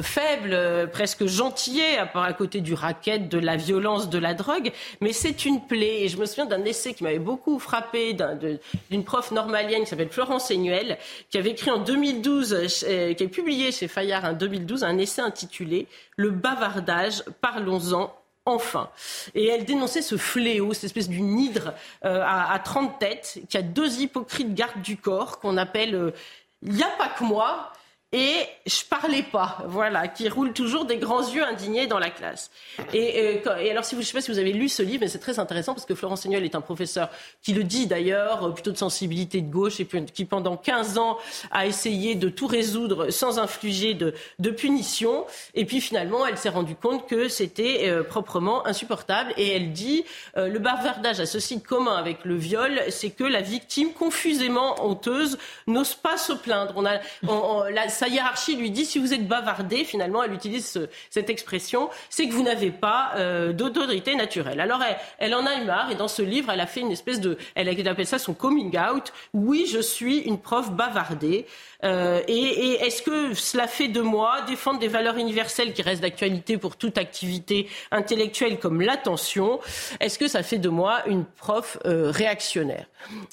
faible, 0.03 0.91
presque 0.93 1.27
gentillet, 1.27 1.99
à, 1.99 2.11
à 2.23 2.33
côté 2.33 2.61
du 2.61 2.75
racket, 2.75 3.29
de 3.29 3.39
la 3.39 3.57
violence, 3.57 4.11
de 4.11 4.19
la 4.19 4.35
drogue, 4.35 4.73
mais 5.01 5.13
c'est 5.13 5.45
une 5.45 5.67
plaie. 5.67 6.03
Et 6.03 6.09
je 6.09 6.17
me 6.19 6.27
souviens 6.27 6.47
d'un 6.47 6.65
essai 6.65 6.95
qui 6.95 7.05
m'avait 7.05 7.19
beaucoup 7.19 7.59
frappé 7.59 8.17
d'une 8.91 9.05
prof 9.05 9.31
normalienne 9.31 9.83
qui 9.83 9.87
s'appelle 9.87 10.11
Florence 10.11 10.51
Enuel, 10.51 10.99
qui 11.31 11.39
avait 11.39 11.51
écrit 11.51 11.71
en 11.71 11.79
2012 11.79 12.67
qui 13.16 13.16
a 13.25 13.29
publié 13.29 13.73
chez 13.73 13.89
Fayard 13.89 14.25
en 14.25 14.33
2012 14.33 14.85
un 14.85 14.99
essai 14.99 15.23
intitulé 15.23 15.87
Le 16.17 16.31
bavardage, 16.31 17.23
parlons-en 17.41 18.15
enfin. 18.47 18.89
Et 19.35 19.47
elle 19.47 19.65
dénonçait 19.65 20.03
ce 20.03 20.17
fléau, 20.17 20.73
cette 20.73 20.85
espèce 20.85 21.09
d'une 21.09 21.39
hydre 21.39 21.75
euh, 22.05 22.23
à, 22.25 22.59
30 22.59 22.99
têtes, 22.99 23.41
qui 23.49 23.59
a 23.59 23.63
deux 23.63 24.01
hypocrites 24.01 24.55
gardes 24.55 24.81
du 24.81 24.97
corps 24.97 25.41
qu'on 25.41 25.57
appelle 25.57 26.13
Il 26.63 26.71
euh, 26.71 26.75
n'y 26.75 26.83
a 26.83 26.91
pas 26.91 27.09
que 27.09 27.25
moi 27.25 27.73
et 28.13 28.47
je 28.67 28.85
parlais 28.89 29.25
pas, 29.25 29.65
voilà, 29.67 30.07
qui 30.07 30.29
roule 30.29 30.53
toujours 30.53 30.85
des 30.85 30.97
grands 30.97 31.29
yeux 31.29 31.45
indignés 31.45 31.89
dans 31.89 31.99
la 31.99 32.11
classe. 32.11 32.53
Et, 32.95 33.43
euh, 33.45 33.71
alors, 33.71 33.85
si 33.85 33.97
vous, 33.97 34.03
je 34.03 34.07
sais 34.07 34.13
pas 34.13 34.21
si 34.21 34.31
vous 34.31 34.39
avez 34.39 34.53
lu 34.53 34.69
ce 34.69 34.83
livre, 34.83 35.01
mais 35.01 35.09
c'est 35.09 35.19
très 35.19 35.41
intéressant 35.41 35.75
parce 35.75 35.87
que 35.87 35.95
Florent 35.97 36.15
Seignol 36.15 36.45
est 36.45 36.55
un 36.55 36.61
professeur 36.61 37.11
qui 37.43 37.53
le 37.53 37.65
dit 37.65 37.89
d'ailleurs, 37.89 38.45
euh, 38.45 38.51
plutôt 38.53 38.71
de 38.71 38.77
sensibilité 38.77 39.41
de 39.41 39.51
gauche 39.51 39.81
et 39.81 39.87
qui 39.87 40.25
pendant 40.25 40.57
15 40.57 40.99
ans 40.99 41.19
a 41.51 41.67
essayé 41.67 42.15
de 42.15 42.29
tout 42.29 42.47
résoudre 42.47 43.11
sans 43.11 43.41
infliger 43.41 43.95
de, 43.95 44.15
punition. 44.51 45.27
Et 45.55 45.65
puis 45.65 45.81
finalement, 45.81 46.25
elle 46.27 46.39
s'est 46.39 46.49
rendue 46.49 46.77
compte 46.77 47.09
que 47.09 47.29
c'était 47.29 47.89
euh, 47.89 48.05
proprement 48.05 48.65
insupportable. 48.69 49.35
Et 49.37 49.49
elle 49.49 49.73
dit, 49.73 50.05
le 50.37 50.59
bavardage 50.59 51.19
a 51.19 51.27
ceci 51.27 51.57
de 51.57 51.63
commun 51.63 51.97
avec 51.97 52.25
le 52.25 52.37
viol, 52.37 52.81
c'est 52.91 53.11
que 53.11 53.25
la 53.25 53.41
victime, 53.41 53.93
confusément 53.93 54.77
honteuse, 54.87 55.39
n'ose 55.67 55.95
pas 55.95 56.17
se 56.17 56.33
plaindre. 56.33 56.83
Sa 57.97 58.09
hiérarchie 58.09 58.57
lui 58.57 58.71
dit 58.71 58.85
si 58.85 58.99
vous 58.99 59.13
êtes 59.13 59.27
bavardé, 59.27 59.85
finalement, 59.85 60.23
elle 60.23 60.33
utilise 60.33 60.89
cette 61.11 61.31
expression, 61.31 61.91
c'est 62.11 62.29
que 62.29 62.33
vous 62.33 62.43
n'avez 62.43 62.71
pas 62.71 63.13
euh, 63.17 63.53
d'autorité 63.53 64.15
naturelle. 64.15 64.61
Alors 64.61 64.81
elle, 65.19 65.35
en 65.35 65.47
a 65.47 65.57
eu 65.57 65.65
marre 65.65 65.91
et 65.91 65.95
dans 65.95 66.09
ce 66.09 66.23
livre, 66.23 66.51
elle 66.53 66.61
a 66.61 66.67
fait 66.67 66.81
une 66.81 66.93
espèce 66.93 67.21
de, 67.21 67.39
elle 67.55 67.69
appelle 67.89 68.07
ça 68.07 68.19
son 68.19 68.35
coming 68.35 68.79
out. 68.79 69.13
Oui, 69.33 69.67
je 69.71 69.81
suis 69.81 70.19
une 70.19 70.39
prof 70.39 70.71
bavardée. 70.71 71.47
Euh, 71.87 72.21
et, 72.27 72.85
est-ce 72.85 73.03
que 73.03 73.35
cela 73.35 73.67
fait 73.67 73.89
de 73.89 74.01
moi 74.01 74.43
défendre 74.43 74.81
des 74.81 74.89
valeurs 74.89 75.17
universelles 75.17 75.73
qui 75.73 75.83
restent 75.83 76.03
d'actualité 76.03 76.59
pour 76.59 76.77
toute 76.77 76.99
activité 76.99 77.69
intellectuelle 77.91 78.59
comme 78.59 78.81
l'attention 78.81 79.61
Est-ce 80.01 80.19
que 80.19 80.29
ça 80.29 80.43
fait 80.43 80.59
de 80.59 80.69
moi 80.69 81.07
une 81.07 81.25
prof 81.25 81.79
euh, 81.87 82.11
réactionnaire? 82.11 82.87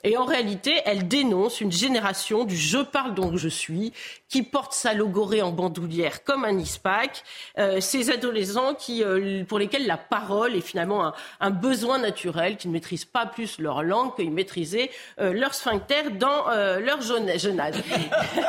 Et 0.03 0.17
en 0.17 0.25
réalité, 0.25 0.81
elle 0.85 1.07
dénonce 1.07 1.61
une 1.61 1.71
génération 1.71 2.43
du 2.43 2.55
je 2.55 2.77
parle 2.77 3.15
donc 3.15 3.37
je 3.37 3.47
suis 3.47 3.91
qui 4.29 4.43
porte 4.43 4.73
sa 4.73 4.93
logorée 4.93 5.41
en 5.41 5.51
bandoulière 5.51 6.23
comme 6.23 6.45
un 6.45 6.57
ISPAC, 6.57 7.23
euh, 7.57 7.79
ces 7.79 8.11
adolescents 8.11 8.75
qui, 8.75 9.03
pour 9.47 9.59
lesquels 9.59 9.87
la 9.87 9.97
parole 9.97 10.55
est 10.55 10.61
finalement 10.61 11.13
un, 11.39 11.49
besoin 11.49 11.99
naturel, 11.99 12.57
qui 12.57 12.67
ne 12.67 12.73
maîtrisent 12.73 13.05
pas 13.05 13.25
plus 13.25 13.59
leur 13.59 13.83
langue 13.83 14.15
qu'ils 14.15 14.31
maîtrisaient 14.31 14.89
leur 15.17 15.53
sphincter 15.53 16.09
dans 16.19 16.47
leur 16.79 17.01
jeune, 17.01 17.37
jeune 17.37 17.59
âge. 17.59 17.75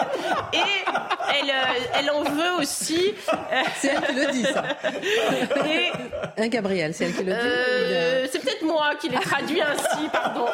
Et 0.53 0.59
elle, 1.41 1.51
euh, 1.51 1.99
elle, 1.99 2.11
en 2.11 2.23
veut 2.23 2.61
aussi. 2.61 3.15
Euh, 3.33 3.63
c'est 3.77 3.89
elle 3.89 4.03
qui 4.03 4.15
le 4.15 4.33
dit, 4.33 4.43
ça. 4.45 4.65
Et, 5.67 5.93
hein, 6.37 6.49
Gabriel, 6.49 6.95
c'est 6.95 7.05
elle 7.05 7.15
qui 7.15 7.25
le 7.25 7.33
dit 7.33 7.39
euh, 7.41 8.27
C'est 8.31 8.39
peut-être 8.41 8.63
moi 8.63 8.95
qui 9.01 9.09
l'ai 9.09 9.19
traduit 9.19 9.61
ainsi, 9.61 10.09
pardon. 10.13 10.47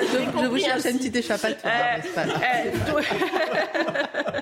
Je, 0.00 0.40
je 0.40 0.46
vous 0.46 0.58
cherche 0.58 0.84
une 0.86 0.98
petite 0.98 1.16
échappatoire. 1.16 1.72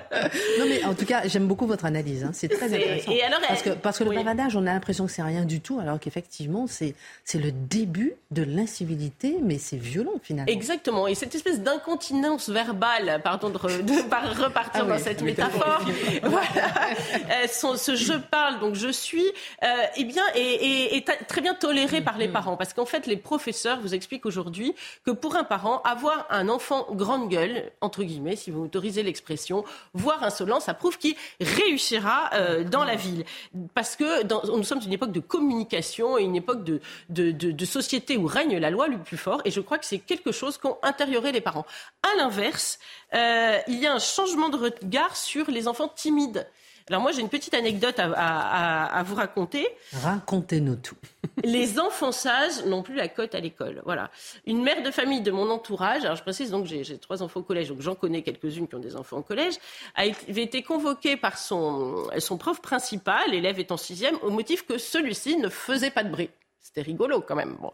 non, 0.59 0.65
mais 0.67 0.83
en 0.83 0.93
tout 0.93 1.05
cas, 1.05 1.27
j'aime 1.27 1.47
beaucoup 1.47 1.67
votre 1.67 1.85
analyse. 1.85 2.23
Hein. 2.23 2.31
C'est 2.33 2.47
très 2.47 2.67
intéressant. 2.67 3.11
Et 3.11 3.21
alors, 3.23 3.39
parce 3.47 3.61
que, 3.61 3.69
parce 3.71 3.97
que 3.97 4.03
oui. 4.03 4.11
le 4.11 4.15
bavardage, 4.17 4.55
on 4.55 4.65
a 4.67 4.73
l'impression 4.73 5.05
que 5.05 5.11
c'est 5.11 5.21
rien 5.21 5.45
du 5.45 5.61
tout, 5.61 5.79
alors 5.79 5.99
qu'effectivement, 5.99 6.65
c'est 6.67 6.95
le 7.33 7.51
début 7.51 8.13
de 8.31 8.43
l'incivilité, 8.43 9.37
mais 9.41 9.57
c'est 9.57 9.77
violent 9.77 10.19
finalement. 10.21 10.51
Exactement. 10.51 11.07
Et 11.07 11.15
cette 11.15 11.35
espèce 11.35 11.61
d'incontinence 11.61 12.49
verbale, 12.49 13.21
pardon 13.23 13.49
de, 13.49 13.57
de 13.81 14.43
repartir 14.43 14.83
ah 14.85 14.87
dans 14.87 14.95
oui, 14.95 15.01
cette 15.01 15.21
métaphore, 15.21 15.81
voilà, 16.23 16.91
euh, 17.31 17.47
son, 17.51 17.75
ce 17.75 17.95
je 17.95 18.13
parle, 18.13 18.59
donc 18.59 18.75
je 18.75 18.89
suis, 18.89 19.25
euh, 19.63 19.67
eh 19.97 20.03
bien, 20.03 20.23
est, 20.35 21.05
très 21.27 21.41
bien 21.41 21.53
toléré 21.53 22.01
par 22.01 22.17
les 22.17 22.27
mm-hmm. 22.27 22.31
parents. 22.31 22.57
Parce 22.57 22.73
qu'en 22.73 22.85
fait, 22.85 23.07
les 23.07 23.17
professeurs 23.17 23.79
vous 23.81 23.93
expliquent 23.93 24.25
aujourd'hui 24.25 24.73
que 25.05 25.11
pour 25.11 25.35
un 25.35 25.43
parent, 25.43 25.81
avoir 25.83 26.27
un 26.29 26.49
enfant 26.49 26.87
grande 26.91 27.29
gueule, 27.29 27.71
entre 27.81 28.03
guillemets, 28.03 28.35
si 28.35 28.51
vous 28.51 28.63
autorisez 28.63 29.03
l'expression, 29.03 29.63
voire 29.93 30.10
insolent, 30.21 30.59
ça 30.59 30.73
prouve 30.73 30.97
qu'il 30.97 31.15
réussira 31.39 32.29
euh, 32.33 32.63
dans 32.63 32.83
la 32.83 32.95
ville. 32.95 33.25
Parce 33.73 33.95
que 33.95 34.23
nous 34.55 34.63
sommes 34.63 34.81
une 34.85 34.93
époque 34.93 35.11
de 35.11 35.19
communication 35.19 36.17
et 36.17 36.23
une 36.23 36.35
époque 36.35 36.63
de 36.63 37.65
société 37.65 38.17
où 38.17 38.25
règne 38.25 38.57
la 38.57 38.69
loi 38.69 38.87
le 38.87 38.97
plus 38.97 39.17
fort. 39.17 39.41
Et 39.45 39.51
je 39.51 39.61
crois 39.61 39.77
que 39.77 39.85
c'est 39.85 39.99
quelque 39.99 40.31
chose 40.31 40.57
qu'ont 40.57 40.77
intérioré 40.83 41.31
les 41.31 41.41
parents. 41.41 41.65
À 42.03 42.15
l'inverse, 42.17 42.79
euh, 43.13 43.59
il 43.67 43.79
y 43.79 43.87
a 43.87 43.93
un 43.93 43.99
changement 43.99 44.49
de 44.49 44.57
regard 44.57 45.15
sur 45.15 45.49
les 45.49 45.67
enfants 45.67 45.87
timides. 45.87 46.47
Alors 46.91 47.01
moi, 47.01 47.13
j'ai 47.13 47.21
une 47.21 47.29
petite 47.29 47.53
anecdote 47.53 47.99
à, 47.99 48.11
à, 48.11 48.99
à 48.99 49.03
vous 49.03 49.15
raconter. 49.15 49.65
Racontez-nous 49.93 50.75
tout. 50.75 50.97
les 51.43 51.79
enfants 51.79 52.11
sages 52.11 52.65
n'ont 52.65 52.83
plus 52.83 52.95
la 52.95 53.07
cote 53.07 53.33
à 53.33 53.39
l'école. 53.39 53.81
Voilà. 53.85 54.11
Une 54.45 54.61
mère 54.61 54.83
de 54.83 54.91
famille 54.91 55.21
de 55.21 55.31
mon 55.31 55.49
entourage, 55.49 56.03
alors 56.03 56.17
je 56.17 56.21
précise 56.21 56.51
donc 56.51 56.65
j'ai 56.65 56.97
trois 56.97 57.23
enfants 57.23 57.39
au 57.39 57.43
collège, 57.43 57.69
donc 57.69 57.79
j'en 57.81 57.95
connais 57.95 58.21
quelques-unes 58.21 58.67
qui 58.67 58.75
ont 58.75 58.79
des 58.79 58.95
enfants 58.95 59.17
au 59.19 59.21
collège, 59.21 59.53
avait 59.95 60.43
été 60.43 60.63
convoquée 60.63 61.17
par 61.17 61.37
son, 61.37 62.09
son 62.19 62.37
prof 62.37 62.61
principal, 62.61 63.31
l'élève 63.31 63.59
est 63.59 63.71
en 63.71 63.77
sixième, 63.77 64.15
au 64.21 64.29
motif 64.29 64.65
que 64.65 64.77
celui-ci 64.77 65.37
ne 65.37 65.47
faisait 65.49 65.91
pas 65.91 66.03
de 66.03 66.09
bruit. 66.09 66.29
C'était 66.63 66.83
rigolo 66.83 67.21
quand 67.21 67.35
même. 67.35 67.57
Bon. 67.59 67.73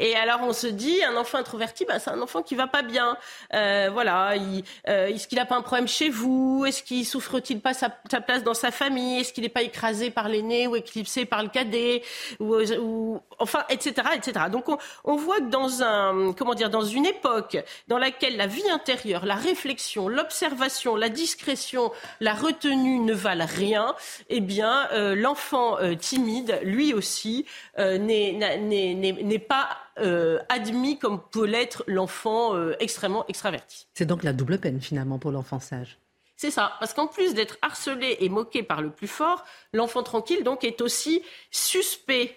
Et 0.00 0.16
alors 0.16 0.40
on 0.42 0.52
se 0.52 0.66
dit, 0.66 1.02
un 1.04 1.16
enfant 1.16 1.38
introverti, 1.38 1.84
bah, 1.84 2.00
c'est 2.00 2.10
un 2.10 2.20
enfant 2.20 2.42
qui 2.42 2.56
va 2.56 2.66
pas 2.66 2.82
bien. 2.82 3.16
Euh, 3.54 3.88
voilà, 3.92 4.34
il, 4.34 4.64
euh, 4.88 5.06
est-ce 5.06 5.28
qu'il 5.28 5.38
n'a 5.38 5.46
pas 5.46 5.54
un 5.54 5.62
problème 5.62 5.86
chez 5.86 6.10
vous? 6.10 6.64
Est-ce 6.66 6.82
qu'il 6.82 7.06
souffre-t-il 7.06 7.60
pas 7.60 7.72
sa, 7.72 7.96
sa, 8.10 8.20
place 8.20 8.42
dans 8.42 8.52
sa 8.52 8.72
famille? 8.72 9.20
Est-ce 9.20 9.32
qu'il 9.32 9.44
n'est 9.44 9.48
pas 9.48 9.62
écrasé 9.62 10.10
par 10.10 10.28
l'aîné 10.28 10.66
ou 10.66 10.74
éclipsé 10.74 11.24
par 11.24 11.44
le 11.44 11.48
cadet 11.48 12.02
ou, 12.40 12.56
ou, 12.56 13.20
enfin, 13.38 13.62
etc., 13.68 14.08
etc. 14.16 14.46
Donc 14.50 14.68
on, 14.68 14.78
on, 15.04 15.14
voit 15.14 15.38
que 15.38 15.48
dans 15.48 15.84
un, 15.84 16.32
comment 16.32 16.54
dire, 16.54 16.68
dans 16.68 16.84
une 16.84 17.06
époque 17.06 17.58
dans 17.86 17.98
laquelle 17.98 18.36
la 18.36 18.48
vie 18.48 18.68
intérieure, 18.70 19.24
la 19.24 19.36
réflexion, 19.36 20.08
l'observation, 20.08 20.96
la 20.96 21.10
discrétion, 21.10 21.92
la 22.18 22.34
retenue 22.34 22.98
ne 22.98 23.14
valent 23.14 23.46
rien, 23.46 23.94
eh 24.30 24.40
bien 24.40 24.88
euh, 24.90 25.14
l'enfant 25.14 25.76
timide, 26.00 26.58
lui 26.64 26.92
aussi, 26.92 27.46
n'est 27.78 28.15
n'est 28.32 29.38
pas 29.38 29.68
euh, 29.98 30.38
admis 30.48 30.98
comme 30.98 31.20
peut 31.30 31.46
l'être 31.46 31.84
l'enfant 31.86 32.54
euh, 32.54 32.74
extrêmement 32.80 33.26
extraverti. 33.28 33.86
C'est 33.94 34.06
donc 34.06 34.22
la 34.22 34.32
double 34.32 34.58
peine 34.58 34.80
finalement 34.80 35.18
pour 35.18 35.30
l'enfant 35.30 35.60
sage. 35.60 35.98
C'est 36.36 36.50
ça, 36.50 36.74
parce 36.80 36.92
qu'en 36.92 37.06
plus 37.06 37.32
d'être 37.32 37.56
harcelé 37.62 38.18
et 38.20 38.28
moqué 38.28 38.62
par 38.62 38.82
le 38.82 38.90
plus 38.90 39.06
fort, 39.06 39.42
l'enfant 39.72 40.02
tranquille 40.02 40.44
donc 40.44 40.64
est 40.64 40.82
aussi 40.82 41.22
suspect. 41.50 42.36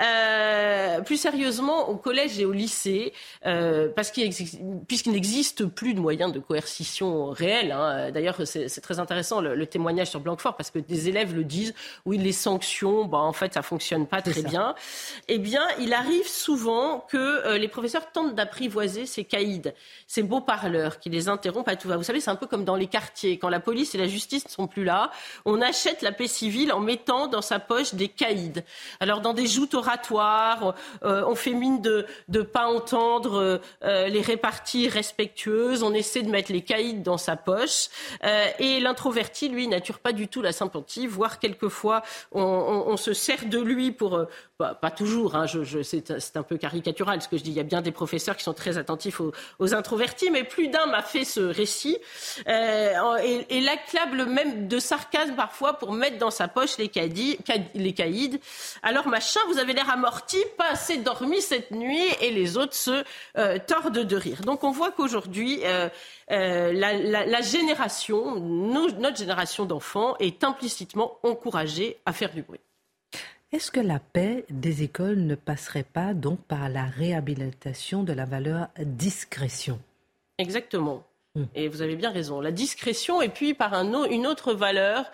Euh, 0.00 1.00
plus 1.00 1.16
sérieusement, 1.16 1.88
au 1.88 1.96
collège 1.96 2.38
et 2.38 2.44
au 2.44 2.52
lycée, 2.52 3.14
euh, 3.46 3.88
parce 3.88 4.10
qu'il 4.10 4.34
puisqu'il 4.86 5.12
n'existe 5.12 5.64
plus 5.64 5.94
de 5.94 6.00
moyens 6.00 6.30
de 6.30 6.38
coercition 6.38 7.30
réels. 7.30 7.72
Hein, 7.72 8.10
D'ailleurs, 8.10 8.36
c'est 8.44 8.80
très 8.82 8.98
intéressant 8.98 9.40
le, 9.40 9.54
le, 9.54 9.66
témoignage 9.66 10.08
sur 10.08 10.20
Blanquefort, 10.20 10.56
parce 10.56 10.70
que 10.70 10.78
des 10.78 11.08
élèves 11.08 11.34
le 11.34 11.44
disent. 11.44 11.74
Oui, 12.04 12.18
les 12.18 12.32
sanctions, 12.32 13.06
bah, 13.06 13.18
en 13.18 13.32
fait, 13.32 13.54
ça 13.54 13.62
fonctionne 13.62 14.06
pas 14.06 14.20
très 14.20 14.42
bien. 14.42 14.74
Eh 15.28 15.38
bien, 15.38 15.62
il 15.80 15.94
arrive 15.94 16.28
souvent 16.28 17.00
que 17.08 17.16
euh, 17.16 17.58
les 17.58 17.68
professeurs 17.68 18.12
tentent 18.12 18.34
d'apprivoiser 18.34 19.06
ces 19.06 19.24
caïds, 19.24 19.72
ces 20.06 20.22
beaux 20.22 20.40
parleurs 20.40 20.98
qui 20.98 21.08
les 21.08 21.28
interrompent 21.28 21.68
à 21.68 21.76
tout 21.76 21.88
va. 21.88 21.96
Vous 21.96 22.02
savez, 22.02 22.20
c'est 22.20 22.30
un 22.30 22.36
peu 22.36 22.46
comme 22.46 22.64
dans 22.64 22.76
les 22.76 22.86
quartiers 22.86 23.37
quand 23.38 23.48
la 23.48 23.60
police 23.60 23.94
et 23.94 23.98
la 23.98 24.08
justice 24.08 24.44
ne 24.44 24.50
sont 24.50 24.66
plus 24.66 24.84
là, 24.84 25.10
on 25.44 25.60
achète 25.60 26.02
la 26.02 26.12
paix 26.12 26.28
civile 26.28 26.72
en 26.72 26.80
mettant 26.80 27.26
dans 27.26 27.42
sa 27.42 27.58
poche 27.58 27.94
des 27.94 28.08
caïds. 28.08 28.64
Alors 29.00 29.20
dans 29.20 29.34
des 29.34 29.46
joutes 29.46 29.74
oratoires, 29.74 30.74
euh, 31.04 31.24
on 31.26 31.34
fait 31.34 31.52
mine 31.52 31.80
de 31.80 32.06
ne 32.28 32.42
pas 32.42 32.66
entendre 32.66 33.60
euh, 33.84 34.08
les 34.08 34.20
réparties 34.20 34.88
respectueuses, 34.88 35.82
on 35.82 35.94
essaie 35.94 36.22
de 36.22 36.30
mettre 36.30 36.52
les 36.52 36.62
caïds 36.62 36.94
dans 36.94 37.18
sa 37.18 37.36
poche. 37.36 37.88
Euh, 38.24 38.46
et 38.58 38.80
l'introverti, 38.80 39.48
lui, 39.48 39.68
nature 39.68 39.98
pas 39.98 40.12
du 40.12 40.28
tout 40.28 40.42
la 40.42 40.52
sympathie, 40.52 41.06
voire 41.06 41.38
quelquefois 41.38 42.02
on, 42.32 42.96
se 42.96 43.12
sert 43.12 43.46
de 43.46 43.58
lui 43.58 43.92
pour, 43.92 44.26
bah, 44.58 44.76
pas 44.80 44.90
toujours, 44.90 45.36
hein, 45.36 45.46
c'est 45.82 46.36
un 46.36 46.42
peu 46.42 46.56
caricatural 46.56 47.22
ce 47.22 47.28
que 47.28 47.36
je 47.36 47.44
dis, 47.44 47.50
il 47.50 47.56
y 47.56 47.60
a 47.60 47.64
bien 47.64 47.80
des 47.80 47.92
professeurs 47.92 48.36
qui 48.36 48.42
sont 48.42 48.54
très 48.54 48.76
attentifs 48.76 49.20
aux, 49.20 49.32
aux 49.58 49.74
introvertis, 49.74 50.30
mais 50.30 50.44
plus 50.44 50.68
d'un 50.68 50.86
m'a 50.86 51.02
fait 51.02 51.24
ce 51.24 51.40
récit. 51.40 51.98
Euh, 52.48 53.18
et, 53.28 53.58
et 53.58 53.60
l'acclame 53.60 54.30
même 54.32 54.68
de 54.68 54.78
sarcasme 54.78 55.34
parfois 55.34 55.74
pour 55.74 55.92
mettre 55.92 56.18
dans 56.18 56.30
sa 56.30 56.48
poche 56.48 56.78
les, 56.78 56.88
cadis, 56.88 57.38
les 57.74 57.92
caïds. 57.92 58.40
Alors 58.82 59.06
machin, 59.08 59.40
vous 59.48 59.58
avez 59.58 59.72
l'air 59.72 59.90
amorti, 59.90 60.38
pas 60.56 60.70
assez 60.70 60.98
dormi 60.98 61.40
cette 61.40 61.70
nuit, 61.70 62.06
et 62.20 62.30
les 62.30 62.56
autres 62.56 62.74
se 62.74 63.04
euh, 63.36 63.58
tordent 63.66 63.98
de 63.98 64.16
rire. 64.16 64.40
Donc 64.42 64.64
on 64.64 64.70
voit 64.70 64.92
qu'aujourd'hui, 64.92 65.60
euh, 65.64 65.88
euh, 66.30 66.72
la, 66.72 66.92
la, 66.94 67.26
la, 67.26 67.40
génération, 67.40 68.38
notre 68.40 69.16
génération 69.16 69.64
d'enfants, 69.64 70.16
est 70.20 70.44
implicitement 70.44 71.18
encouragée 71.22 71.98
à 72.06 72.12
faire 72.12 72.32
du 72.32 72.42
bruit. 72.42 72.60
Est-ce 73.50 73.70
que 73.70 73.80
la 73.80 73.98
paix 73.98 74.44
des 74.50 74.82
écoles 74.82 75.20
ne 75.20 75.34
passerait 75.34 75.82
pas 75.82 76.12
donc 76.12 76.38
par 76.40 76.68
la 76.68 76.84
réhabilitation 76.84 78.02
de 78.02 78.12
la 78.12 78.26
valeur 78.26 78.68
discrétion? 78.78 79.80
Exactement. 80.36 81.07
Hmm. 81.38 81.44
Et 81.54 81.68
vous 81.68 81.82
avez 81.82 81.96
bien 81.96 82.10
raison. 82.10 82.40
La 82.40 82.50
discrétion 82.50 83.22
et 83.22 83.28
puis 83.28 83.54
par 83.54 83.74
un, 83.74 84.04
une 84.04 84.26
autre 84.26 84.54
valeur, 84.54 85.04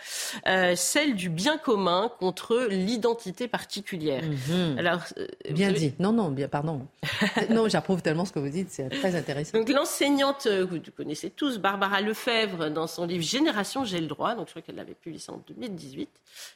euh, 0.47 0.75
celle 0.77 1.15
du 1.15 1.29
bien 1.29 1.59
commun 1.59 2.11
contre 2.19 2.67
l'identité 2.71 3.49
particulière. 3.49 4.23
Mhm. 4.25 4.79
Alors, 4.79 5.01
euh, 5.19 5.27
bien 5.51 5.73
dit. 5.73 5.93
Non, 5.99 6.13
non, 6.13 6.31
bien, 6.31 6.49
pardon. 6.49 6.87
non, 7.51 7.69
j'approuve 7.69 8.03
tellement 8.03 8.25
ce 8.25 8.33
que 8.33 8.39
vous 8.39 8.49
dites, 8.49 8.71
c'est 8.71 8.89
très 8.89 9.15
intéressant. 9.15 9.59
Donc 9.59 9.69
l'enseignante, 9.69 10.47
euh, 10.47 10.65
vous 10.65 10.79
connaissez 10.97 11.31
tous, 11.31 11.59
Barbara 11.59 12.01
Lefebvre, 12.01 12.71
dans 12.71 12.87
son 12.87 13.07
livre 13.07 13.25
Génération, 13.25 13.85
j'ai 13.85 14.01
le 14.01 14.07
droit, 14.07 14.35
donc 14.35 14.47
je 14.47 14.53
crois 14.53 14.63
qu'elle 14.63 14.77
l'avait 14.77 14.95
publié 14.95 15.23
en 15.29 15.41
2018, 15.47 16.09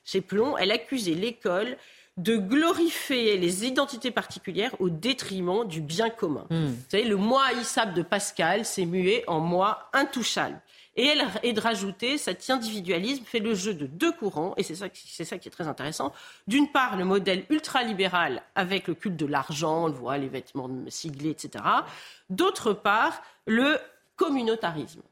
chez 0.05 0.21
Plomb, 0.21 0.57
elle 0.57 0.71
accusait 0.71 1.15
l'école 1.15 1.77
de 2.19 2.37
glorifier 2.37 3.39
les 3.39 3.65
identités 3.65 4.11
particulières 4.11 4.75
au 4.81 4.91
détriment 4.91 5.67
du 5.67 5.81
bien 5.81 6.11
commun. 6.11 6.47
Hmm. 6.51 6.67
Vous 6.67 6.91
savez, 6.91 7.05
le 7.05 7.17
moi 7.17 7.45
haïssable 7.47 7.95
de 7.95 8.03
Pascal 8.03 8.65
s'est 8.65 8.87
mué 8.87 9.25
en 9.29 9.41
moi 9.41 9.89
intouchable. 9.93 10.61
Et, 10.97 11.07
elle, 11.07 11.25
et 11.45 11.53
de 11.53 11.61
rajouter, 11.61 12.19
cet 12.19 12.51
individualisme 12.51 13.25
fait 13.25 13.39
le 13.39 13.55
jeu 13.55 13.73
de 13.73 13.87
deux 13.87 14.11
courants, 14.11 14.53
et 14.57 14.65
c'est 14.65 14.75
ça, 14.75 14.87
c'est 14.93 15.25
ça 15.25 15.39
qui 15.39 15.47
est 15.47 15.53
très 15.53 15.69
intéressant. 15.69 16.13
D'une 16.49 16.73
part, 16.73 16.97
le 16.97 17.05
modèle 17.05 17.45
ultralibéral 17.51 18.43
avec 18.57 18.89
le 18.89 18.95
culte 18.95 19.17
de 19.17 19.27
l'argent, 19.27 19.85
on 19.85 19.87
le 19.87 19.93
voit, 19.93 20.19
les 20.19 20.27
vêtements 20.27 20.69
siglés, 20.89 21.31
etc. 21.31 21.65
D'autre 22.31 22.73
part, 22.73 23.23
le 23.47 23.79
communautarisme. 24.17 25.03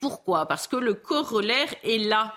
Pourquoi? 0.00 0.46
Parce 0.46 0.66
que 0.66 0.76
le 0.76 0.94
corollaire 0.94 1.74
est 1.82 1.98
là 1.98 2.34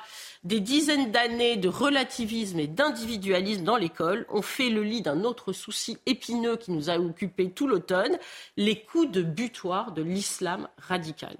des 0.47 0.61
dizaines 0.61 1.11
d'années 1.11 1.57
de 1.57 1.67
relativisme 1.67 2.57
et 2.59 2.67
d'individualisme 2.67 3.65
dans 3.65 3.75
l'école 3.75 4.25
ont 4.29 4.41
fait 4.41 4.69
le 4.69 4.81
lit 4.81 5.01
d'un 5.01 5.25
autre 5.25 5.51
souci 5.51 5.97
épineux 6.05 6.55
qui 6.55 6.71
nous 6.71 6.89
a 6.89 6.97
occupé 6.97 7.51
tout 7.51 7.67
l'automne, 7.67 8.17
les 8.55 8.81
coups 8.81 9.11
de 9.11 9.23
butoir 9.23 9.91
de 9.91 10.01
l'islam 10.01 10.69
radical. 10.77 11.35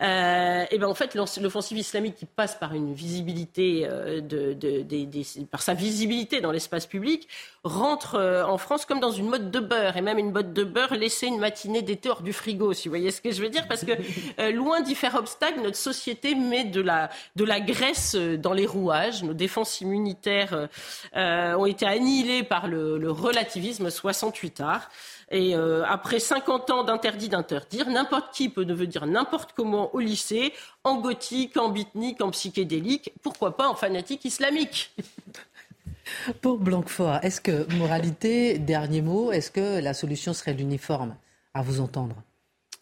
Euh, 0.00 0.64
et 0.70 0.78
ben 0.78 0.88
en 0.88 0.94
fait, 0.94 1.14
l'offensive 1.14 1.78
islamique 1.78 2.16
qui 2.16 2.26
passe 2.26 2.54
par 2.54 2.74
une 2.74 2.94
visibilité, 2.94 3.86
euh, 3.86 4.20
de, 4.20 5.44
par 5.44 5.62
sa 5.62 5.74
visibilité 5.74 6.40
dans 6.40 6.52
l'espace 6.52 6.86
public, 6.86 7.28
rentre 7.64 8.14
euh, 8.14 8.44
en 8.44 8.58
France 8.58 8.84
comme 8.84 9.00
dans 9.00 9.10
une 9.10 9.28
mode 9.28 9.50
de 9.50 9.60
beurre, 9.60 9.96
et 9.96 10.00
même 10.00 10.18
une 10.18 10.32
mode 10.32 10.52
de 10.52 10.64
beurre 10.64 10.94
laissée 10.94 11.26
une 11.26 11.38
matinée 11.38 11.82
d'été 11.82 12.10
hors 12.10 12.22
du 12.22 12.32
frigo, 12.32 12.72
si 12.72 12.88
vous 12.88 12.92
voyez 12.92 13.10
ce 13.10 13.20
que 13.20 13.30
je 13.32 13.42
veux 13.42 13.48
dire, 13.48 13.66
parce 13.66 13.84
que 13.84 13.92
loin 14.52 14.80
d'y 14.80 14.94
faire 14.94 15.16
obstacle, 15.16 15.60
notre 15.60 15.76
société 15.76 16.34
met 16.34 16.64
de 16.64 16.80
la, 16.80 17.10
de 17.36 17.44
la 17.44 17.60
graisse 17.60 18.14
dans 18.14 18.52
les 18.52 18.66
rouages. 18.66 19.22
Nos 19.22 19.34
défenses 19.34 19.80
immunitaires 19.80 20.68
ont 21.14 21.66
été 21.66 21.86
annihilées 21.86 22.42
par 22.42 22.68
le, 22.68 22.98
le 22.98 23.10
relativisme 23.10 23.90
68 23.90 24.60
arts. 24.60 24.88
Et 25.30 25.54
euh, 25.54 25.84
après 25.86 26.20
50 26.20 26.70
ans 26.70 26.84
d'interdit 26.84 27.28
d'interdire, 27.28 27.88
n'importe 27.90 28.34
qui 28.34 28.48
peut 28.48 28.64
devenir 28.64 29.06
n'importe 29.06 29.52
comment 29.54 29.94
au 29.94 30.00
lycée, 30.00 30.54
en 30.84 31.00
gothique, 31.00 31.56
en 31.56 31.68
bitnique, 31.68 32.22
en 32.22 32.30
psychédélique, 32.30 33.12
pourquoi 33.22 33.56
pas 33.56 33.68
en 33.68 33.74
fanatique 33.74 34.24
islamique. 34.24 34.94
Pour 36.40 36.58
Blanquefort, 36.58 37.18
est-ce 37.22 37.42
que, 37.42 37.70
moralité, 37.74 38.58
dernier 38.58 39.02
mot, 39.02 39.30
est-ce 39.30 39.50
que 39.50 39.80
la 39.80 39.92
solution 39.92 40.32
serait 40.32 40.54
l'uniforme, 40.54 41.14
à 41.52 41.60
vous 41.60 41.80
entendre? 41.80 42.16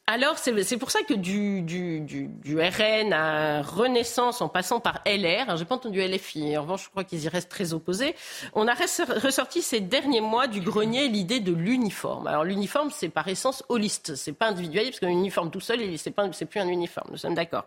Alors, 0.08 0.38
c'est 0.38 0.76
pour 0.76 0.92
ça 0.92 1.02
que 1.02 1.14
du, 1.14 1.62
du, 1.62 2.00
du, 2.00 2.60
RN 2.60 3.12
à 3.12 3.60
Renaissance, 3.62 4.40
en 4.40 4.48
passant 4.48 4.78
par 4.78 5.00
LR, 5.04 5.46
hein, 5.48 5.56
j'ai 5.56 5.64
pas 5.64 5.74
entendu 5.74 6.00
LFI, 6.00 6.56
en 6.56 6.62
revanche, 6.62 6.84
je 6.84 6.90
crois 6.90 7.02
qu'ils 7.02 7.24
y 7.24 7.28
restent 7.28 7.50
très 7.50 7.72
opposés, 7.72 8.14
on 8.54 8.68
a 8.68 8.74
ressorti 8.74 9.62
ces 9.62 9.80
derniers 9.80 10.20
mois 10.20 10.46
du 10.46 10.60
grenier 10.60 11.08
l'idée 11.08 11.40
de 11.40 11.52
l'uniforme. 11.52 12.28
Alors, 12.28 12.44
l'uniforme, 12.44 12.90
c'est 12.92 13.08
par 13.08 13.26
essence 13.26 13.64
holiste, 13.68 14.14
c'est 14.14 14.32
pas 14.32 14.46
individuel, 14.46 14.84
parce 14.84 15.00
qu'un 15.00 15.08
uniforme 15.08 15.50
tout 15.50 15.58
seul, 15.58 15.80
c'est 15.98 16.12
plus 16.12 16.60
un 16.60 16.68
uniforme, 16.68 17.08
nous 17.10 17.16
sommes 17.16 17.34
d'accord. 17.34 17.64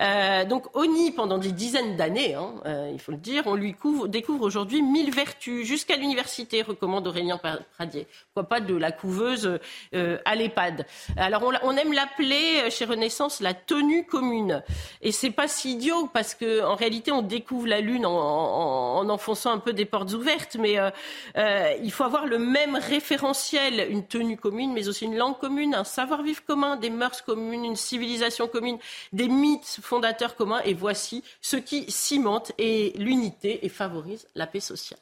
Euh, 0.00 0.44
donc, 0.46 0.76
ONI, 0.76 1.12
pendant 1.12 1.38
des 1.38 1.52
dizaines 1.52 1.96
d'années, 1.96 2.34
hein, 2.34 2.54
euh, 2.66 2.90
il 2.92 2.98
faut 2.98 3.12
le 3.12 3.18
dire, 3.18 3.44
on 3.46 3.54
lui 3.54 3.74
couvre, 3.74 4.08
découvre 4.08 4.44
aujourd'hui 4.44 4.82
mille 4.82 5.14
vertus, 5.14 5.64
jusqu'à 5.64 5.94
l'université, 5.94 6.62
recommande 6.62 7.06
Aurélien 7.06 7.38
Pradier. 7.76 8.08
Pourquoi 8.34 8.48
pas 8.48 8.60
de 8.60 8.74
la 8.74 8.90
couveuse 8.90 9.60
euh, 9.94 10.18
à 10.24 10.34
l'EHPAD. 10.34 10.84
Alors, 11.16 11.44
on 11.68 11.76
aime 11.76 11.92
l'appeler 11.92 12.62
euh, 12.62 12.70
chez 12.70 12.84
Renaissance 12.84 13.40
la 13.40 13.54
tenue 13.54 14.04
commune. 14.04 14.62
Et 15.02 15.12
c'est 15.12 15.30
pas 15.30 15.48
si 15.48 15.72
idiot 15.72 16.08
parce 16.12 16.34
que 16.34 16.64
en 16.64 16.74
réalité 16.74 17.12
on 17.12 17.22
découvre 17.22 17.66
la 17.66 17.80
lune 17.80 18.06
en, 18.06 19.08
enfonçant 19.08 19.52
un 19.52 19.58
peu 19.58 19.72
des 19.72 19.84
portes 19.84 20.12
ouvertes, 20.12 20.56
mais 20.58 20.78
euh, 20.78 20.90
euh, 21.36 21.74
il 21.82 21.92
faut 21.92 22.04
avoir 22.04 22.26
le 22.26 22.38
même 22.38 22.76
référentiel, 22.76 23.86
une 23.90 24.06
tenue 24.06 24.36
commune, 24.36 24.72
mais 24.72 24.88
aussi 24.88 25.04
une 25.04 25.16
langue 25.16 25.38
commune, 25.38 25.74
un 25.74 25.84
savoir-vivre 25.84 26.44
commun, 26.44 26.76
des 26.76 26.90
mœurs 26.90 27.22
communes, 27.22 27.64
une 27.64 27.76
civilisation 27.76 28.48
commune, 28.48 28.78
des 29.12 29.28
mythes 29.28 29.78
fondateurs 29.82 30.36
communs. 30.36 30.60
Et 30.64 30.74
voici 30.74 31.22
ce 31.40 31.56
qui 31.56 31.90
cimente 31.90 32.52
et 32.58 32.92
l'unité 32.96 33.64
et 33.64 33.68
favorise 33.68 34.26
la 34.34 34.46
paix 34.46 34.60
sociale. 34.60 35.00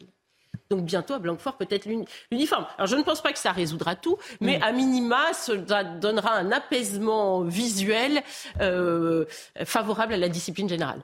Donc 0.71 0.85
bientôt 0.85 1.14
à 1.14 1.19
Blanquefort 1.19 1.57
peut-être 1.57 1.87
l'uniforme. 2.31 2.67
Alors 2.77 2.87
je 2.87 2.97
ne 2.97 3.03
pense 3.03 3.23
pas 3.23 3.33
que 3.33 3.39
ça 3.39 3.53
résoudra 3.53 3.97
tout, 3.97 4.19
mais 4.41 4.59
mm. 4.59 4.62
à 4.62 4.73
minima, 4.73 5.33
ça 5.33 5.85
donnera 5.85 6.35
un 6.35 6.53
apaisement 6.53 7.43
visuel 7.43 8.23
euh, 8.61 9.25
favorable 9.64 10.14
à 10.14 10.17
la 10.17 10.29
discipline 10.29 10.69
générale. 10.69 11.03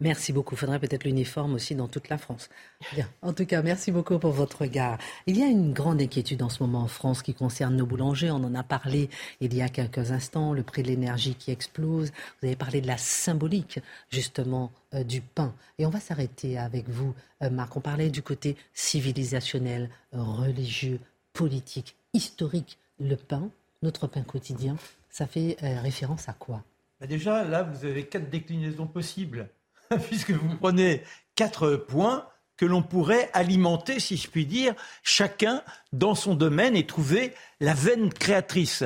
Merci 0.00 0.32
beaucoup. 0.32 0.56
Il 0.56 0.58
faudrait 0.58 0.80
peut-être 0.80 1.04
l'uniforme 1.04 1.54
aussi 1.54 1.76
dans 1.76 1.86
toute 1.86 2.08
la 2.08 2.18
France. 2.18 2.48
Bien. 2.92 3.08
En 3.22 3.32
tout 3.32 3.46
cas, 3.46 3.62
merci 3.62 3.92
beaucoup 3.92 4.18
pour 4.18 4.32
votre 4.32 4.62
regard. 4.62 4.98
Il 5.26 5.38
y 5.38 5.42
a 5.42 5.46
une 5.46 5.72
grande 5.72 6.02
inquiétude 6.02 6.42
en 6.42 6.48
ce 6.48 6.62
moment 6.62 6.80
en 6.80 6.88
France 6.88 7.22
qui 7.22 7.34
concerne 7.34 7.76
nos 7.76 7.86
boulangers. 7.86 8.30
On 8.32 8.42
en 8.42 8.54
a 8.54 8.64
parlé 8.64 9.08
il 9.40 9.54
y 9.54 9.62
a 9.62 9.68
quelques 9.68 10.10
instants. 10.10 10.52
Le 10.52 10.64
prix 10.64 10.82
de 10.82 10.88
l'énergie 10.88 11.36
qui 11.36 11.52
explose. 11.52 12.10
Vous 12.40 12.48
avez 12.48 12.56
parlé 12.56 12.80
de 12.80 12.88
la 12.88 12.96
symbolique, 12.96 13.78
justement, 14.10 14.72
euh, 14.94 15.04
du 15.04 15.20
pain. 15.20 15.54
Et 15.78 15.86
on 15.86 15.90
va 15.90 16.00
s'arrêter 16.00 16.58
avec 16.58 16.88
vous, 16.88 17.14
euh, 17.42 17.50
Marc. 17.50 17.76
On 17.76 17.80
parlait 17.80 18.10
du 18.10 18.22
côté 18.22 18.56
civilisationnel, 18.74 19.88
religieux, 20.12 20.98
politique, 21.32 21.94
historique. 22.12 22.78
Le 22.98 23.14
pain, 23.14 23.50
notre 23.82 24.08
pain 24.08 24.22
quotidien, 24.22 24.76
ça 25.10 25.26
fait 25.26 25.56
euh, 25.62 25.80
référence 25.80 26.28
à 26.28 26.32
quoi? 26.32 26.64
Bah 27.02 27.06
Déjà, 27.08 27.44
là, 27.44 27.64
vous 27.64 27.84
avez 27.84 28.06
quatre 28.06 28.30
déclinaisons 28.30 28.86
possibles. 28.86 29.50
puisque 30.06 30.30
vous 30.30 30.56
prenez 30.56 31.02
quatre 31.34 31.76
points 31.76 32.26
que 32.56 32.66
l'on 32.66 32.82
pourrait 32.82 33.30
alimenter, 33.32 33.98
si 33.98 34.16
je 34.16 34.28
puis 34.28 34.46
dire, 34.46 34.74
chacun 35.02 35.62
dans 35.92 36.14
son 36.14 36.34
domaine 36.34 36.76
et 36.76 36.86
trouver 36.86 37.34
la 37.60 37.74
veine 37.74 38.12
créatrice. 38.12 38.84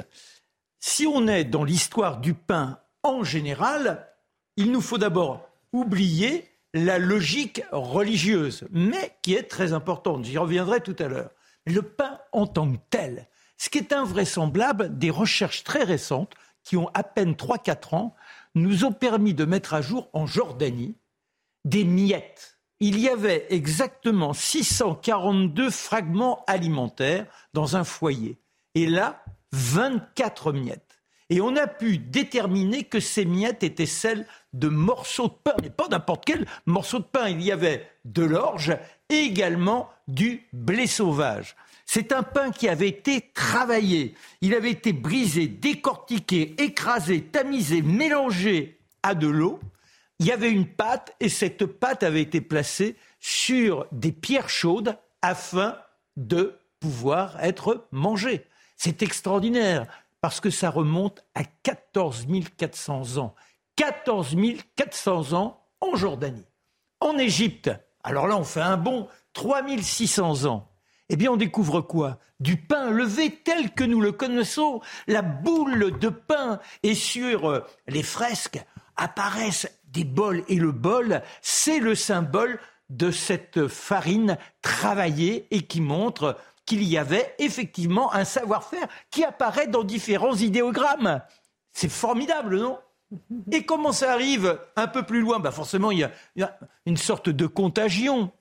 Si 0.81 1.07
on 1.07 1.27
est 1.27 1.45
dans 1.45 1.65
l'histoire 1.65 2.21
du 2.21 2.33
pain 2.33 2.81
en 3.03 3.25
général, 3.25 4.09
il 4.57 4.73
nous 4.73 4.81
faut 4.81 4.99
d'abord 4.99 5.49
oublier 5.73 6.49
la 6.73 6.99
logique 6.99 7.63
religieuse, 7.73 8.67
mais 8.71 9.17
qui 9.23 9.35
est 9.35 9.45
très 9.45 9.73
importante. 9.73 10.25
J'y 10.25 10.39
reviendrai 10.39 10.81
tout 10.81 10.97
à 10.99 11.09
l'heure. 11.09 11.31
Le 11.67 11.83
pain 11.83 12.19
en 12.33 12.47
tant 12.47 12.71
que 12.71 12.79
tel, 12.91 13.29
ce 13.59 13.69
qui 13.69 13.79
est 13.79 13.93
invraisemblable, 13.93 14.97
des 14.97 15.11
recherches 15.11 15.65
très 15.65 15.85
récentes, 15.85 16.35
qui 16.67 16.77
ont 16.77 16.91
à 16.95 17.05
peine 17.05 17.35
3-4 17.35 17.95
ans, 17.95 18.15
nous 18.57 18.85
ont 18.85 18.93
permis 18.93 19.35
de 19.35 19.45
mettre 19.45 19.73
à 19.73 19.81
jour 19.81 20.11
en 20.13 20.27
Jordanie 20.27 20.97
des 21.65 21.85
miettes. 21.85 22.59
Il 22.81 22.99
y 22.99 23.09
avait 23.09 23.47
exactement 23.51 24.35
642 24.35 25.71
fragments 25.71 26.45
alimentaires 26.49 27.27
dans 27.55 27.77
un 27.77 27.85
foyer. 27.85 28.37
Et 28.75 28.87
là, 28.87 29.25
24 29.53 30.53
miettes. 30.53 30.83
Et 31.31 31.41
on 31.41 31.55
a 31.57 31.69
pu 31.69 31.99
déterminer 31.99 32.85
que 32.85 33.01
ces 33.01 33.25
miettes 33.25 33.63
étaient 33.63 33.87
celles 33.87 34.27
de 34.53 34.69
morceaux 34.69 35.29
de 35.29 35.35
pain, 35.45 35.55
mais 35.63 35.71
pas 35.71 35.89
n'importe 35.89 36.25
quel 36.25 36.47
morceau 36.67 36.99
de 36.99 37.05
pain. 37.05 37.29
Il 37.29 37.43
y 37.43 37.53
avait 37.53 37.89
de 38.05 38.25
l'orge 38.25 38.77
et 39.09 39.19
également 39.19 39.89
du 40.09 40.49
blé 40.53 40.87
sauvage. 40.87 41.57
C'est 41.87 42.11
un 42.11 42.25
pain 42.25 42.51
qui 42.51 42.69
avait 42.69 42.89
été 42.89 43.31
travaillé, 43.33 44.17
il 44.41 44.55
avait 44.55 44.73
été 44.73 44.93
brisé, 44.93 45.47
décortiqué, 45.47 46.61
écrasé, 46.61 47.23
tamisé, 47.23 47.81
mélangé 47.81 48.81
à 49.05 49.15
de 49.15 49.29
l'eau. 49.29 49.61
Il 50.19 50.27
y 50.27 50.33
avait 50.33 50.51
une 50.51 50.67
pâte 50.67 51.15
et 51.21 51.29
cette 51.29 51.65
pâte 51.65 52.03
avait 52.03 52.23
été 52.23 52.41
placée 52.41 52.97
sur 53.21 53.87
des 53.93 54.11
pierres 54.11 54.49
chaudes 54.49 54.99
afin 55.23 55.79
de 56.17 56.59
pouvoir 56.81 57.43
être 57.43 57.87
mangée. 57.93 58.45
C'est 58.77 59.03
extraordinaire 59.03 59.87
parce 60.21 60.41
que 60.41 60.51
ça 60.51 60.71
remonte 60.71 61.25
à 61.37 61.45
14 61.45 62.27
400 62.57 63.19
ans. 63.19 63.35
14 63.77 64.37
400 64.75 65.33
ans 65.35 65.65
en 65.81 65.95
Jordanie. 65.95 66.47
En 66.99 67.17
Égypte, 67.17 67.71
alors 68.03 68.27
là 68.27 68.37
on 68.37 68.45
fait 68.45 68.61
un 68.61 68.77
bond, 68.77 69.07
3 69.35 69.63
600 69.81 70.47
ans 70.47 70.76
eh 71.09 71.17
bien 71.17 71.33
on 71.33 71.37
découvre 71.37 71.81
quoi? 71.81 72.19
Du 72.41 72.57
pain 72.57 72.91
levé 72.91 73.31
tel 73.45 73.73
que 73.73 73.85
nous 73.85 74.01
le 74.01 74.13
connaissons. 74.13 74.81
La 75.07 75.23
boule 75.23 75.99
de 75.99 76.09
pain 76.09 76.61
et 76.83 76.95
sur 76.95 77.49
euh, 77.49 77.65
les 77.87 78.03
fresques 78.03 78.65
apparaissent 78.97 79.69
des 79.87 80.05
bols 80.05 80.45
et 80.49 80.57
le 80.57 80.73
bol, 80.73 81.23
c'est 81.41 81.79
le 81.79 81.95
symbole 81.95 82.59
de 82.91 83.11
cette 83.11 83.69
farine 83.69 84.39
travaillée 84.63 85.47
et 85.51 85.63
qui 85.63 85.81
montre 85.81 86.37
qu'il 86.67 86.83
y 86.83 86.99
avait 86.99 87.35
effectivement 87.39 88.13
un 88.13 88.25
savoir-faire 88.25 88.89
qui 89.11 89.25
apparaît 89.25 89.69
dans 89.69 89.85
différents 89.85 90.35
idéogrammes. 90.35 91.23
C'est 91.73 91.91
formidable, 91.91 92.59
non? 92.59 92.79
Et 93.53 93.65
comment 93.65 93.93
ça 93.93 94.13
arrive 94.13 94.59
un 94.75 94.89
peu 94.89 95.05
plus 95.05 95.21
loin? 95.21 95.39
Bah 95.39 95.53
Forcément, 95.53 95.93
il 95.93 96.11
y, 96.35 96.43
a, 96.43 96.59
une 96.87 96.97
sorte 96.97 97.29
de 97.29 97.47
contagion. 97.47 98.33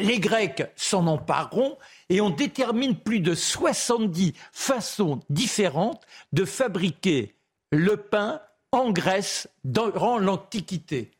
Les 0.00 0.18
Grecs 0.18 0.62
s'en 0.76 1.06
empareront 1.06 1.76
et 2.08 2.20
on 2.20 2.30
détermine 2.30 2.96
plus 2.96 3.20
de 3.20 3.34
70 3.34 4.34
façons 4.52 5.20
différentes 5.30 6.06
de 6.32 6.44
fabriquer 6.44 7.34
le 7.70 7.96
pain 7.96 8.40
en 8.72 8.90
Grèce 8.90 9.48
durant 9.64 10.18
l'Antiquité. 10.18 11.10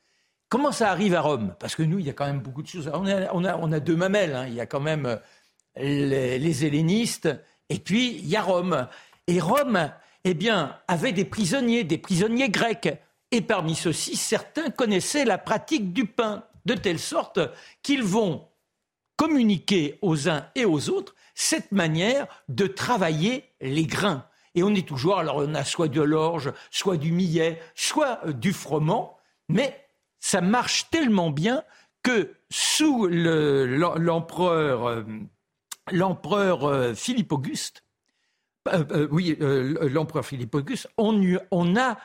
Comment 0.48 0.72
ça 0.72 0.90
arrive 0.90 1.14
à 1.14 1.20
Rome? 1.20 1.54
Parce 1.58 1.74
que 1.74 1.82
nous, 1.82 1.98
il 1.98 2.06
y 2.06 2.10
a 2.10 2.14
quand 2.14 2.26
même 2.26 2.40
beaucoup 2.40 2.62
de 2.62 2.68
choses. 2.68 2.90
On 2.94 3.04
a, 3.44 3.80
deux 3.80 3.96
mamelles. 3.96 4.34
Hein. 4.34 4.46
Il 4.46 4.54
y 4.54 4.60
a 4.60 4.66
quand 4.66 4.80
même 4.80 5.06
euh, 5.06 5.16
les, 5.76 6.64
hellénistes 6.64 7.28
et 7.68 7.78
puis 7.78 8.16
il 8.16 8.28
y 8.28 8.36
a 8.36 8.42
Rome. 8.42 8.88
Et 9.26 9.40
Rome, 9.40 9.90
eh 10.24 10.34
bien, 10.34 10.76
avait 10.88 11.12
des 11.12 11.26
prisonniers, 11.26 11.84
des 11.84 11.98
prisonniers 11.98 12.48
grecs. 12.48 12.88
Et 13.30 13.42
parmi 13.42 13.74
ceux-ci, 13.74 14.16
certains 14.16 14.70
connaissaient 14.70 15.26
la 15.26 15.36
pratique 15.36 15.92
du 15.92 16.06
pain, 16.06 16.44
de 16.64 16.74
telle 16.74 16.98
sorte 16.98 17.40
qu'ils 17.82 18.02
vont 18.02 18.46
communiquer 19.18 19.98
aux 20.00 20.30
uns 20.30 20.46
et 20.54 20.64
aux 20.64 20.88
autres 20.88 21.14
cette 21.34 21.72
manière 21.72 22.26
de 22.48 22.66
travailler 22.66 23.44
les 23.60 23.84
grains. 23.84 24.24
Et 24.54 24.62
on 24.62 24.74
est 24.74 24.88
toujours, 24.88 25.18
alors 25.18 25.36
on 25.36 25.54
a 25.54 25.64
soit 25.64 25.88
de 25.88 26.00
l'orge, 26.00 26.52
soit 26.70 26.96
du 26.96 27.12
millet, 27.12 27.60
soit 27.74 28.20
euh, 28.24 28.32
du 28.32 28.54
froment, 28.54 29.18
mais 29.48 29.84
ça 30.20 30.40
marche 30.40 30.88
tellement 30.90 31.30
bien 31.30 31.64
que 32.02 32.32
sous 32.48 33.06
l'empereur 33.08 34.88
euh, 34.88 35.02
l'empereur 35.90 36.64
euh, 36.64 36.94
Philippe 36.94 37.32
Auguste, 37.32 37.84
oui, 39.10 39.36
l'empereur 39.40 40.26
Philippe 40.26 40.54
Auguste, 40.54 40.88
on, 40.98 41.18
on 41.50 41.74
a 41.76 41.96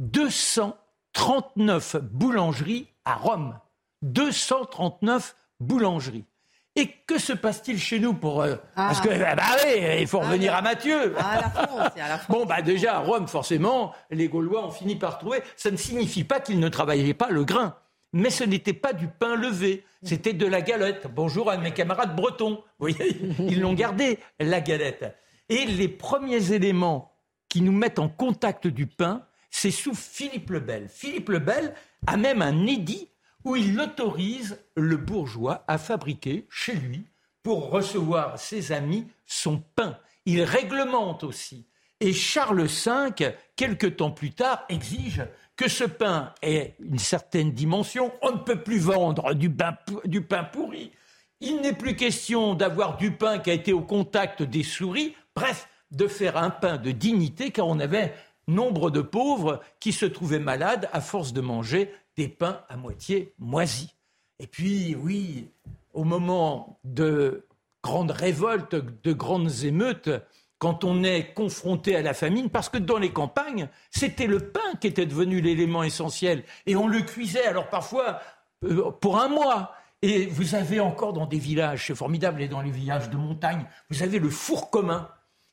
239 0.00 1.96
boulangeries 2.02 2.86
à 3.06 3.14
Rome. 3.14 3.58
239 4.02 5.34
boulangeries. 5.60 6.26
Et 6.74 6.88
que 7.06 7.18
se 7.18 7.34
passe-t-il 7.34 7.78
chez 7.78 7.98
nous 7.98 8.14
pour 8.14 8.42
euh, 8.42 8.56
ah. 8.76 8.86
parce 8.88 9.00
que 9.02 9.10
ah 9.10 9.34
bah 9.34 9.42
oui, 9.62 9.82
il 10.00 10.06
faut 10.06 10.20
ah, 10.22 10.26
revenir 10.26 10.54
à 10.54 10.62
Matthieu. 10.62 11.14
À 11.18 11.40
la 11.40 11.50
France, 11.50 11.90
à 11.96 12.08
la 12.08 12.18
France. 12.18 12.38
bon 12.38 12.46
bah 12.46 12.62
déjà 12.62 12.96
à 12.96 12.98
Rome 13.00 13.28
forcément, 13.28 13.92
les 14.10 14.28
Gaulois 14.28 14.66
ont 14.66 14.70
fini 14.70 14.96
par 14.96 15.18
trouver. 15.18 15.42
Ça 15.56 15.70
ne 15.70 15.76
signifie 15.76 16.24
pas 16.24 16.40
qu'ils 16.40 16.60
ne 16.60 16.68
travaillaient 16.68 17.12
pas 17.12 17.28
le 17.28 17.44
grain, 17.44 17.76
mais 18.14 18.30
ce 18.30 18.44
n'était 18.44 18.72
pas 18.72 18.94
du 18.94 19.06
pain 19.06 19.36
levé, 19.36 19.84
c'était 20.02 20.32
de 20.32 20.46
la 20.46 20.62
galette. 20.62 21.08
Bonjour 21.14 21.50
à 21.50 21.58
mes 21.58 21.72
camarades 21.72 22.16
bretons. 22.16 22.62
Vous 22.78 22.88
voyez, 22.88 23.18
ils 23.38 23.60
l'ont 23.60 23.74
gardé 23.74 24.18
la 24.40 24.62
galette. 24.62 25.14
Et 25.50 25.66
les 25.66 25.88
premiers 25.88 26.52
éléments 26.52 27.12
qui 27.50 27.60
nous 27.60 27.72
mettent 27.72 27.98
en 27.98 28.08
contact 28.08 28.66
du 28.66 28.86
pain, 28.86 29.26
c'est 29.50 29.70
sous 29.70 29.94
Philippe 29.94 30.48
le 30.48 30.60
Bel. 30.60 30.88
Philippe 30.88 31.28
le 31.28 31.38
Bel 31.38 31.74
a 32.06 32.16
même 32.16 32.40
un 32.40 32.66
édit 32.66 33.10
où 33.44 33.56
il 33.56 33.80
autorise 33.80 34.58
le 34.76 34.96
bourgeois 34.96 35.64
à 35.68 35.78
fabriquer 35.78 36.46
chez 36.50 36.74
lui, 36.74 37.04
pour 37.42 37.70
recevoir 37.70 38.38
ses 38.38 38.72
amis, 38.72 39.06
son 39.26 39.62
pain. 39.74 39.98
Il 40.26 40.42
réglemente 40.42 41.24
aussi. 41.24 41.66
Et 42.00 42.12
Charles 42.12 42.66
V, 42.66 43.34
quelque 43.56 43.86
temps 43.86 44.10
plus 44.10 44.32
tard, 44.32 44.64
exige 44.68 45.24
que 45.56 45.68
ce 45.68 45.84
pain 45.84 46.32
ait 46.42 46.74
une 46.80 46.98
certaine 46.98 47.52
dimension. 47.52 48.12
On 48.22 48.32
ne 48.32 48.38
peut 48.38 48.62
plus 48.62 48.78
vendre 48.78 49.34
du 49.34 49.50
pain, 49.50 49.76
du 50.04 50.22
pain 50.22 50.44
pourri. 50.44 50.92
Il 51.40 51.60
n'est 51.60 51.72
plus 51.72 51.96
question 51.96 52.54
d'avoir 52.54 52.96
du 52.96 53.12
pain 53.12 53.38
qui 53.38 53.50
a 53.50 53.54
été 53.54 53.72
au 53.72 53.82
contact 53.82 54.42
des 54.42 54.62
souris. 54.62 55.14
Bref, 55.34 55.68
de 55.90 56.06
faire 56.06 56.36
un 56.36 56.50
pain 56.50 56.78
de 56.78 56.90
dignité, 56.90 57.50
car 57.50 57.66
on 57.66 57.78
avait 57.78 58.14
nombre 58.48 58.90
de 58.90 59.00
pauvres 59.00 59.60
qui 59.78 59.92
se 59.92 60.06
trouvaient 60.06 60.38
malades 60.38 60.88
à 60.92 61.00
force 61.00 61.32
de 61.32 61.40
manger 61.40 61.92
des 62.16 62.28
pains 62.28 62.62
à 62.68 62.76
moitié 62.76 63.34
moisis. 63.38 63.94
Et 64.38 64.46
puis, 64.46 64.94
oui, 64.94 65.50
au 65.92 66.04
moment 66.04 66.80
de 66.84 67.46
grandes 67.82 68.10
révoltes, 68.10 68.74
de 68.74 69.12
grandes 69.12 69.64
émeutes, 69.64 70.10
quand 70.58 70.84
on 70.84 71.02
est 71.02 71.34
confronté 71.34 71.96
à 71.96 72.02
la 72.02 72.14
famine, 72.14 72.48
parce 72.48 72.68
que 72.68 72.78
dans 72.78 72.98
les 72.98 73.12
campagnes, 73.12 73.68
c'était 73.90 74.28
le 74.28 74.38
pain 74.38 74.76
qui 74.80 74.86
était 74.86 75.06
devenu 75.06 75.40
l'élément 75.40 75.82
essentiel, 75.82 76.44
et 76.66 76.76
on 76.76 76.86
le 76.86 77.00
cuisait, 77.00 77.46
alors 77.46 77.68
parfois 77.68 78.20
euh, 78.64 78.90
pour 78.92 79.20
un 79.20 79.28
mois. 79.28 79.74
Et 80.02 80.26
vous 80.26 80.56
avez 80.56 80.80
encore 80.80 81.12
dans 81.12 81.26
des 81.26 81.38
villages, 81.38 81.86
c'est 81.86 81.94
formidable, 81.94 82.42
et 82.42 82.48
dans 82.48 82.60
les 82.60 82.70
villages 82.70 83.10
de 83.10 83.16
montagne, 83.16 83.64
vous 83.90 84.02
avez 84.02 84.18
le 84.18 84.30
four 84.30 84.70
commun. 84.70 85.08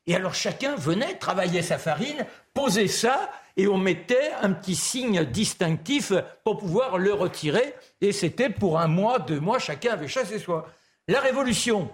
Et 0.07 0.16
alors 0.16 0.34
chacun 0.34 0.76
venait 0.76 1.16
travailler 1.16 1.62
sa 1.62 1.78
farine, 1.78 2.26
posait 2.53 2.88
ça, 2.88 3.32
et 3.60 3.68
on 3.68 3.78
mettait 3.78 4.32
un 4.41 4.53
petit 4.53 4.74
signe 4.74 5.26
distinctif 5.26 6.14
pour 6.45 6.60
pouvoir 6.60 6.97
le 6.97 7.14
retirer. 7.14 7.76
Et 7.99 8.14
c'était 8.14 8.49
pour 8.49 8.80
un 8.80 8.88
mois, 8.88 9.20
deux 9.20 9.41
mois, 9.41 9.60
chacun 9.60 9.91
avait 9.91 10.07
chassé 10.07 10.39
soi. 10.39 10.70
La 11.10 11.20
Révolution, 11.20 11.91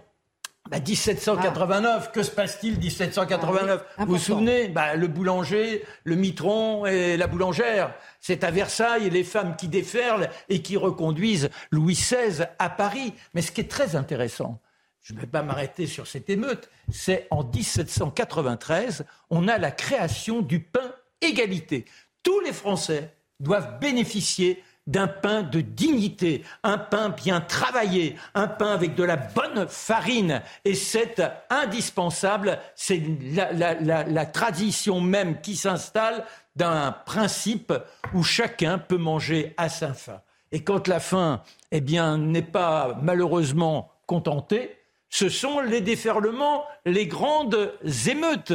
1789, 0.71 1.81
bah, 1.81 2.11
que 2.13 2.21
se 2.21 2.29
passe-t-il 2.29 2.77
1789 2.77 3.83
ah 3.97 4.05
Vous 4.05 4.13
vous 4.13 4.19
souvenez 4.19 4.67
bah, 4.67 4.95
Le 4.95 5.07
boulanger, 5.07 5.83
le 6.03 6.15
mitron 6.15 6.85
et 6.85 7.17
la 7.17 7.25
boulangère. 7.25 7.95
C'est 8.19 8.43
à 8.43 8.51
Versailles 8.51 9.09
les 9.09 9.23
femmes 9.23 9.55
qui 9.55 9.67
déferlent 9.67 10.29
et 10.49 10.61
qui 10.61 10.77
reconduisent 10.77 11.49
Louis 11.71 11.95
XVI 11.95 12.45
à 12.59 12.69
Paris. 12.69 13.15
Mais 13.33 13.41
ce 13.41 13.51
qui 13.51 13.61
est 13.61 13.71
très 13.71 13.95
intéressant, 13.95 14.61
je 15.01 15.13
ne 15.15 15.19
vais 15.19 15.25
pas 15.25 15.41
m'arrêter 15.41 15.87
sur 15.87 16.05
cette 16.05 16.29
émeute, 16.29 16.69
c'est 16.91 17.27
en 17.31 17.43
1793, 17.43 19.05
on 19.31 19.47
a 19.47 19.57
la 19.57 19.71
création 19.71 20.41
du 20.41 20.59
pain 20.59 20.94
égalité. 21.21 21.85
Tous 22.23 22.39
les 22.39 22.53
Français 22.53 23.13
doivent 23.39 23.79
bénéficier 23.79 24.63
d'un 24.87 25.07
pain 25.07 25.41
de 25.41 25.61
dignité, 25.61 26.43
un 26.63 26.77
pain 26.77 27.09
bien 27.09 27.41
travaillé, 27.41 28.15
un 28.35 28.47
pain 28.47 28.71
avec 28.71 28.93
de 28.95 29.03
la 29.03 29.15
bonne 29.15 29.67
farine. 29.67 30.41
Et 30.63 30.75
c'est 30.75 31.21
indispensable, 31.49 32.59
c'est 32.75 33.01
la, 33.33 34.25
tradition 34.27 35.01
même 35.01 35.41
qui 35.41 35.55
s'installe 35.55 36.23
d'un 36.55 36.91
principe 36.91 37.73
où 38.13 38.23
chacun 38.23 38.77
peut 38.77 38.97
manger 38.97 39.53
à 39.57 39.69
sa 39.69 39.93
faim. 39.93 40.21
Et 40.51 40.63
quand 40.63 40.87
la 40.87 40.99
faim, 40.99 41.41
eh 41.71 41.81
bien, 41.81 42.17
n'est 42.17 42.41
pas 42.41 42.97
malheureusement 43.01 43.91
contentée, 44.05 44.77
ce 45.09 45.29
sont 45.29 45.61
les 45.61 45.81
déferlements, 45.81 46.65
les 46.85 47.07
grandes 47.07 47.73
émeutes. 48.07 48.53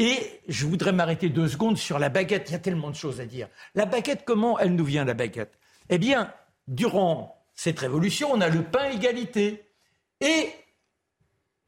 Et 0.00 0.40
je 0.48 0.66
voudrais 0.66 0.92
m'arrêter 0.92 1.28
deux 1.28 1.46
secondes 1.46 1.76
sur 1.76 1.98
la 1.98 2.08
baguette. 2.08 2.48
Il 2.48 2.52
y 2.52 2.56
a 2.56 2.58
tellement 2.58 2.88
de 2.88 2.96
choses 2.96 3.20
à 3.20 3.26
dire. 3.26 3.48
La 3.74 3.84
baguette, 3.84 4.22
comment 4.24 4.58
elle 4.58 4.74
nous 4.74 4.84
vient, 4.86 5.04
la 5.04 5.12
baguette? 5.12 5.58
Eh 5.90 5.98
bien, 5.98 6.32
durant 6.68 7.44
cette 7.54 7.78
révolution, 7.78 8.30
on 8.32 8.40
a 8.40 8.48
le 8.48 8.62
pain 8.62 8.88
égalité. 8.90 9.62
Et 10.22 10.48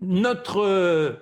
notre 0.00 0.62
euh, 0.62 1.12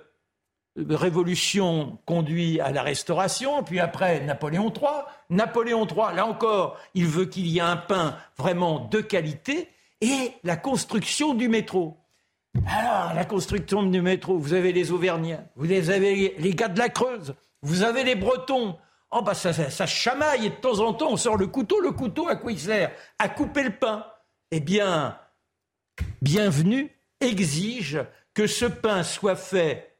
révolution 0.77 1.99
conduit 2.05 2.61
à 2.61 2.71
la 2.71 2.81
restauration, 2.81 3.61
puis 3.61 3.81
après 3.81 4.21
Napoléon 4.21 4.71
III. 4.71 5.03
Napoléon 5.29 5.85
III, 5.85 6.15
là 6.15 6.25
encore, 6.25 6.77
il 6.93 7.07
veut 7.07 7.25
qu'il 7.25 7.47
y 7.47 7.57
ait 7.57 7.61
un 7.61 7.75
pain 7.75 8.15
vraiment 8.37 8.87
de 8.87 9.01
qualité 9.01 9.67
et 9.99 10.31
la 10.45 10.55
construction 10.55 11.33
du 11.33 11.49
métro. 11.49 11.97
Alors, 12.67 13.13
la 13.13 13.25
construction 13.25 13.83
du 13.83 14.01
métro, 14.01 14.37
vous 14.37 14.53
avez 14.53 14.73
les 14.73 14.91
Auvergnats, 14.91 15.45
vous 15.55 15.71
avez 15.71 16.35
les 16.37 16.53
gars 16.53 16.67
de 16.67 16.79
la 16.79 16.89
Creuse, 16.89 17.35
vous 17.61 17.83
avez 17.83 18.03
les 18.03 18.15
Bretons. 18.15 18.77
Oh, 19.11 19.21
bah, 19.21 19.33
ça, 19.33 19.85
chamaille 19.85 20.45
et 20.45 20.49
de 20.49 20.55
temps 20.55 20.79
en 20.79 20.93
temps, 20.93 21.11
on 21.11 21.17
sort 21.17 21.37
le 21.37 21.47
couteau. 21.47 21.81
Le 21.81 21.91
couteau, 21.91 22.27
à 22.27 22.35
quoi 22.35 22.51
il 22.51 22.59
sert? 22.59 22.91
À 23.19 23.27
couper 23.29 23.63
le 23.63 23.75
pain. 23.75 24.05
Eh 24.51 24.59
bien, 24.59 25.17
bienvenue 26.21 26.89
exige 27.19 27.99
que 28.33 28.47
ce 28.47 28.65
pain 28.65 29.03
soit 29.03 29.35
fait 29.35 29.97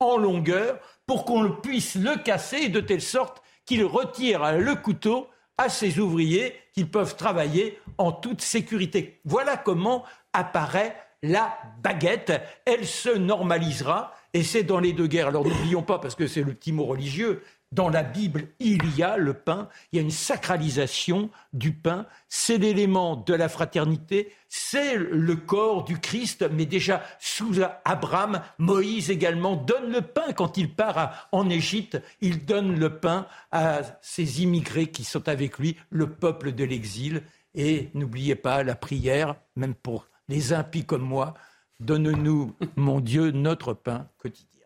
en 0.00 0.16
longueur 0.18 0.78
pour 1.06 1.24
qu'on 1.24 1.50
puisse 1.50 1.94
le 1.94 2.22
casser 2.22 2.68
de 2.68 2.80
telle 2.80 3.02
sorte 3.02 3.42
qu'il 3.64 3.84
retire 3.84 4.52
le 4.52 4.74
couteau 4.74 5.28
à 5.58 5.68
ses 5.68 5.98
ouvriers 5.98 6.54
qu'ils 6.74 6.90
peuvent 6.90 7.16
travailler 7.16 7.78
en 7.98 8.12
toute 8.12 8.42
sécurité. 8.42 9.20
Voilà 9.24 9.56
comment 9.56 10.04
apparaît 10.32 10.94
la 11.26 11.58
baguette. 11.82 12.32
Elle 12.64 12.86
se 12.86 13.10
normalisera. 13.10 14.12
Et 14.32 14.42
c'est 14.42 14.64
dans 14.64 14.80
les 14.80 14.92
deux 14.92 15.06
guerres. 15.06 15.28
Alors 15.28 15.46
n'oublions 15.46 15.82
pas, 15.82 15.98
parce 15.98 16.14
que 16.14 16.26
c'est 16.26 16.42
le 16.42 16.52
petit 16.52 16.72
mot 16.72 16.84
religieux, 16.84 17.42
dans 17.72 17.88
la 17.88 18.02
Bible, 18.02 18.48
il 18.60 18.96
y 18.96 19.02
a 19.02 19.16
le 19.16 19.34
pain, 19.34 19.68
il 19.90 19.96
y 19.96 19.98
a 19.98 20.02
une 20.02 20.10
sacralisation 20.10 21.30
du 21.52 21.72
pain, 21.72 22.06
c'est 22.28 22.58
l'élément 22.58 23.16
de 23.16 23.34
la 23.34 23.48
fraternité, 23.48 24.32
c'est 24.48 24.96
le 24.96 25.36
corps 25.36 25.84
du 25.84 25.98
Christ, 25.98 26.46
mais 26.52 26.64
déjà 26.64 27.02
sous 27.18 27.54
Abraham, 27.84 28.40
Moïse 28.58 29.10
également 29.10 29.56
donne 29.56 29.90
le 29.90 30.00
pain 30.00 30.32
quand 30.32 30.56
il 30.56 30.72
part 30.72 31.28
en 31.32 31.50
Égypte, 31.50 32.00
il 32.20 32.44
donne 32.44 32.78
le 32.78 32.98
pain 32.98 33.26
à 33.50 33.80
ces 34.00 34.42
immigrés 34.42 34.86
qui 34.86 35.02
sont 35.02 35.28
avec 35.28 35.58
lui, 35.58 35.76
le 35.90 36.08
peuple 36.08 36.52
de 36.52 36.64
l'exil. 36.64 37.22
Et 37.54 37.88
n'oubliez 37.94 38.36
pas 38.36 38.62
la 38.62 38.74
prière, 38.74 39.34
même 39.56 39.74
pour 39.74 40.08
les 40.28 40.52
impies 40.52 40.84
comme 40.84 41.02
moi, 41.02 41.34
donne-nous, 41.80 42.54
mon 42.76 43.00
Dieu, 43.00 43.30
notre 43.30 43.74
pain 43.74 44.08
quotidien. 44.18 44.64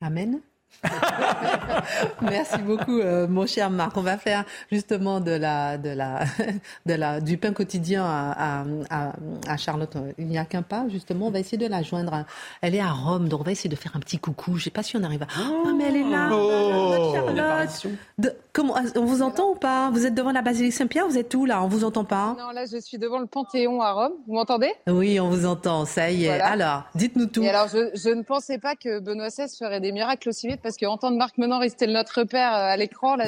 Amen. 0.00 0.40
Merci 2.22 2.58
beaucoup, 2.58 2.98
euh, 2.98 3.28
mon 3.28 3.46
cher 3.46 3.70
Marc. 3.70 3.96
On 3.96 4.02
va 4.02 4.16
faire 4.16 4.44
justement 4.70 5.20
de 5.20 5.32
la, 5.32 5.78
de 5.78 5.90
la, 5.90 6.24
de 6.86 6.94
la, 6.94 7.20
du 7.20 7.36
pain 7.36 7.52
quotidien 7.52 8.04
à, 8.04 8.64
à, 8.90 9.12
à 9.46 9.56
Charlotte. 9.56 9.96
Il 10.18 10.26
n'y 10.26 10.38
a 10.38 10.44
qu'un 10.44 10.62
pas, 10.62 10.88
justement. 10.88 11.28
On 11.28 11.30
va 11.30 11.40
essayer 11.40 11.58
de 11.58 11.66
la 11.66 11.82
joindre. 11.82 12.24
Elle 12.62 12.74
est 12.74 12.80
à 12.80 12.90
Rome, 12.90 13.28
donc 13.28 13.40
on 13.40 13.44
va 13.44 13.52
essayer 13.52 13.70
de 13.70 13.76
faire 13.76 13.94
un 13.94 14.00
petit 14.00 14.18
coucou. 14.18 14.52
Je 14.52 14.56
ne 14.56 14.62
sais 14.62 14.70
pas 14.70 14.82
si 14.82 14.96
on 14.96 15.02
arrive 15.02 15.22
à. 15.22 15.26
Oh, 15.40 15.72
mais 15.76 15.84
elle 15.84 15.96
est 15.96 16.10
là, 16.10 16.30
oh. 16.32 17.12
Charlotte. 17.14 17.86
De, 18.18 18.34
comment, 18.52 18.74
on 18.96 19.04
vous 19.04 19.22
entend 19.22 19.50
ou 19.50 19.54
pas? 19.54 19.90
Vous 19.90 20.06
êtes 20.06 20.14
devant 20.14 20.32
la 20.32 20.42
basilique 20.42 20.72
Saint-Pierre 20.72 21.06
Vous 21.06 21.18
êtes 21.18 21.34
où 21.34 21.44
là? 21.44 21.62
On 21.62 21.68
vous 21.68 21.84
entend 21.84 22.04
pas? 22.04 22.36
Non, 22.38 22.50
là, 22.50 22.64
je 22.70 22.78
suis 22.78 22.98
devant 22.98 23.18
le 23.18 23.26
Panthéon 23.26 23.80
à 23.80 23.92
Rome. 23.92 24.12
Vous 24.26 24.34
m'entendez? 24.34 24.72
Oui, 24.88 25.18
on 25.20 25.28
vous 25.28 25.46
entend. 25.46 25.84
Ça 25.84 26.10
y 26.10 26.24
est. 26.24 26.40
Alors, 26.40 26.84
dites-nous 26.94 27.26
tout. 27.26 27.42
Et 27.42 27.48
alors, 27.48 27.68
je, 27.68 27.90
je, 27.94 28.10
ne 28.10 28.22
pensais 28.22 28.58
pas 28.58 28.74
que 28.76 29.00
Benoît 29.00 29.28
XVI 29.28 29.48
ferait 29.56 29.80
des 29.80 29.92
miracles 29.92 30.28
aussi 30.28 30.48
vite 30.48 30.60
parce 30.62 30.76
qu'entendre 30.76 31.16
Marc 31.16 31.38
Menon 31.38 31.58
rester 31.58 31.86
notre 31.86 32.20
repère 32.20 32.52
euh, 32.52 32.72
à 32.72 32.76
l'écran, 32.76 33.16
là. 33.16 33.24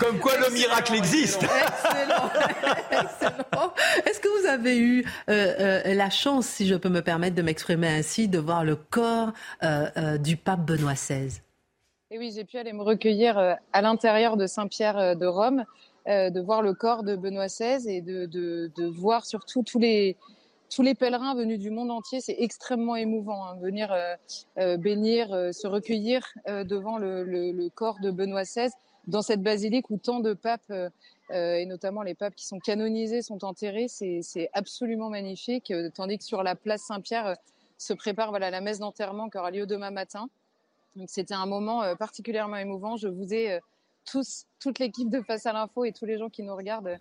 Comme 0.00 0.18
quoi 0.18 0.32
le 0.36 0.52
miracle 0.52 0.94
existe. 0.94 1.42
Excellent. 1.42 2.30
Excellent. 2.90 3.72
Est-ce 4.06 4.20
que 4.20 4.40
vous 4.40 4.46
avez 4.48 4.78
eu 4.78 5.04
euh, 5.28 5.82
euh, 5.86 5.94
la 5.94 6.10
chance, 6.10 6.46
si 6.46 6.66
je 6.66 6.74
peux 6.74 6.88
me 6.88 7.02
permettre 7.02 7.36
de 7.36 7.42
m'exprimer 7.42 7.88
ainsi, 7.88 8.28
de 8.28 8.38
voir 8.38 8.64
le 8.64 8.76
corps 8.76 9.32
euh, 9.62 9.88
euh 9.96 10.18
du 10.18 10.36
pape 10.36 10.60
Benoît 10.60 10.94
XVI? 10.94 11.40
Et 12.14 12.18
oui, 12.18 12.30
j'ai 12.32 12.44
pu 12.44 12.58
aller 12.58 12.72
me 12.72 12.84
recueillir 12.84 13.36
à 13.72 13.82
l'intérieur 13.82 14.36
de 14.36 14.46
Saint-Pierre 14.46 15.16
de 15.16 15.26
Rome, 15.26 15.64
de 16.06 16.40
voir 16.40 16.62
le 16.62 16.72
corps 16.72 17.02
de 17.02 17.16
Benoît 17.16 17.48
XVI 17.48 17.88
et 17.88 18.02
de, 18.02 18.86
voir 18.86 19.26
surtout 19.26 19.64
tous 19.64 19.80
les 19.80 20.16
pèlerins 20.94 21.34
venus 21.34 21.58
du 21.58 21.70
monde 21.70 21.90
entier, 21.90 22.20
c'est 22.20 22.36
extrêmement 22.38 22.94
émouvant. 22.94 23.44
Hein, 23.44 23.56
venir 23.60 23.92
euh, 23.92 24.14
euh, 24.58 24.76
bénir, 24.76 25.32
euh, 25.32 25.50
se 25.50 25.66
recueillir 25.66 26.24
euh, 26.46 26.62
devant 26.62 26.98
le, 26.98 27.68
corps 27.70 27.98
de 28.00 28.12
Benoît 28.12 28.44
XVI 28.44 28.70
dans 29.08 29.22
cette 29.22 29.42
basilique 29.42 29.90
où 29.90 29.98
tant 29.98 30.20
de 30.20 30.34
papes, 30.34 30.70
euh, 30.70 30.90
et 31.30 31.66
notamment 31.66 32.02
les 32.02 32.14
papes 32.14 32.36
qui 32.36 32.46
sont 32.46 32.60
canonisés, 32.60 33.22
sont 33.22 33.44
enterrés. 33.44 33.88
C'est 33.88 34.50
absolument 34.52 35.10
magnifique. 35.10 35.72
tandis 35.96 36.18
que 36.18 36.24
sur 36.24 36.44
la 36.44 36.54
place 36.54 36.82
Saint-Pierre 36.82 37.36
se 37.76 37.92
prépare 37.92 38.30
voilà, 38.30 38.52
la 38.52 38.60
messe 38.60 38.78
d'enterrement 38.78 39.28
qui 39.30 39.36
aura 39.38 39.50
lieu 39.50 39.66
demain 39.66 39.90
matin. 39.90 40.28
Donc 40.96 41.10
c'était 41.10 41.34
un 41.34 41.46
moment 41.46 41.82
particulièrement 41.96 42.56
émouvant. 42.56 42.96
Je 42.96 43.08
vous 43.08 43.34
ai 43.34 43.60
tous, 44.04 44.46
toute 44.60 44.78
l'équipe 44.78 45.10
de 45.10 45.20
Face 45.22 45.46
à 45.46 45.52
l'info 45.52 45.84
et 45.84 45.92
tous 45.92 46.04
les 46.04 46.18
gens 46.18 46.28
qui 46.28 46.42
nous 46.42 46.54
regardent 46.54 46.98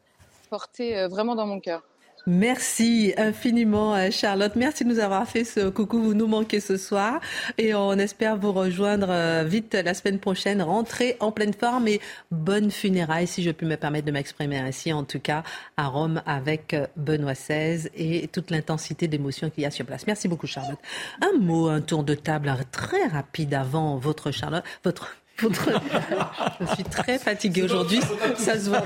portés 0.50 1.08
vraiment 1.08 1.36
dans 1.36 1.48
mon 1.48 1.60
cœur. 1.60 1.84
Merci 2.26 3.13
infiniment, 3.17 3.95
euh, 3.95 4.09
Charlotte. 4.09 4.55
Merci 4.55 4.86
de 4.86 4.89
nous 4.89 4.99
avoir 4.99 5.28
fait 5.28 5.43
ce 5.43 5.67
coucou. 5.67 5.99
Vous 6.01 6.13
nous 6.13 6.28
manquez 6.28 6.61
ce 6.61 6.78
soir 6.78 7.19
et 7.57 7.76
on 7.76 7.91
espère 7.93 8.38
vous 8.38 8.53
rejoindre 8.53 9.07
euh, 9.09 9.43
vite 9.43 9.74
la 9.74 9.93
semaine 9.93 10.19
prochaine. 10.19 10.61
Rentrez 10.61 11.17
en 11.19 11.34
pleine 11.34 11.53
forme 11.53 11.89
et 11.89 11.99
bonne 12.32 12.71
funérailles, 12.71 13.28
si 13.28 13.43
je 13.43 13.51
puis 13.51 13.67
me 13.67 13.76
permettre 13.76 14.05
de 14.05 14.11
m'exprimer 14.11 14.57
ainsi, 14.57 14.93
en 14.93 15.03
tout 15.03 15.19
cas 15.19 15.43
à 15.76 15.88
Rome 15.88 16.21
avec 16.26 16.74
euh, 16.74 16.88
Benoît 16.95 17.34
XVI 17.34 17.89
et 17.93 18.30
toute 18.30 18.51
l'intensité 18.51 19.09
d'émotion 19.09 19.49
qu'il 19.49 19.63
y 19.63 19.65
a 19.65 19.71
sur 19.71 19.86
place. 19.86 20.07
Merci 20.07 20.30
beaucoup, 20.30 20.47
Charlotte. 20.47 20.80
Un 21.21 21.38
mot, 21.39 21.67
un 21.67 21.82
tour 21.82 22.05
de 22.05 22.15
table 22.15 22.55
très 22.71 23.05
rapide 23.05 23.53
avant 23.53 23.97
votre 23.97 24.32
Charlotte, 24.32 24.63
je 25.42 26.66
suis 26.76 26.84
très 26.84 27.18
fatiguée 27.18 27.64
aujourd'hui. 27.64 28.00
Ça 28.38 28.60
se 28.60 28.70
voit. 28.70 28.84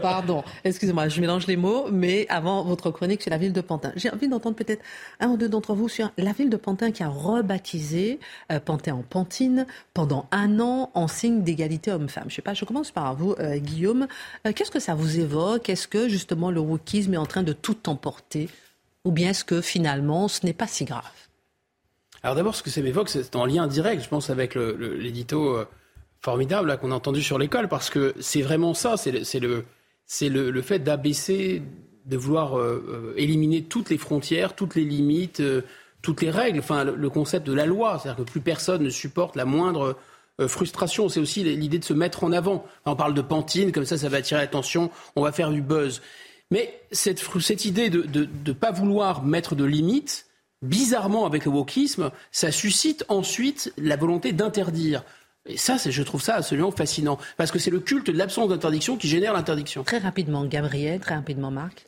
Pardon. 0.00 0.42
Excusez-moi, 0.64 1.08
je 1.08 1.20
mélange 1.20 1.46
les 1.46 1.56
mots. 1.56 1.88
Mais 1.92 2.26
avant 2.28 2.64
votre 2.64 2.90
chronique 2.90 3.22
sur 3.22 3.30
la 3.30 3.38
ville 3.38 3.52
de 3.52 3.60
Pantin, 3.60 3.92
j'ai 3.96 4.10
envie 4.10 4.28
d'entendre 4.28 4.56
peut-être 4.56 4.82
un 5.20 5.28
ou 5.28 5.36
deux 5.36 5.48
d'entre 5.48 5.74
vous 5.74 5.88
sur 5.88 6.10
la 6.16 6.32
ville 6.32 6.50
de 6.50 6.56
Pantin 6.56 6.90
qui 6.90 7.02
a 7.02 7.08
rebaptisé 7.08 8.20
euh, 8.50 8.58
Pantin 8.58 8.94
en 8.94 9.02
Pantine 9.02 9.66
pendant 9.94 10.26
un 10.30 10.60
an 10.60 10.90
en 10.94 11.08
signe 11.08 11.42
d'égalité 11.42 11.92
homme-femme. 11.92 12.26
Je 12.28 12.36
sais 12.36 12.42
pas. 12.42 12.54
Je 12.54 12.64
commence 12.64 12.90
par 12.90 13.14
vous, 13.14 13.34
euh, 13.38 13.58
Guillaume. 13.58 14.06
Euh, 14.46 14.52
qu'est-ce 14.52 14.70
que 14.70 14.80
ça 14.80 14.94
vous 14.94 15.18
évoque? 15.20 15.68
Est-ce 15.68 15.88
que 15.88 16.08
justement 16.08 16.50
le 16.50 16.60
wokisme 16.60 17.14
est 17.14 17.18
en 17.18 17.26
train 17.26 17.42
de 17.42 17.52
tout 17.52 17.88
emporter, 17.88 18.48
ou 19.04 19.12
bien 19.12 19.30
est-ce 19.30 19.44
que 19.44 19.60
finalement 19.60 20.28
ce 20.28 20.44
n'est 20.46 20.52
pas 20.52 20.66
si 20.66 20.84
grave? 20.84 21.29
Alors 22.22 22.36
d'abord, 22.36 22.54
ce 22.54 22.62
que 22.62 22.70
ça 22.70 22.82
m'évoque, 22.82 23.08
c'est 23.08 23.34
en 23.34 23.46
lien 23.46 23.66
direct, 23.66 24.02
je 24.02 24.08
pense, 24.08 24.28
avec 24.28 24.54
l'édito 24.54 25.56
euh, 25.56 25.64
formidable 26.20 26.76
qu'on 26.78 26.90
a 26.90 26.94
entendu 26.94 27.22
sur 27.22 27.38
l'école, 27.38 27.68
parce 27.68 27.88
que 27.88 28.14
c'est 28.20 28.42
vraiment 28.42 28.74
ça, 28.74 28.96
c'est 28.98 29.40
le, 29.40 30.62
fait 30.62 30.80
d'abaisser, 30.80 31.62
de 32.04 32.16
vouloir 32.18 32.58
euh, 32.58 32.84
euh, 32.88 33.14
éliminer 33.16 33.62
toutes 33.62 33.88
les 33.88 33.96
frontières, 33.96 34.54
toutes 34.54 34.74
les 34.74 34.84
limites, 34.84 35.42
toutes 36.02 36.20
les 36.20 36.30
règles, 36.30 36.58
enfin 36.58 36.84
le, 36.84 37.10
concept 37.10 37.46
de 37.46 37.54
la 37.54 37.64
loi, 37.64 37.98
c'est-à-dire 37.98 38.24
que 38.24 38.30
plus 38.30 38.40
personne 38.40 38.82
ne 38.82 38.90
supporte 38.90 39.34
la 39.34 39.46
moindre 39.46 39.96
frustration. 40.46 41.08
C'est 41.08 41.20
aussi 41.20 41.42
l'idée 41.42 41.78
de 41.78 41.84
se 41.84 41.92
mettre 41.92 42.24
en 42.24 42.32
avant. 42.32 42.64
on 42.86 42.96
parle 42.96 43.14
de 43.14 43.22
pantine, 43.22 43.72
comme 43.72 43.84
ça, 43.84 43.96
ça 43.96 44.08
va 44.08 44.18
attirer 44.18 44.40
l'attention, 44.40 44.90
on 45.16 45.22
va 45.22 45.32
faire 45.32 45.50
du 45.50 45.62
buzz. 45.62 46.02
Mais 46.50 46.82
cette 46.90 47.64
idée 47.64 47.88
de 47.88 48.28
ne 48.46 48.52
pas 48.52 48.72
vouloir 48.72 49.22
mettre 49.22 49.54
de 49.54 49.64
limites, 49.64 50.29
bizarrement, 50.62 51.26
avec 51.26 51.44
le 51.44 51.50
wokisme, 51.50 52.10
ça 52.32 52.52
suscite 52.52 53.04
ensuite 53.08 53.72
la 53.78 53.96
volonté 53.96 54.32
d'interdire. 54.32 55.04
Et 55.46 55.56
ça, 55.56 55.76
je 55.84 56.02
trouve 56.02 56.22
ça 56.22 56.36
absolument 56.36 56.70
fascinant. 56.70 57.18
Parce 57.36 57.50
que 57.50 57.58
c'est 57.58 57.70
le 57.70 57.80
culte 57.80 58.10
de 58.10 58.16
l'absence 58.16 58.48
d'interdiction 58.48 58.96
qui 58.96 59.08
génère 59.08 59.32
l'interdiction. 59.32 59.84
Très 59.84 59.98
rapidement, 59.98 60.44
Gabriel, 60.44 61.00
très 61.00 61.14
rapidement, 61.14 61.50
Marc. 61.50 61.86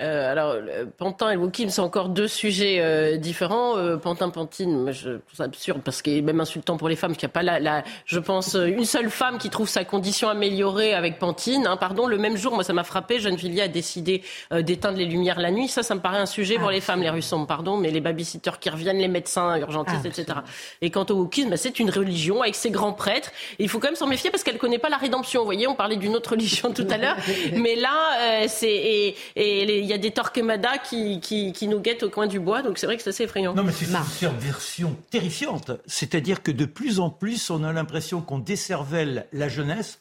Euh, 0.00 0.30
alors, 0.30 0.56
Pantin 0.96 1.30
et 1.30 1.36
Wokim, 1.36 1.68
c'est 1.68 1.80
encore 1.80 2.08
deux 2.08 2.28
sujets 2.28 2.78
euh, 2.80 3.16
différents. 3.16 3.76
Euh, 3.76 3.96
Pantin, 3.96 4.30
Pantine, 4.30 4.90
je 4.92 5.10
trouve 5.10 5.34
ça 5.34 5.44
absurde 5.44 5.80
parce 5.84 6.02
qu'il 6.02 6.16
est 6.16 6.22
même 6.22 6.40
insultant 6.40 6.76
pour 6.76 6.88
les 6.88 6.96
femmes, 6.96 7.14
qu'il 7.14 7.26
n'y 7.26 7.30
a 7.30 7.34
pas 7.34 7.42
la, 7.42 7.60
la, 7.60 7.84
je 8.06 8.18
pense, 8.18 8.54
euh, 8.54 8.66
une 8.66 8.84
seule 8.84 9.10
femme 9.10 9.38
qui 9.38 9.50
trouve 9.50 9.68
sa 9.68 9.84
condition 9.84 10.28
améliorée 10.28 10.94
avec 10.94 11.18
Pantine. 11.18 11.66
Hein, 11.66 11.76
pardon, 11.76 12.06
le 12.06 12.18
même 12.18 12.36
jour, 12.36 12.54
moi, 12.54 12.64
ça 12.64 12.72
m'a 12.72 12.84
frappé. 12.84 13.20
Jeanne 13.20 13.36
Villiers 13.36 13.62
a 13.62 13.68
décidé 13.68 14.22
euh, 14.52 14.62
d'éteindre 14.62 14.98
les 14.98 15.04
lumières 15.04 15.38
la 15.38 15.50
nuit. 15.50 15.68
Ça, 15.68 15.82
ça 15.82 15.94
me 15.94 16.00
paraît 16.00 16.18
un 16.18 16.26
sujet 16.26 16.58
pour 16.58 16.70
les 16.70 16.80
femmes, 16.80 17.02
les 17.02 17.10
rues 17.10 17.22
sombres, 17.22 17.46
pardon, 17.46 17.76
mais 17.76 17.90
les 17.90 18.00
babysitters 18.00 18.58
qui 18.58 18.70
reviennent, 18.70 18.98
les 18.98 19.08
médecins, 19.08 19.56
urgentistes, 19.58 20.06
etc. 20.06 20.38
Et 20.80 20.90
quant 20.90 21.06
au 21.10 21.14
wokisme, 21.14 21.50
bah, 21.50 21.56
c'est 21.56 21.78
une 21.78 21.90
religion 21.90 22.42
avec 22.42 22.54
ses 22.54 22.70
grands 22.70 22.92
prêtres. 22.92 23.30
Et 23.58 23.64
il 23.64 23.68
faut 23.68 23.78
quand 23.78 23.88
même 23.88 23.96
s'en 23.96 24.06
méfier 24.06 24.30
parce 24.30 24.44
qu'elle 24.44 24.58
connaît 24.58 24.78
pas 24.78 24.88
la 24.88 24.96
rédemption. 24.96 25.40
Vous 25.40 25.46
voyez, 25.46 25.66
on 25.66 25.74
parlait 25.74 25.96
d'une 25.96 26.16
autre 26.16 26.30
religion 26.40 26.72
tout 26.72 26.86
à 26.90 26.96
l'heure, 26.96 27.16
mais 27.52 27.76
là, 27.76 28.46
c'est 28.48 28.70
et 28.70 29.14
il 29.36 29.89
y 29.90 29.94
a 29.94 29.98
des 29.98 30.10
Torquemada 30.10 30.78
qui, 30.78 31.20
qui, 31.20 31.52
qui, 31.52 31.68
nous 31.68 31.80
guette 31.80 32.02
au 32.02 32.10
coin 32.10 32.26
du 32.26 32.40
bois. 32.40 32.62
Donc 32.62 32.78
c'est 32.78 32.86
vrai 32.86 32.96
que 32.96 33.02
c'est 33.02 33.10
assez 33.10 33.24
effrayant. 33.24 33.54
Non, 33.54 33.62
mais 33.62 33.72
c'est 33.72 33.86
une 33.86 34.38
version 34.38 34.96
terrifiante. 35.10 35.72
C'est-à-dire 35.86 36.42
que 36.42 36.50
de 36.50 36.64
plus 36.64 37.00
en 37.00 37.10
plus, 37.10 37.50
on 37.50 37.64
a 37.64 37.72
l'impression 37.72 38.20
qu'on 38.20 38.38
desservelle 38.38 39.26
la 39.32 39.48
jeunesse, 39.48 39.98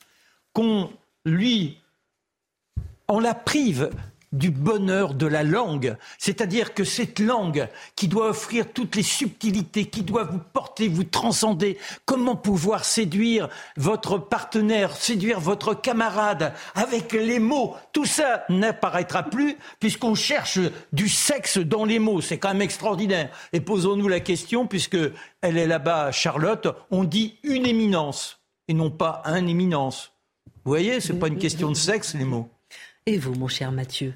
qu'on 0.53 0.89
lui, 1.25 1.77
on 3.07 3.19
la 3.19 3.33
prive 3.33 3.89
du 4.31 4.51
bonheur 4.51 5.13
de 5.13 5.25
la 5.25 5.43
langue. 5.43 5.97
C'est-à-dire 6.17 6.73
que 6.73 6.83
cette 6.83 7.19
langue 7.19 7.67
qui 7.95 8.07
doit 8.07 8.29
offrir 8.29 8.71
toutes 8.71 8.95
les 8.95 9.03
subtilités, 9.03 9.85
qui 9.85 10.03
doit 10.03 10.23
vous 10.23 10.39
porter, 10.53 10.87
vous 10.87 11.03
transcender, 11.03 11.77
comment 12.05 12.35
pouvoir 12.35 12.85
séduire 12.85 13.49
votre 13.77 14.17
partenaire, 14.17 14.95
séduire 14.95 15.39
votre 15.39 15.73
camarade 15.73 16.53
avec 16.75 17.13
les 17.13 17.39
mots, 17.39 17.75
tout 17.93 18.05
ça 18.05 18.45
n'apparaîtra 18.49 19.23
plus 19.23 19.57
puisqu'on 19.79 20.15
cherche 20.15 20.59
du 20.93 21.09
sexe 21.09 21.57
dans 21.57 21.85
les 21.85 21.99
mots. 21.99 22.21
C'est 22.21 22.37
quand 22.37 22.49
même 22.49 22.61
extraordinaire. 22.61 23.29
Et 23.53 23.61
posons-nous 23.61 24.07
la 24.07 24.19
question, 24.19 24.67
puisque 24.67 24.97
elle 25.41 25.57
est 25.57 25.67
là-bas, 25.67 26.11
Charlotte, 26.11 26.67
on 26.91 27.03
dit 27.03 27.39
une 27.43 27.65
éminence 27.65 28.39
et 28.67 28.73
non 28.73 28.91
pas 28.91 29.21
un 29.25 29.47
éminence. 29.47 30.13
Vous 30.63 30.71
voyez, 30.71 30.99
c'est 30.99 31.17
pas 31.17 31.27
une 31.27 31.37
question 31.37 31.69
de 31.69 31.75
sexe, 31.75 32.13
les 32.13 32.25
mots. 32.25 32.49
Et 33.05 33.17
vous, 33.17 33.33
mon 33.33 33.47
cher 33.47 33.71
Mathieu 33.71 34.13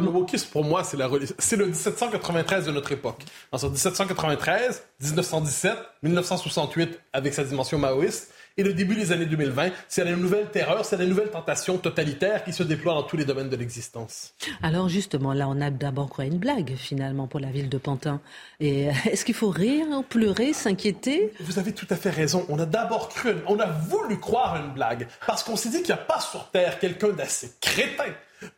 le 0.00 0.08
wokisme, 0.08 0.48
pour 0.50 0.64
moi, 0.64 0.84
c'est, 0.84 0.98
c'est 1.38 1.56
le 1.56 1.66
1793 1.66 2.66
de 2.66 2.72
notre 2.72 2.92
époque. 2.92 3.22
En 3.52 3.58
1793, 3.58 4.82
1917, 5.00 5.78
1968, 6.02 7.00
avec 7.12 7.34
sa 7.34 7.44
dimension 7.44 7.78
maoïste, 7.78 8.33
et 8.56 8.62
le 8.62 8.72
début 8.72 8.94
des 8.94 9.12
années 9.12 9.26
2020, 9.26 9.70
c'est 9.88 10.04
la 10.04 10.14
nouvelle 10.14 10.50
terreur, 10.50 10.84
c'est 10.84 10.96
la 10.96 11.06
nouvelle 11.06 11.30
tentation 11.30 11.78
totalitaire 11.78 12.44
qui 12.44 12.52
se 12.52 12.62
déploie 12.62 12.94
dans 12.94 13.02
tous 13.02 13.16
les 13.16 13.24
domaines 13.24 13.48
de 13.48 13.56
l'existence. 13.56 14.34
Alors 14.62 14.88
justement, 14.88 15.32
là, 15.32 15.48
on 15.48 15.60
a 15.60 15.70
d'abord 15.70 16.08
quoi? 16.08 16.24
Une 16.24 16.38
blague, 16.38 16.74
finalement, 16.76 17.26
pour 17.26 17.40
la 17.40 17.50
ville 17.50 17.68
de 17.68 17.78
Pantin. 17.78 18.20
Et 18.60 18.84
est-ce 19.10 19.24
qu'il 19.24 19.34
faut 19.34 19.50
rire, 19.50 19.86
pleurer, 20.08 20.52
s'inquiéter? 20.52 21.32
Vous 21.40 21.58
avez 21.58 21.72
tout 21.72 21.86
à 21.90 21.96
fait 21.96 22.10
raison. 22.10 22.46
On 22.48 22.58
a 22.58 22.66
d'abord 22.66 23.08
cru, 23.08 23.34
on 23.46 23.58
a 23.58 23.66
voulu 23.66 24.20
croire 24.20 24.56
une 24.56 24.72
blague, 24.72 25.08
parce 25.26 25.42
qu'on 25.42 25.56
s'est 25.56 25.70
dit 25.70 25.78
qu'il 25.82 25.94
n'y 25.94 26.00
a 26.00 26.04
pas 26.04 26.20
sur 26.20 26.50
Terre 26.50 26.78
quelqu'un 26.78 27.08
d'assez 27.08 27.52
crétin 27.60 28.04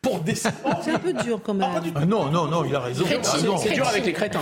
pour 0.01 0.19
décider. 0.21 0.53
C'est 0.83 0.91
un 0.91 0.99
peu 0.99 1.13
dur 1.13 1.41
quand 1.43 1.53
même. 1.53 1.69
Ah, 1.95 2.05
non, 2.05 2.29
non, 2.29 2.45
non, 2.47 2.65
il 2.65 2.75
a 2.75 2.79
raison. 2.79 3.05
C'est 3.57 3.73
dur 3.73 3.87
avec 3.87 4.05
les 4.05 4.13
crétins. 4.13 4.39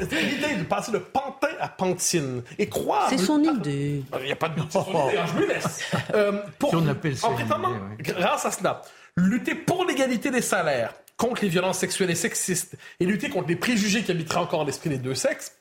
L'idée 0.00 0.56
de 0.56 0.64
passer 0.64 0.92
de 0.92 0.98
Pantin 0.98 1.48
à 1.60 1.68
Pantine 1.68 2.42
et 2.58 2.68
croire. 2.68 3.06
C'est 3.08 3.18
son 3.18 3.42
idée. 3.42 4.02
Il 4.20 4.26
n'y 4.26 4.32
a 4.32 4.36
pas 4.36 4.48
de. 4.48 4.60
Je 4.60 5.40
me 5.40 5.46
laisse. 5.46 5.80
Euh, 6.14 6.42
pour, 6.58 6.74
on 6.74 6.86
appelle 6.88 7.16
ça 7.16 7.28
en 7.28 7.34
prétendant, 7.34 7.72
grâce 8.00 8.46
à 8.46 8.50
cela, 8.50 8.82
lutter 9.16 9.54
pour 9.54 9.84
l'égalité 9.84 10.30
des 10.30 10.42
salaires, 10.42 10.94
contre 11.16 11.42
les 11.42 11.48
violences 11.48 11.78
sexuelles 11.78 12.10
et 12.10 12.14
sexistes, 12.14 12.76
et 12.98 13.04
lutter 13.04 13.28
contre 13.28 13.48
les 13.48 13.56
préjugés 13.56 14.02
qui 14.02 14.10
habiteraient 14.10 14.40
encore 14.40 14.64
l'esprit 14.64 14.90
des 14.90 14.98
deux 14.98 15.14
sexes, 15.14 15.52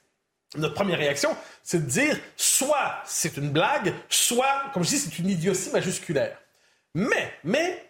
notre 0.56 0.74
première 0.74 0.98
réaction, 0.98 1.36
c'est 1.64 1.86
de 1.86 1.90
dire 1.90 2.18
soit 2.36 3.04
c'est 3.06 3.38
une 3.38 3.52
blague, 3.52 3.94
soit, 4.10 4.64
comme 4.74 4.84
je 4.84 4.90
dis, 4.90 4.98
c'est 4.98 5.20
une 5.20 5.30
idiotie 5.30 5.70
majusculaire. 5.72 6.39
Mais, 6.96 7.32
mais, 7.44 7.84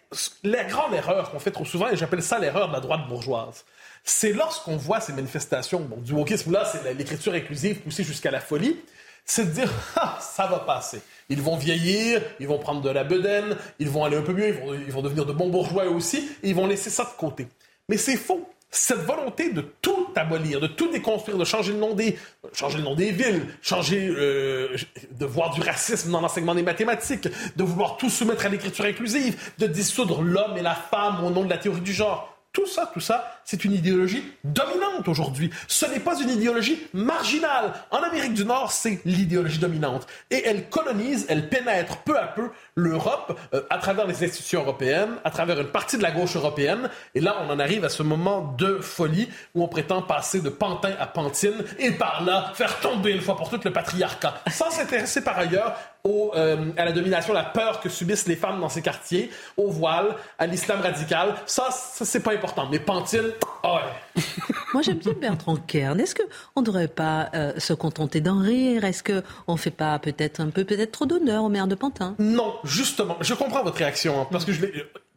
la 0.44 0.64
grande 0.64 0.94
erreur 0.94 1.30
qu'on 1.30 1.38
fait 1.38 1.50
trop 1.50 1.64
souvent, 1.64 1.88
et 1.88 1.96
j'appelle 1.96 2.22
ça 2.22 2.38
l'erreur 2.38 2.68
de 2.68 2.72
la 2.72 2.80
droite 2.80 3.08
bourgeoise, 3.08 3.64
c'est 4.04 4.32
lorsqu'on 4.32 4.76
voit 4.76 5.00
ces 5.00 5.12
manifestations, 5.12 5.80
bon, 5.80 5.96
du 5.98 6.12
wokisme 6.12 6.52
là, 6.52 6.64
c'est 6.64 6.94
l'écriture 6.94 7.32
inclusive 7.34 7.80
poussée 7.80 8.04
jusqu'à 8.04 8.30
la 8.30 8.40
folie, 8.40 8.76
c'est 9.24 9.46
de 9.46 9.50
dire, 9.50 9.70
ah, 9.96 10.18
ça 10.20 10.46
va 10.46 10.60
passer. 10.60 11.00
Ils 11.28 11.40
vont 11.40 11.56
vieillir, 11.56 12.22
ils 12.40 12.48
vont 12.48 12.58
prendre 12.58 12.80
de 12.82 12.90
la 12.90 13.04
bedaine, 13.04 13.56
ils 13.78 13.88
vont 13.88 14.04
aller 14.04 14.16
un 14.16 14.22
peu 14.22 14.32
mieux, 14.32 14.48
ils 14.48 14.54
vont, 14.54 14.74
ils 14.74 14.92
vont 14.92 15.02
devenir 15.02 15.26
de 15.26 15.32
bons 15.32 15.48
bourgeois 15.48 15.86
aussi, 15.86 16.28
et 16.42 16.50
ils 16.50 16.54
vont 16.54 16.66
laisser 16.66 16.90
ça 16.90 17.04
de 17.04 17.18
côté. 17.18 17.48
Mais 17.88 17.96
c'est 17.96 18.16
faux 18.16 18.48
cette 18.70 19.00
volonté 19.00 19.52
de 19.52 19.62
tout 19.82 20.08
abolir, 20.14 20.60
de 20.60 20.68
tout 20.68 20.90
déconstruire, 20.90 21.36
de 21.36 21.44
changer 21.44 21.72
le 21.72 21.78
nom 21.78 21.94
des, 21.94 22.16
changer 22.52 22.78
le 22.78 22.84
nom 22.84 22.94
des 22.94 23.10
villes, 23.10 23.46
changer, 23.62 24.08
euh, 24.08 24.76
de 25.10 25.26
voir 25.26 25.52
du 25.52 25.60
racisme 25.60 26.12
dans 26.12 26.20
l'enseignement 26.20 26.54
des 26.54 26.62
mathématiques, 26.62 27.28
de 27.56 27.64
vouloir 27.64 27.96
tout 27.96 28.10
soumettre 28.10 28.46
à 28.46 28.48
l'écriture 28.48 28.84
inclusive, 28.84 29.36
de 29.58 29.66
dissoudre 29.66 30.22
l'homme 30.22 30.56
et 30.56 30.62
la 30.62 30.74
femme 30.74 31.24
au 31.24 31.30
nom 31.30 31.44
de 31.44 31.50
la 31.50 31.58
théorie 31.58 31.80
du 31.80 31.92
genre. 31.92 32.36
Tout 32.52 32.66
ça, 32.66 32.90
tout 32.92 33.00
ça, 33.00 33.39
c'est 33.50 33.64
une 33.64 33.72
idéologie 33.72 34.22
dominante 34.44 35.08
aujourd'hui. 35.08 35.50
Ce 35.66 35.84
n'est 35.84 35.98
pas 35.98 36.20
une 36.20 36.30
idéologie 36.30 36.86
marginale. 36.92 37.72
En 37.90 37.98
Amérique 37.98 38.34
du 38.34 38.44
Nord, 38.44 38.70
c'est 38.70 39.00
l'idéologie 39.04 39.58
dominante. 39.58 40.06
Et 40.30 40.46
elle 40.46 40.68
colonise, 40.68 41.26
elle 41.28 41.48
pénètre 41.48 41.96
peu 42.04 42.16
à 42.16 42.28
peu 42.28 42.50
l'Europe 42.76 43.36
euh, 43.52 43.62
à 43.68 43.78
travers 43.78 44.06
les 44.06 44.22
institutions 44.22 44.60
européennes, 44.60 45.16
à 45.24 45.32
travers 45.32 45.60
une 45.60 45.66
partie 45.66 45.98
de 45.98 46.02
la 46.04 46.12
gauche 46.12 46.36
européenne. 46.36 46.90
Et 47.16 47.20
là, 47.20 47.38
on 47.40 47.50
en 47.50 47.58
arrive 47.58 47.84
à 47.84 47.88
ce 47.88 48.04
moment 48.04 48.54
de 48.56 48.78
folie 48.78 49.28
où 49.56 49.64
on 49.64 49.68
prétend 49.68 50.00
passer 50.00 50.40
de 50.40 50.48
Pantin 50.48 50.92
à 51.00 51.08
Pantine 51.08 51.64
et 51.80 51.90
par 51.90 52.22
là 52.22 52.52
faire 52.54 52.78
tomber 52.78 53.10
une 53.10 53.20
fois 53.20 53.36
pour 53.36 53.50
toutes 53.50 53.64
le 53.64 53.72
patriarcat. 53.72 54.42
Sans 54.48 54.70
s'intéresser 54.70 55.24
par 55.24 55.36
ailleurs 55.36 55.76
euh, 56.06 56.70
à 56.78 56.86
la 56.86 56.92
domination, 56.92 57.34
la 57.34 57.44
peur 57.44 57.80
que 57.80 57.90
subissent 57.90 58.26
les 58.26 58.36
femmes 58.36 58.60
dans 58.60 58.70
ces 58.70 58.80
quartiers, 58.80 59.30
au 59.58 59.70
voile, 59.70 60.16
à 60.38 60.46
l'islam 60.46 60.80
radical. 60.80 61.34
Ça, 61.44 61.68
ça 61.70 62.04
c'est 62.06 62.20
pas 62.20 62.32
important. 62.32 62.68
Mais 62.70 62.78
Pantine, 62.78 63.32
oh 63.62 63.76
ouais. 63.76 64.22
Moi, 64.72 64.82
j'aime 64.82 64.98
bien 64.98 65.12
Bertrand 65.12 65.56
Kern. 65.56 65.98
Est-ce 65.98 66.14
qu'on 66.14 66.60
ne 66.60 66.66
devrait 66.66 66.88
pas 66.88 67.28
euh, 67.34 67.52
se 67.58 67.72
contenter 67.72 68.20
d'en 68.20 68.38
rire? 68.38 68.84
Est-ce 68.84 69.02
qu'on 69.02 69.52
ne 69.52 69.58
fait 69.58 69.70
pas 69.70 69.98
peut-être 69.98 70.40
un 70.40 70.50
peu 70.50 70.64
peut-être 70.64 70.92
trop 70.92 71.06
d'honneur 71.06 71.44
au 71.44 71.48
maire 71.48 71.66
de 71.66 71.74
Pantin? 71.74 72.14
Non, 72.18 72.54
justement. 72.64 73.16
Je 73.20 73.34
comprends 73.34 73.62
votre 73.62 73.78
réaction. 73.78 74.20
Hein, 74.20 74.26
parce 74.30 74.44
que 74.44 74.52
je 74.52 74.64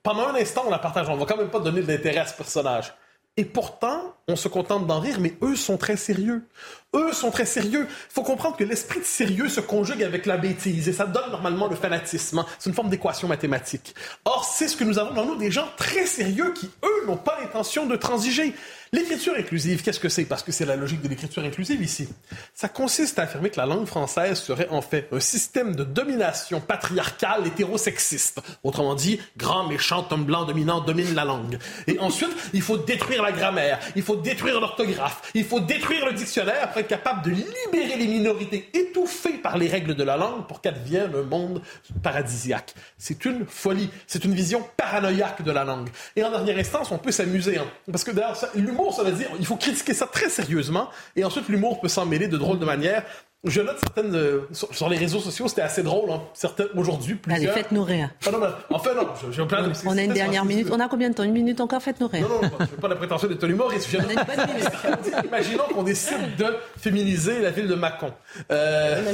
pendant 0.01 0.28
un 0.28 0.36
instant, 0.36 0.63
on 0.67 0.69
la 0.69 0.80
partage. 0.80 1.07
On 1.09 1.15
va 1.15 1.26
quand 1.26 1.38
même 1.38 1.49
pas 1.49 1.59
donner 1.59 1.82
de 1.82 1.88
l'intérêt 1.88 2.19
à 2.19 2.26
ce 2.26 2.36
personnage. 2.36 2.93
Et 3.36 3.45
pourtant, 3.45 4.13
on 4.27 4.36
se 4.36 4.47
contente 4.47 4.86
d'en 4.86 4.99
rire, 4.99 5.19
mais 5.19 5.34
eux 5.41 5.55
sont 5.55 5.77
très 5.77 5.97
sérieux. 5.97 6.47
Eux 6.95 7.11
sont 7.13 7.31
très 7.31 7.47
sérieux. 7.47 7.88
Il 7.89 8.13
faut 8.13 8.21
comprendre 8.21 8.55
que 8.55 8.63
l'esprit 8.63 8.99
de 8.99 9.05
sérieux 9.05 9.49
se 9.49 9.59
conjugue 9.59 10.03
avec 10.03 10.27
la 10.27 10.38
bêtise 10.38 10.88
et 10.88 10.93
ça 10.93 11.07
donne 11.07 11.31
normalement 11.31 11.67
le 11.67 11.75
fanatisme. 11.75 12.39
Hein. 12.39 12.45
C'est 12.59 12.69
une 12.69 12.75
forme 12.75 12.89
d'équation 12.89 13.27
mathématique. 13.27 13.95
Or, 14.25 14.45
c'est 14.45 14.67
ce 14.67 14.77
que 14.77 14.84
nous 14.84 14.99
avons 14.99 15.15
dans 15.15 15.25
nous, 15.25 15.36
des 15.36 15.49
gens 15.49 15.67
très 15.77 16.05
sérieux 16.05 16.53
qui, 16.53 16.69
eux, 16.84 17.07
n'ont 17.07 17.17
pas 17.17 17.39
l'intention 17.41 17.88
de 17.88 17.95
transiger. 17.95 18.53
L'écriture 18.93 19.33
inclusive, 19.35 19.81
qu'est-ce 19.81 19.99
que 19.99 20.07
c'est? 20.07 20.25
Parce 20.25 20.43
que 20.43 20.51
c'est 20.51 20.65
la 20.65 20.75
logique 20.75 21.01
de 21.01 21.07
l'écriture 21.07 21.43
inclusive 21.43 21.81
ici. 21.81 22.07
Ça 22.53 22.69
consiste 22.69 23.17
à 23.17 23.23
affirmer 23.23 23.49
que 23.49 23.59
la 23.59 23.65
langue 23.65 23.87
française 23.87 24.37
serait 24.37 24.67
en 24.69 24.83
fait 24.83 25.07
un 25.11 25.19
système 25.19 25.75
de 25.75 25.83
domination 25.83 26.61
patriarcale 26.61 27.47
hétérosexiste. 27.47 28.39
Autrement 28.61 28.93
dit, 28.93 29.19
grand 29.35 29.67
méchant 29.67 30.07
homme 30.11 30.25
blanc 30.25 30.45
dominant 30.45 30.79
domine 30.79 31.15
la 31.15 31.25
langue. 31.25 31.57
Et 31.87 31.97
ensuite, 31.97 32.29
il 32.53 32.61
faut 32.61 32.77
détruire 32.77 33.23
la 33.23 33.31
grammaire, 33.31 33.79
il 33.95 34.03
faut 34.03 34.15
détruire 34.15 34.59
l'orthographe, 34.61 35.31
il 35.33 35.43
faut 35.43 35.59
détruire 35.59 36.05
le 36.05 36.13
dictionnaire 36.13 36.69
pour 36.69 36.77
être 36.77 36.87
capable 36.87 37.23
de 37.23 37.31
libérer 37.31 37.97
les 37.97 38.05
minorités 38.05 38.69
étouffées 38.75 39.39
par 39.39 39.57
les 39.57 39.69
règles 39.69 39.95
de 39.95 40.03
la 40.03 40.17
langue 40.17 40.45
pour 40.45 40.61
qu'advienne 40.61 41.13
un 41.15 41.23
monde 41.23 41.63
paradisiaque. 42.03 42.75
C'est 42.99 43.25
une 43.25 43.47
folie, 43.47 43.89
c'est 44.05 44.23
une 44.23 44.35
vision 44.35 44.63
paranoïaque 44.77 45.41
de 45.41 45.51
la 45.51 45.63
langue. 45.63 45.89
Et 46.15 46.23
en 46.23 46.29
dernière 46.29 46.59
instance, 46.59 46.91
on 46.91 46.99
peut 46.99 47.11
s'amuser, 47.11 47.57
hein, 47.57 47.65
parce 47.91 48.03
que 48.03 48.11
d'ailleurs, 48.11 48.37
l'humour 48.53 48.82
ça 48.91 49.03
veut 49.03 49.11
dire 49.11 49.29
il 49.39 49.45
faut 49.45 49.55
critiquer 49.55 49.93
ça 49.93 50.07
très 50.07 50.29
sérieusement, 50.29 50.89
et 51.15 51.23
ensuite 51.23 51.47
l'humour 51.47 51.79
peut 51.79 51.88
s'en 51.88 52.05
mêler 52.05 52.27
de 52.27 52.38
drôles 52.38 52.59
de 52.59 52.65
manière. 52.65 53.05
Je 53.45 53.59
note 53.59 53.77
certaines 53.77 54.15
euh, 54.15 54.47
sur, 54.53 54.87
les 54.87 54.95
réseaux 54.95 55.19
sociaux, 55.19 55.49
c'était 55.49 55.63
assez 55.63 55.83
drôle. 55.83 56.09
Hein. 56.09 56.21
Certaines 56.33 56.69
aujourd'hui, 56.77 57.15
plusieurs. 57.15 57.51
Allez, 57.51 57.61
faites-nous 57.61 57.83
rire. 57.83 58.09
Ah 58.25 58.31
non, 58.31 58.39
enfin 58.69 58.91
non, 58.95 59.09
j'ai 59.31 59.45
plein 59.45 59.67
de. 59.67 59.73
On 59.85 59.97
a 59.97 60.01
une 60.01 60.13
dernière 60.13 60.45
minute. 60.45 60.69
On 60.71 60.79
a 60.79 60.87
combien 60.87 61.09
de 61.09 61.13
temps? 61.13 61.23
Une 61.23 61.33
minute 61.33 61.59
encore? 61.59 61.81
Faites-nous 61.81 62.07
rire. 62.07 62.25
Non, 62.29 62.41
non, 62.41 62.49
je 62.57 62.63
n'ai 62.63 62.81
pas 62.81 62.87
la 62.87 62.95
prétention 62.95 63.27
d'être 63.27 63.43
un 63.43 63.49
humoriste. 63.49 63.89
On 63.95 63.99
a 63.99 64.13
une 64.13 64.15
bonne 64.15 64.47
minute. 64.47 65.25
Imaginons 65.25 65.63
qu'on 65.75 65.83
décide 65.83 66.37
de 66.37 66.55
féminiser 66.77 67.41
la 67.41 67.51
ville 67.51 67.67
de 67.67 67.75
Mâcon. 67.75 68.13
Euh, 68.49 69.13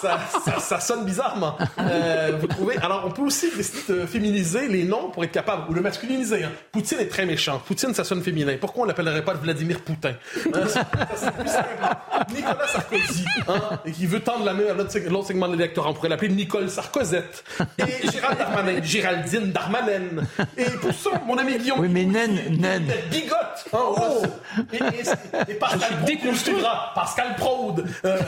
ça, 0.00 0.20
ça, 0.44 0.60
ça, 0.60 0.78
sonne 0.78 1.04
bizarrement. 1.04 1.58
Euh, 1.80 2.36
vous 2.40 2.46
trouvez 2.46 2.76
Alors, 2.76 3.02
on 3.06 3.10
peut 3.10 3.22
aussi 3.22 3.50
décider 3.56 4.02
de 4.02 4.06
féminiser 4.06 4.68
les 4.68 4.84
noms 4.84 5.10
pour 5.10 5.24
être 5.24 5.32
capable 5.32 5.68
ou 5.68 5.74
le 5.74 5.80
masculiniser. 5.80 6.44
Hein. 6.44 6.52
Poutine 6.70 7.00
est 7.00 7.08
très 7.08 7.26
méchant. 7.26 7.60
Poutine, 7.66 7.92
ça 7.92 8.04
sonne 8.04 8.22
féminin. 8.22 8.54
Pourquoi 8.60 8.84
on 8.84 8.86
l'appellerait 8.86 9.24
pas 9.24 9.34
Vladimir 9.34 9.80
Poutin? 9.80 10.12
Hein, 10.54 10.68
ça, 10.68 10.84
plus 11.32 11.48
simple. 11.48 11.66
Nicolas 12.32 12.68
Sarkozy. 12.68 13.24
Hein, 13.48 13.80
et 13.84 13.92
qui 13.92 14.06
veut 14.06 14.20
tendre 14.20 14.44
la 14.44 14.52
main 14.52 14.64
à 14.70 14.74
l'autre 14.74 15.26
segment 15.26 15.48
de 15.48 15.56
l'électorat. 15.56 15.90
On 15.90 15.94
pourrait 15.94 16.08
l'appeler 16.08 16.30
Nicole 16.30 16.68
Sarkozette. 16.68 17.44
Et 17.78 18.10
Gérald 18.10 18.38
Darmanin, 18.38 18.82
Géraldine 18.82 19.52
Darmanen. 19.52 20.26
Et 20.56 20.64
pour 20.64 20.92
ça, 20.92 21.10
mon 21.26 21.36
ami 21.38 21.58
Guillaume. 21.58 21.80
Oui, 21.80 21.88
mais 21.88 22.04
naine, 22.04 22.58
naine. 22.58 22.92
Bigote. 23.10 23.38
Hein, 23.72 23.78
oh. 23.78 24.22
Et, 24.72 24.76
et, 24.76 25.50
et, 25.52 25.54
Pascal 25.54 26.04
déconstruira. 26.04 26.92
Pascal 26.94 27.34
Praude. 27.36 27.86
Euh, 28.04 28.18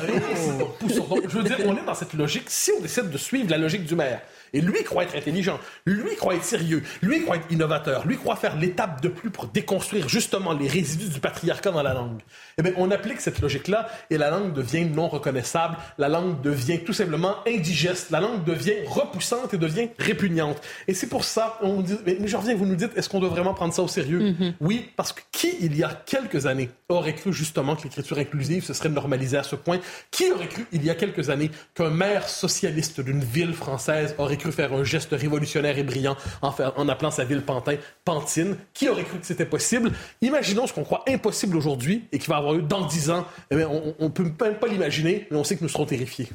je 0.89 1.39
veux 1.39 1.43
dire, 1.45 1.57
on 1.67 1.77
est 1.77 1.85
dans 1.85 1.95
cette 1.95 2.15
logique. 2.15 2.49
Si 2.49 2.73
on 2.77 2.81
décide 2.81 3.11
de 3.11 3.19
suivre 3.19 3.51
la 3.51 3.59
logique 3.59 3.85
du 3.85 3.95
maire, 3.95 4.21
et 4.55 4.61
lui 4.63 4.83
croit 4.85 5.03
être 5.03 5.17
intelligent, 5.17 5.61
lui 5.85 6.17
croit 6.17 6.35
être 6.35 6.45
sérieux, 6.45 6.83
lui 7.03 7.23
croit 7.23 7.37
être 7.37 7.51
innovateur, 7.51 8.07
lui 8.07 8.17
croit 8.17 8.37
faire 8.37 8.57
l'étape 8.57 9.03
de 9.03 9.09
plus 9.09 9.31
pour 9.31 9.49
déconstruire 9.49 10.09
justement 10.09 10.55
les 10.55 10.69
résidus 10.69 11.11
du 11.11 11.21
patriarcat 11.21 11.73
dans 11.73 11.83
la 11.83 11.93
langue. 11.93 12.23
Eh 12.57 12.63
bien, 12.63 12.73
on 12.77 12.91
applique 12.91 13.21
cette 13.21 13.41
logique-là 13.41 13.89
et 14.09 14.17
la 14.17 14.31
langue 14.31 14.55
devient 14.55 14.85
non 14.85 15.09
reconnaissable, 15.09 15.77
la 15.99 16.09
langue 16.09 16.41
devient 16.41 16.81
tout 16.85 16.93
simplement 16.93 17.37
indigeste, 17.47 18.11
la 18.11 18.21
langue 18.21 18.45
devient 18.45 18.77
repoussante 18.87 19.53
et 19.53 19.59
devient 19.59 19.89
répugnante. 19.99 20.61
Et 20.89 20.95
c'est 20.95 21.09
pour 21.09 21.25
ça, 21.25 21.59
on 21.63 21.81
dit, 21.81 21.97
mais, 22.07 22.17
je 22.25 22.37
reviens, 22.37 22.55
vous 22.55 22.67
nous 22.67 22.77
dites, 22.77 22.97
est-ce 22.97 23.09
qu'on 23.09 23.21
doit 23.21 23.29
vraiment 23.29 23.55
prendre 23.55 23.75
ça 23.75 23.83
au 23.83 23.89
sérieux? 23.89 24.21
Mm-hmm. 24.21 24.53
Oui, 24.61 24.89
parce 24.97 25.13
que 25.13 25.21
qui, 25.33 25.57
il 25.61 25.77
y 25.77 25.83
a 25.83 25.91
quelques 26.07 26.47
années, 26.47 26.71
aurait 26.89 27.15
cru 27.15 27.33
justement 27.33 27.75
que 27.75 27.83
l'écriture 27.83 28.19
inclusive 28.19 28.65
se 28.65 28.73
serait 28.73 28.89
normalisée 28.89 29.37
à 29.37 29.43
ce 29.43 29.57
point? 29.57 29.81
Qui 30.11 30.31
aurait 30.31 30.49
cru, 30.49 30.67
il 30.73 30.85
y 30.85 30.91
a 30.91 30.95
quelques 30.95 31.31
années, 31.31 31.51
qu'un 31.75 31.91
maire 31.91 32.29
socialiste 32.29 33.01
d'une 33.01 33.25
ville 33.25 33.55
française 33.55 34.15
aurait 34.19 34.37
cru 34.37 34.44
faire 34.53 34.73
un 34.73 34.85
geste 34.85 35.13
révolutionnaire 35.13 35.79
et 35.79 35.83
brillant 35.83 36.17
en, 36.43 36.89
appelant 36.89 37.11
sa 37.11 37.25
ville 37.25 37.43
Pantin 37.43 37.77
Pantine. 38.05 38.57
Qui 38.73 38.89
aurait 38.89 39.05
cru 39.05 39.19
que 39.19 39.27
c'était 39.27 39.47
possible? 39.47 39.93
Imaginons 40.21 40.67
ce 40.67 40.73
qu'on 40.73 40.85
croit 40.85 41.05
impossible 41.09 41.57
aujourd'hui 41.57 42.05
et 42.13 42.19
qui 42.19 42.29
va 42.29 42.37
avoir 42.37 42.55
lieu 42.55 42.63
dans 42.63 42.87
dix 42.87 43.11
ans. 43.11 43.27
Eh 43.51 43.65
on 43.65 43.95
ne 43.99 44.09
peut 44.09 44.31
même 44.41 44.57
pas 44.57 44.69
l'imaginer, 44.69 45.27
mais 45.31 45.37
on 45.37 45.45
sait 45.45 45.57
que 45.57 45.63
nous 45.63 45.69
serons 45.69 45.87
terrifiés. 45.87 46.29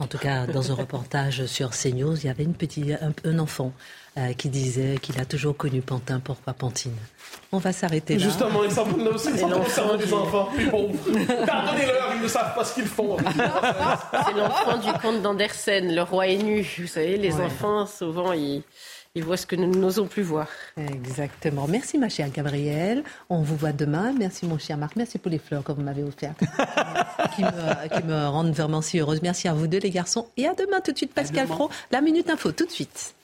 En 0.00 0.06
tout 0.06 0.18
cas, 0.18 0.46
dans 0.46 0.72
un 0.72 0.74
reportage 0.74 1.44
sur 1.44 1.70
CNews, 1.70 2.16
il 2.16 2.24
y 2.24 2.30
avait 2.30 2.42
une 2.44 2.54
petite, 2.54 2.96
un, 3.24 3.38
enfant 3.38 3.72
euh, 4.18 4.32
qui 4.32 4.48
disait 4.48 4.98
qu'il 5.00 5.20
a 5.20 5.24
toujours 5.24 5.56
connu 5.56 5.80
Pantin, 5.80 6.20
pourquoi 6.20 6.52
Pantine? 6.52 6.96
On 7.52 7.58
va 7.58 7.72
s'arrêter 7.72 8.16
là. 8.16 8.24
Justement, 8.24 8.64
ils 8.64 8.70
s'en 8.70 8.86
aussi, 9.12 9.28
ils 9.32 9.38
s'en 9.38 9.96
des 9.96 10.12
enfants, 10.12 10.48
Pardonnez-leur, 11.46 12.14
ils 12.16 12.22
ne 12.22 12.28
savent 12.28 12.54
pas 12.54 12.64
ce 12.64 12.74
qu'ils 12.74 12.86
font. 12.86 13.16
C'est 13.18 14.36
l'enfant 14.36 14.78
du 14.78 14.92
comte 15.00 15.22
d'Andersen, 15.22 15.94
le 15.94 16.02
roi 16.02 16.26
est 16.26 16.38
nu. 16.38 16.66
Vous 16.78 16.86
savez, 16.86 17.16
les 17.16 17.34
enfants, 17.34 17.86
souvent, 17.86 18.32
ils 18.32 18.62
ils 19.16 19.24
voient 19.24 19.36
ce 19.36 19.46
que 19.46 19.56
nous 19.56 19.66
n'osons 19.74 20.06
plus 20.06 20.22
voir. 20.22 20.46
Exactement. 20.76 21.66
Merci 21.66 21.98
ma 21.98 22.08
chère 22.08 22.30
Gabrielle. 22.30 23.02
On 23.28 23.42
vous 23.42 23.56
voit 23.56 23.72
demain. 23.72 24.14
Merci 24.16 24.46
mon 24.46 24.56
cher 24.56 24.76
Marc. 24.76 24.94
Merci 24.94 25.18
pour 25.18 25.32
les 25.32 25.38
fleurs 25.38 25.64
que 25.64 25.72
vous 25.72 25.82
m'avez 25.82 26.04
offertes, 26.04 26.38
qui, 27.34 27.42
me, 27.42 28.28
rendent 28.28 28.52
vraiment 28.52 28.82
si 28.82 29.00
heureuse. 29.00 29.20
Merci 29.20 29.48
à 29.48 29.52
vous 29.52 29.66
deux 29.66 29.80
les 29.80 29.90
garçons. 29.90 30.28
Et 30.36 30.46
à 30.46 30.54
demain 30.54 30.80
tout 30.80 30.92
de 30.92 30.96
suite 30.96 31.12
Pascal 31.12 31.48
Pro. 31.48 31.70
La 31.90 32.00
Minute 32.00 32.30
Info 32.30 32.52
tout 32.52 32.66
de 32.66 32.70
suite. 32.70 33.16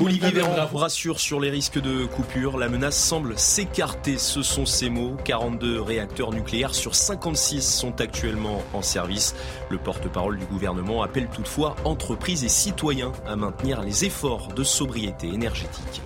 Olivier 0.00 0.30
Véran 0.30 0.54
rassure 0.72 1.18
sur 1.18 1.40
les 1.40 1.50
risques 1.50 1.80
de 1.80 2.04
coupure. 2.06 2.58
La 2.58 2.68
menace 2.68 2.96
semble 2.96 3.36
s'écarter. 3.36 4.18
Ce 4.18 4.42
sont 4.42 4.66
ses 4.66 4.88
mots. 4.88 5.16
42 5.24 5.80
réacteurs 5.80 6.32
nucléaires 6.32 6.74
sur 6.74 6.94
56 6.94 7.60
sont 7.60 8.00
actuellement 8.00 8.62
en 8.72 8.82
service. 8.82 9.34
Le 9.70 9.78
porte-parole 9.78 10.38
du 10.38 10.46
gouvernement 10.46 11.02
appelle 11.02 11.28
toutefois 11.28 11.74
entreprises 11.84 12.44
et 12.44 12.48
citoyens 12.48 13.12
à 13.26 13.34
maintenir 13.34 13.82
les 13.82 14.04
efforts 14.04 14.48
de 14.48 14.62
sobriété 14.62 15.26
énergétique. 15.26 16.02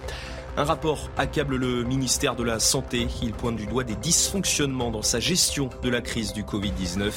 Un 0.58 0.64
rapport 0.64 1.08
accable 1.16 1.54
le 1.54 1.84
ministère 1.84 2.34
de 2.34 2.42
la 2.42 2.58
Santé. 2.58 3.06
Il 3.22 3.32
pointe 3.32 3.54
du 3.54 3.66
doigt 3.66 3.84
des 3.84 3.94
dysfonctionnements 3.94 4.90
dans 4.90 5.02
sa 5.02 5.20
gestion 5.20 5.70
de 5.84 5.88
la 5.88 6.00
crise 6.00 6.32
du 6.32 6.42
Covid-19. 6.42 7.12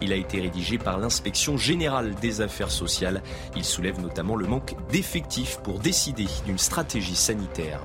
Il 0.00 0.12
a 0.12 0.16
été 0.16 0.40
rédigé 0.40 0.78
par 0.78 0.98
l'inspection 0.98 1.56
générale 1.56 2.14
des 2.14 2.40
affaires 2.40 2.70
sociales. 2.70 3.20
Il 3.56 3.64
soulève 3.64 4.00
notamment 4.00 4.36
le 4.36 4.46
manque 4.46 4.76
d'effectifs 4.92 5.58
pour 5.64 5.80
décider 5.80 6.26
d'une 6.46 6.56
stratégie 6.56 7.16
sanitaire. 7.16 7.80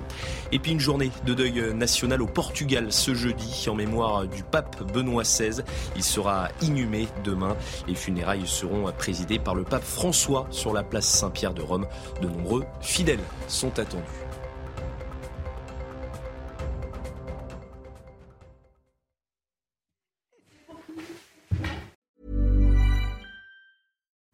Et 0.51 0.59
puis 0.59 0.73
une 0.73 0.79
journée 0.79 1.09
de 1.25 1.33
deuil 1.33 1.73
national 1.73 2.21
au 2.21 2.27
Portugal 2.27 2.91
ce 2.91 3.15
jeudi 3.15 3.65
en 3.67 3.73
mémoire 3.73 4.27
du 4.27 4.43
pape 4.43 4.93
Benoît 4.93 5.23
XVI. 5.23 5.63
Il 5.95 6.03
sera 6.03 6.49
inhumé 6.61 7.07
demain. 7.23 7.57
Les 7.87 7.95
funérailles 7.95 8.45
seront 8.45 8.91
présidées 8.91 9.39
par 9.39 9.55
le 9.55 9.63
pape 9.63 9.83
François 9.83 10.45
sur 10.51 10.71
la 10.71 10.83
place 10.83 11.07
Saint-Pierre 11.07 11.55
de 11.55 11.63
Rome. 11.63 11.87
De 12.21 12.27
nombreux 12.27 12.63
fidèles 12.79 13.17
sont 13.47 13.79
attendus. 13.79 14.28